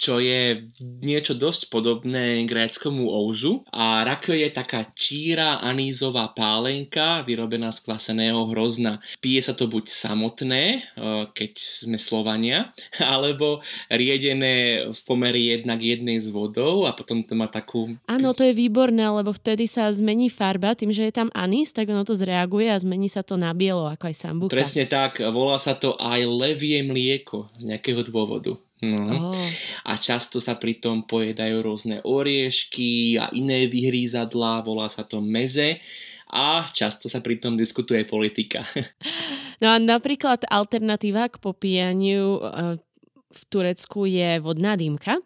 čo 0.03 0.19
je 0.19 0.67
niečo 0.83 1.39
dosť 1.39 1.71
podobné 1.71 2.43
gréckomu 2.43 3.07
ouzu. 3.07 3.63
A 3.71 4.03
rako 4.03 4.35
je 4.35 4.51
taká 4.51 4.91
číra 4.99 5.63
anízová 5.63 6.35
pálenka, 6.35 7.23
vyrobená 7.23 7.71
z 7.71 7.87
kvaseného 7.87 8.51
hrozna. 8.51 8.99
Pije 9.23 9.47
sa 9.47 9.55
to 9.55 9.71
buď 9.71 9.87
samotné, 9.87 10.65
e, 10.75 10.79
keď 11.31 11.53
sme 11.55 11.95
Slovania, 12.03 12.75
alebo 13.15 13.63
riedené 13.87 14.91
v 14.91 15.01
pomeri 15.07 15.55
jednak 15.55 15.79
jednej 15.79 16.19
s 16.19 16.35
vodou 16.35 16.91
a 16.91 16.91
potom 16.91 17.23
to 17.23 17.39
má 17.39 17.47
takú... 17.47 17.95
Áno, 18.11 18.35
to 18.35 18.43
je 18.43 18.59
výborné, 18.59 19.07
lebo 19.07 19.31
vtedy 19.31 19.71
sa 19.71 19.87
zmení 19.95 20.27
farba, 20.27 20.75
tým, 20.75 20.91
že 20.91 21.07
je 21.07 21.15
tam 21.15 21.31
anís, 21.31 21.71
tak 21.71 21.87
ono 21.87 22.03
to 22.03 22.19
zreaguje 22.19 22.67
a 22.75 22.83
zmení 22.83 23.07
sa 23.07 23.23
to 23.23 23.39
na 23.39 23.55
bielo, 23.55 23.87
ako 23.87 24.11
aj 24.11 24.17
sambuka. 24.19 24.51
Presne 24.59 24.91
tak, 24.91 25.23
volá 25.31 25.63
sa 25.63 25.79
to 25.79 25.95
aj 25.95 26.27
levie 26.27 26.83
mlieko 26.83 27.47
z 27.55 27.71
nejakého 27.71 28.03
dôvodu. 28.03 28.59
No. 28.83 29.31
Oh. 29.31 29.49
A 29.87 29.95
často 29.95 30.43
sa 30.43 30.59
pri 30.59 30.83
tom 30.83 31.07
pojedajú 31.07 31.63
rôzne 31.63 32.03
oriešky 32.03 33.15
a 33.15 33.31
iné 33.31 33.71
vyhrízadlá, 33.71 34.67
volá 34.67 34.91
sa 34.91 35.07
to 35.07 35.23
meze 35.23 35.79
a 36.33 36.67
často 36.67 37.07
sa 37.07 37.23
pri 37.23 37.39
tom 37.39 37.55
diskutuje 37.55 38.03
politika. 38.03 38.67
No 39.63 39.71
a 39.71 39.79
napríklad 39.79 40.43
alternatíva 40.51 41.31
k 41.31 41.39
popíjaniu 41.39 42.43
eh, 42.43 42.83
v 43.31 43.41
Turecku 43.47 44.11
je 44.11 44.43
vodná 44.43 44.75
dýmka 44.75 45.23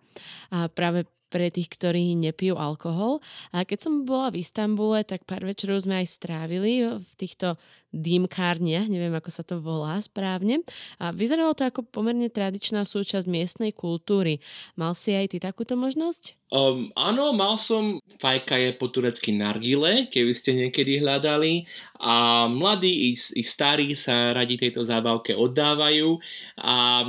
a 0.53 0.69
práve 0.69 1.09
pre 1.27 1.51
tých, 1.51 1.71
ktorí 1.73 2.15
nepijú 2.15 2.55
alkohol. 2.57 3.19
A 3.51 3.67
keď 3.67 3.89
som 3.89 4.07
bola 4.07 4.31
v 4.31 4.41
Istambule, 4.43 5.03
tak 5.03 5.27
pár 5.27 5.43
večerov 5.43 5.83
sme 5.83 6.03
aj 6.03 6.07
strávili 6.09 6.87
v 6.87 7.11
týchto 7.19 7.59
dýmkárniach, 7.97 8.93
neviem 8.93 9.15
ako 9.17 9.31
sa 9.33 9.41
to 9.41 9.57
volá 9.63 9.97
správne. 10.05 10.61
A 11.01 11.11
vyzeralo 11.17 11.57
to 11.57 11.65
ako 11.65 11.81
pomerne 11.87 12.29
tradičná 12.29 12.85
súčasť 12.85 13.25
miestnej 13.25 13.73
kultúry. 13.73 14.45
Mal 14.77 14.93
si 14.93 15.17
aj 15.17 15.33
ty 15.33 15.39
takúto 15.41 15.75
možnosť? 15.81 16.37
Um, 16.53 16.93
áno, 16.95 17.35
mal 17.35 17.59
som, 17.59 17.99
fajka 18.23 18.55
je 18.61 18.71
po 18.77 18.87
turecky 18.87 19.35
nargile, 19.35 20.07
keby 20.07 20.33
ste 20.37 20.55
niekedy 20.55 21.03
hľadali 21.03 21.67
a 21.99 22.47
mladí 22.47 23.11
i, 23.11 23.19
i 23.19 23.43
starí 23.43 23.97
sa 23.99 24.31
radi 24.31 24.55
tejto 24.55 24.85
zábavke 24.87 25.35
oddávajú 25.35 26.21
a 26.61 27.03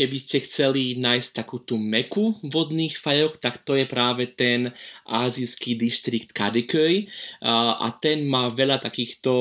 keby 0.00 0.16
ste 0.16 0.40
chceli 0.48 0.96
nájsť 0.96 1.44
takú 1.44 1.60
tú 1.60 1.76
meku 1.76 2.40
vodných 2.40 2.96
fajok, 2.96 3.36
tak 3.36 3.60
to 3.68 3.76
je 3.76 3.84
práve 3.84 4.32
ten 4.32 4.72
azijský 5.04 5.76
distrikt 5.76 6.32
Kadıköy 6.32 7.04
a 7.44 7.88
ten 8.00 8.24
má 8.24 8.48
veľa 8.48 8.80
takýchto 8.80 9.32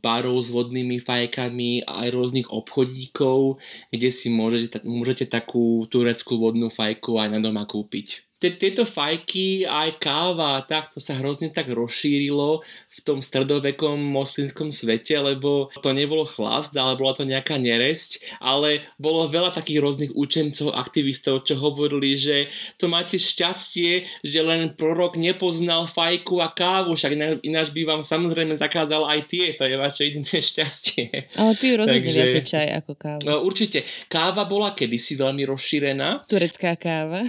barov 0.00 0.40
s 0.40 0.48
vodnými 0.48 1.04
fajkami 1.04 1.84
aj 1.84 2.06
rôznych 2.16 2.48
obchodníkov, 2.48 3.60
kde 3.92 4.08
si 4.08 4.32
môžete, 4.32 4.80
môžete 4.88 5.28
takú 5.28 5.84
tureckú 5.92 6.40
vodnú 6.40 6.72
fajku 6.72 7.20
aj 7.20 7.36
na 7.36 7.38
doma 7.44 7.68
kúpiť. 7.68 8.25
Tieto 8.36 8.84
fajky, 8.84 9.64
aj 9.64 9.96
káva, 9.96 10.60
tak 10.68 10.92
to 10.92 11.00
sa 11.00 11.16
hrozne 11.16 11.48
tak 11.48 11.72
rozšírilo 11.72 12.60
v 12.62 12.98
tom 13.00 13.24
stredovekom 13.24 13.96
moslimskom 13.96 14.68
svete, 14.68 15.16
lebo 15.16 15.72
to 15.80 15.96
nebolo 15.96 16.28
chlast, 16.28 16.76
ale 16.76 17.00
bola 17.00 17.16
to 17.16 17.24
nejaká 17.24 17.56
neresť, 17.56 18.36
ale 18.44 18.84
bolo 19.00 19.32
veľa 19.32 19.56
takých 19.56 19.80
rôznych 19.80 20.12
učencov, 20.12 20.76
aktivistov, 20.76 21.48
čo 21.48 21.56
hovorili, 21.56 22.12
že 22.12 22.52
to 22.76 22.92
máte 22.92 23.16
šťastie, 23.16 24.04
že 24.20 24.40
len 24.44 24.76
prorok 24.76 25.16
nepoznal 25.16 25.88
fajku 25.88 26.44
a 26.44 26.52
kávu, 26.52 26.92
však 26.92 27.40
ináč 27.40 27.72
by 27.72 27.88
vám 27.88 28.02
samozrejme 28.04 28.52
zakázal 28.52 29.08
aj 29.08 29.20
tie, 29.32 29.56
to 29.56 29.64
je 29.64 29.76
vaše 29.80 30.12
jediné 30.12 30.36
šťastie. 30.52 31.32
Ale 31.40 31.56
pijú 31.56 31.80
rozhodne 31.80 32.04
Takže, 32.04 32.20
viacej 32.20 32.44
čaj 32.44 32.66
ako 32.84 32.92
kávu. 33.00 33.20
No, 33.24 33.40
určite. 33.40 33.88
Káva 34.12 34.44
bola 34.44 34.76
kedysi 34.76 35.16
veľmi 35.16 35.48
rozšírená. 35.48 36.28
Turecká 36.28 36.76
káva. 36.76 37.24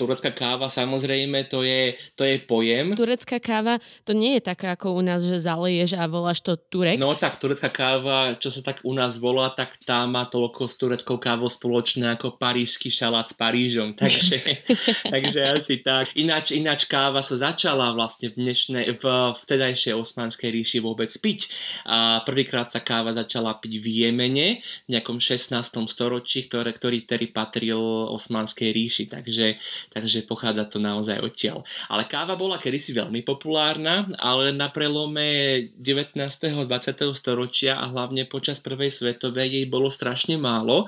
Turecká 0.00 0.37
káva, 0.38 0.70
samozrejme, 0.70 1.50
to 1.50 1.66
je, 1.66 1.98
to 2.14 2.22
je 2.22 2.38
pojem. 2.38 2.94
Turecká 2.94 3.42
káva, 3.42 3.82
to 4.06 4.14
nie 4.14 4.38
je 4.38 4.42
taká 4.46 4.78
ako 4.78 4.94
u 4.94 5.02
nás, 5.02 5.26
že 5.26 5.42
zaleješ 5.42 5.98
a 5.98 6.06
voláš 6.06 6.46
to 6.46 6.54
Turek? 6.54 7.02
No 7.02 7.18
tak, 7.18 7.42
turecká 7.42 7.66
káva, 7.66 8.38
čo 8.38 8.54
sa 8.54 8.62
tak 8.62 8.86
u 8.86 8.94
nás 8.94 9.18
volá, 9.18 9.50
tak 9.50 9.74
tá 9.82 10.06
má 10.06 10.22
toľko 10.30 10.70
s 10.70 10.78
tureckou 10.78 11.18
kávou 11.18 11.50
spoločné 11.50 12.14
ako 12.14 12.38
parížský 12.38 12.86
šalát 12.94 13.26
s 13.26 13.34
Parížom, 13.34 13.96
takže, 14.00 14.38
takže 15.14 15.40
asi 15.50 15.82
tak. 15.82 16.14
Ináč, 16.14 16.54
ináč 16.54 16.86
káva 16.86 17.18
sa 17.18 17.34
začala 17.34 17.90
vlastne 17.90 18.30
v 18.30 18.46
dnešnej, 18.46 18.94
v 18.94 19.04
vtedajšej 19.34 19.96
osmanskej 19.96 20.52
ríši 20.52 20.78
vôbec 20.78 21.10
piť. 21.10 21.50
A 21.88 22.20
prvýkrát 22.22 22.68
sa 22.68 22.84
káva 22.84 23.10
začala 23.16 23.56
piť 23.56 23.80
v 23.80 23.86
Jemene 24.04 24.60
v 24.86 24.88
nejakom 24.92 25.16
16. 25.16 25.56
storočí, 25.88 26.44
ktoré, 26.46 26.70
ktorý 26.70 27.08
tedy 27.08 27.32
patril 27.32 27.80
osmanskej 28.12 28.70
ríši, 28.70 29.08
takže, 29.08 29.56
takže 29.88 30.27
pochádza 30.28 30.68
to 30.68 30.76
naozaj 30.76 31.24
odtiaľ. 31.24 31.64
Ale 31.88 32.04
káva 32.04 32.36
bola 32.36 32.60
kedysi 32.60 32.92
veľmi 32.92 33.24
populárna, 33.24 34.04
ale 34.20 34.52
na 34.52 34.68
prelome 34.68 35.72
19. 35.80 36.20
a 36.20 36.64
20. 36.68 36.68
storočia 37.16 37.80
a 37.80 37.88
hlavne 37.88 38.28
počas 38.28 38.60
prvej 38.60 38.92
svetovej 38.92 39.48
jej 39.48 39.66
bolo 39.66 39.88
strašne 39.88 40.36
málo 40.36 40.84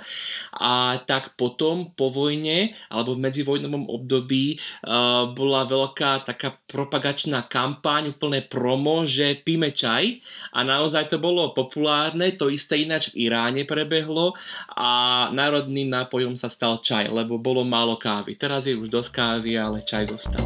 a 0.53 1.01
tak 1.09 1.32
potom 1.41 1.97
po 1.97 2.12
vojne 2.12 2.76
alebo 2.93 3.16
v 3.16 3.22
medzivojnovom 3.24 3.88
období 3.88 4.59
uh, 4.59 5.32
bola 5.32 5.64
veľká 5.64 6.28
taká 6.28 6.61
propagačná 6.68 7.47
kampaň, 7.49 8.12
úplné 8.12 8.45
promo, 8.45 9.07
že 9.09 9.38
píme 9.41 9.72
čaj 9.72 10.20
a 10.53 10.61
naozaj 10.66 11.14
to 11.14 11.16
bolo 11.16 11.55
populárne, 11.57 12.34
to 12.36 12.53
isté 12.53 12.84
ináč 12.84 13.14
v 13.14 13.30
Iráne 13.30 13.62
prebehlo 13.64 14.34
a 14.74 15.26
národným 15.30 15.88
nápojom 15.88 16.34
sa 16.34 16.51
stal 16.51 16.82
čaj, 16.82 17.09
lebo 17.09 17.38
bolo 17.38 17.62
málo 17.62 17.95
kávy. 17.95 18.34
Teraz 18.34 18.66
je 18.66 18.74
už 18.74 18.91
dosť 18.91 19.11
kávy, 19.14 19.30
ale 19.39 19.78
čaj 19.87 20.11
zostal. 20.11 20.43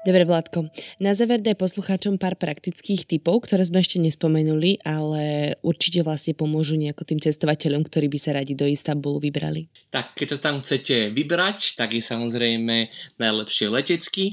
Dobre, 0.00 0.24
Vládko. 0.24 0.72
Na 0.98 1.12
záver 1.12 1.44
daj 1.44 1.60
poslucháčom 1.60 2.16
pár 2.16 2.32
praktických 2.34 3.04
typov, 3.04 3.44
ktoré 3.44 3.68
sme 3.68 3.84
ešte 3.84 4.00
nespomenuli, 4.00 4.80
ale 4.80 5.54
určite 5.60 6.00
vlastne 6.00 6.32
pomôžu 6.32 6.80
nejako 6.80 7.04
tým 7.04 7.20
cestovateľom, 7.20 7.84
ktorí 7.84 8.08
by 8.08 8.18
sa 8.18 8.32
radi 8.32 8.56
do 8.56 8.64
Istanbulu 8.64 9.20
vybrali. 9.20 9.68
Tak, 9.92 10.16
keď 10.16 10.26
sa 10.34 10.38
tam 10.40 10.64
chcete 10.64 11.12
vybrať, 11.12 11.76
tak 11.76 11.92
je 11.92 12.00
samozrejme 12.00 12.88
najlepšie 13.20 13.68
letecky. 13.68 14.32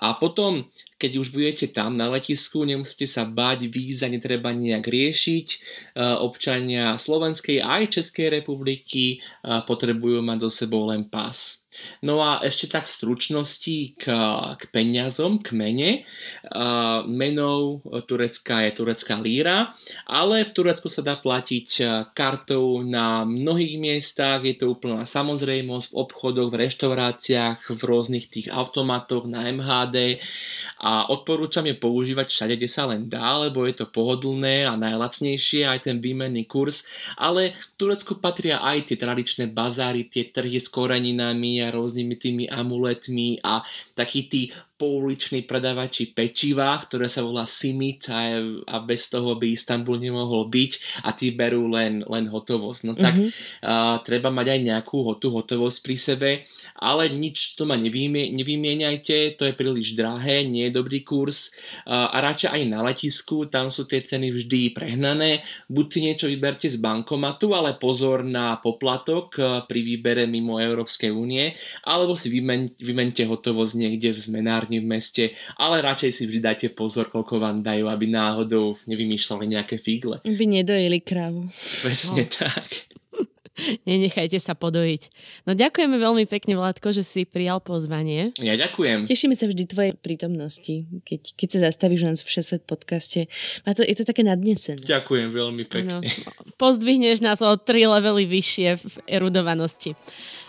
A 0.00 0.16
potom, 0.16 0.68
keď 1.02 1.18
už 1.18 1.34
budete 1.34 1.66
tam 1.74 1.98
na 1.98 2.06
letisku, 2.06 2.62
nemusíte 2.62 3.10
sa 3.10 3.26
báť, 3.26 3.66
víza 3.66 4.06
netreba 4.06 4.54
nejak 4.54 4.86
riešiť. 4.86 5.46
E, 5.50 5.56
občania 6.22 6.94
Slovenskej 6.94 7.58
aj 7.58 7.98
Českej 7.98 8.30
republiky 8.30 9.18
e, 9.18 9.50
potrebujú 9.66 10.22
mať 10.22 10.46
so 10.46 10.50
sebou 10.62 10.86
len 10.86 11.02
pás. 11.10 11.62
No 12.04 12.20
a 12.20 12.44
ešte 12.44 12.68
tak 12.68 12.84
v 12.84 12.94
stručnosti 13.00 13.78
k, 13.96 14.04
k 14.60 14.62
peniazom, 14.68 15.40
k 15.40 15.56
mene. 15.56 16.04
Uh, 16.52 17.00
menou 17.08 17.80
Turecka 18.04 18.68
je 18.68 18.76
turecká 18.76 19.16
líra, 19.16 19.72
ale 20.04 20.44
v 20.44 20.52
Turecku 20.52 20.92
sa 20.92 21.00
dá 21.00 21.16
platiť 21.16 21.68
kartou 22.12 22.84
na 22.84 23.24
mnohých 23.24 23.80
miestach, 23.80 24.44
je 24.44 24.52
to 24.52 24.76
úplná 24.76 25.08
samozrejmosť 25.08 25.86
v 25.88 25.96
obchodoch, 25.96 26.52
v 26.52 26.60
reštauráciách, 26.68 27.72
v 27.72 27.80
rôznych 27.80 28.28
tých 28.28 28.52
automatoch 28.52 29.24
na 29.24 29.48
MHD 29.48 30.20
a 30.84 30.91
odporúčam 31.08 31.64
je 31.64 31.76
používať 31.78 32.28
všade, 32.28 32.54
kde 32.58 32.70
sa 32.70 32.84
len 32.90 33.08
dá, 33.08 33.40
lebo 33.40 33.64
je 33.64 33.80
to 33.80 33.86
pohodlné 33.88 34.68
a 34.68 34.76
najlacnejšie, 34.76 35.64
aj 35.64 35.88
ten 35.88 35.96
výmenný 36.02 36.44
kurz, 36.44 36.84
ale 37.16 37.54
v 37.54 37.66
Turecku 37.80 38.18
patria 38.20 38.60
aj 38.60 38.92
tie 38.92 38.96
tradičné 38.98 39.48
bazáry, 39.50 40.06
tie 40.06 40.28
trhy 40.28 40.58
s 40.60 40.68
koreninami 40.68 41.64
a 41.64 41.72
rôznymi 41.72 42.14
tými 42.18 42.44
amuletmi 42.50 43.40
a 43.40 43.64
takí 43.96 44.28
tí 44.28 44.42
pouliční 44.82 45.46
predávači 45.46 46.10
pečiva, 46.10 46.74
ktoré 46.74 47.06
sa 47.06 47.22
volá 47.22 47.46
Simit 47.46 48.10
a, 48.10 48.34
a 48.66 48.82
bez 48.82 49.06
toho 49.06 49.38
by 49.38 49.54
Istanbul 49.54 50.02
nemohol 50.02 50.50
byť 50.50 50.72
a 51.06 51.14
tí 51.14 51.30
berú 51.30 51.70
len, 51.70 52.02
len 52.02 52.26
hotovosť. 52.26 52.80
No 52.90 52.98
tak 52.98 53.14
mm-hmm. 53.14 53.30
uh, 53.62 54.02
treba 54.02 54.34
mať 54.34 54.58
aj 54.58 54.60
nejakú 54.66 55.06
tú 55.22 55.30
hotovosť 55.30 55.78
pri 55.86 55.96
sebe, 55.96 56.30
ale 56.82 57.14
nič 57.14 57.54
to 57.54 57.62
ma 57.62 57.78
nevymie, 57.78 58.34
nevymieňajte, 58.34 59.38
to 59.38 59.46
je 59.46 59.54
príliš 59.54 59.94
drahé, 59.94 60.42
nie 60.42 60.66
je 60.66 60.74
dobrý 60.74 61.06
kurz 61.06 61.54
uh, 61.86 62.10
a 62.10 62.18
radšej 62.18 62.50
aj 62.50 62.62
na 62.66 62.82
letisku, 62.82 63.46
tam 63.46 63.70
sú 63.70 63.86
tie 63.86 64.02
ceny 64.02 64.34
vždy 64.34 64.74
prehnané, 64.74 65.46
buď 65.70 65.86
si 65.86 65.98
niečo 66.02 66.26
vyberte 66.26 66.66
z 66.66 66.82
bankomatu, 66.82 67.54
ale 67.54 67.78
pozor 67.78 68.26
na 68.26 68.58
poplatok 68.58 69.26
uh, 69.38 69.62
pri 69.62 69.86
výbere 69.86 70.26
mimo 70.26 70.58
Európskej 70.58 71.14
únie, 71.14 71.54
alebo 71.86 72.18
si 72.18 72.34
vymen, 72.34 72.74
vymente 72.82 73.22
hotovosť 73.22 73.78
niekde 73.78 74.10
v 74.10 74.18
zmenárni 74.18 74.71
v 74.78 74.86
meste, 74.86 75.24
ale 75.58 75.82
radšej 75.82 76.10
si 76.14 76.22
vždy 76.24 76.40
dajte 76.40 76.68
pozor, 76.72 77.10
koľko 77.10 77.42
vám 77.42 77.60
dajú, 77.60 77.90
aby 77.90 78.06
náhodou 78.08 78.78
nevymýšľali 78.86 79.44
nejaké 79.50 79.76
figle. 79.76 80.22
By 80.22 80.44
nedojeli 80.46 81.02
krávu. 81.02 81.50
Presne 81.82 82.24
no. 82.24 82.32
tak. 82.32 82.92
Nenechajte 83.88 84.40
sa 84.40 84.56
podojiť. 84.56 85.02
No 85.44 85.52
ďakujeme 85.52 85.96
veľmi 86.00 86.24
pekne, 86.24 86.56
Vládko, 86.56 86.92
že 86.94 87.04
si 87.04 87.28
prijal 87.28 87.60
pozvanie. 87.60 88.32
Ja 88.40 88.56
ďakujem. 88.56 89.04
Tešíme 89.04 89.36
sa 89.36 89.48
vždy 89.48 89.64
tvojej 89.68 89.92
prítomnosti, 89.96 90.88
keď, 91.04 91.20
keď 91.36 91.48
sa 91.48 91.58
zastavíš 91.68 92.02
u 92.04 92.08
nás 92.08 92.20
v 92.24 92.28
Všesvet 92.28 92.62
podcaste. 92.64 93.28
Má 93.68 93.76
to, 93.76 93.84
je 93.84 93.96
to 93.96 94.04
také 94.08 94.24
nadnesené. 94.24 94.80
Ďakujem 94.80 95.28
veľmi 95.32 95.64
pekne. 95.68 96.00
Ano, 96.00 96.00
pozdvihneš 96.62 97.20
nás 97.20 97.44
o 97.44 97.52
tri 97.60 97.84
levely 97.84 98.24
vyššie 98.24 98.68
v 98.80 98.94
erudovanosti. 99.08 99.96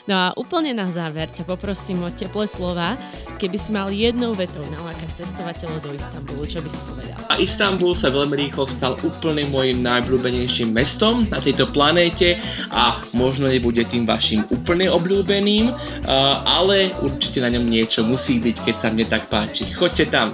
No 0.04 0.20
a 0.20 0.28
úplne 0.36 0.76
na 0.76 0.91
záver 0.91 1.32
ťa 1.32 1.47
poprosím 1.47 2.04
o 2.04 2.12
teplé 2.12 2.43
slova, 2.43 2.99
keby 3.39 3.56
si 3.56 3.72
mal 3.72 3.88
jednou 3.88 4.36
vetou 4.36 4.60
nalákať 4.68 5.24
cestovateľov 5.24 5.80
do 5.80 5.95
Istanbulu, 5.95 6.43
čo 6.43 6.60
by 6.60 6.68
si 6.68 6.82
povedal? 6.84 7.16
A 7.32 7.39
Istanbul 7.39 7.95
sa 7.95 8.12
veľmi 8.12 8.36
rýchlo 8.36 8.68
stal 8.68 8.99
úplne 8.99 9.47
môjim 9.47 9.80
najobľúbenejším 9.80 10.76
mestom 10.76 11.24
na 11.32 11.39
tejto 11.39 11.72
planéte 11.72 12.36
a 12.68 12.93
možno 13.14 13.48
nebude 13.48 13.84
tým 13.86 14.08
vašim 14.08 14.48
úplne 14.50 14.89
obľúbeným, 14.89 15.72
ale 16.46 16.91
určite 17.04 17.44
na 17.44 17.52
ňom 17.52 17.66
niečo 17.68 18.02
musí 18.08 18.39
byť, 18.39 18.56
keď 18.64 18.76
sa 18.80 18.88
mne 18.89 19.06
tak 19.06 19.28
páči. 19.28 19.70
Choďte 19.74 20.06
tam. 20.10 20.32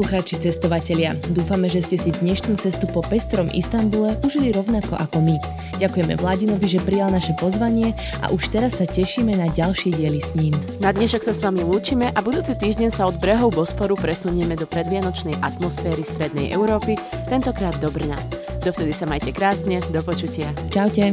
Poslucháči 0.00 0.40
cestovatelia, 0.40 1.12
dúfame, 1.28 1.68
že 1.68 1.84
ste 1.84 2.00
si 2.00 2.08
dnešnú 2.08 2.56
cestu 2.56 2.88
po 2.88 3.04
pestrom 3.04 3.52
Istambule 3.52 4.16
užili 4.24 4.48
rovnako 4.48 4.96
ako 4.96 5.20
my. 5.20 5.36
Ďakujeme 5.76 6.16
Vladinovi, 6.16 6.72
že 6.72 6.80
prijal 6.80 7.12
naše 7.12 7.36
pozvanie 7.36 7.92
a 8.24 8.32
už 8.32 8.48
teraz 8.48 8.80
sa 8.80 8.88
tešíme 8.88 9.36
na 9.36 9.52
ďalšie 9.52 9.92
diely 9.92 10.24
s 10.24 10.32
ním. 10.32 10.56
Na 10.80 10.96
dnešok 10.96 11.28
sa 11.28 11.36
s 11.36 11.44
vami 11.44 11.60
lúčime 11.68 12.16
a 12.16 12.18
budúci 12.24 12.56
týždeň 12.56 12.96
sa 12.96 13.12
od 13.12 13.20
brehov 13.20 13.52
Bosporu 13.52 13.92
presunieme 13.92 14.56
do 14.56 14.64
predvianočnej 14.64 15.36
atmosféry 15.44 16.00
Strednej 16.00 16.48
Európy, 16.48 16.96
tentokrát 17.28 17.76
do 17.76 17.92
Brna. 17.92 18.16
Dovtedy 18.64 18.96
sa 18.96 19.04
majte 19.04 19.36
krásne, 19.36 19.84
do 19.92 20.00
počutia. 20.00 20.48
Čaute. 20.72 21.12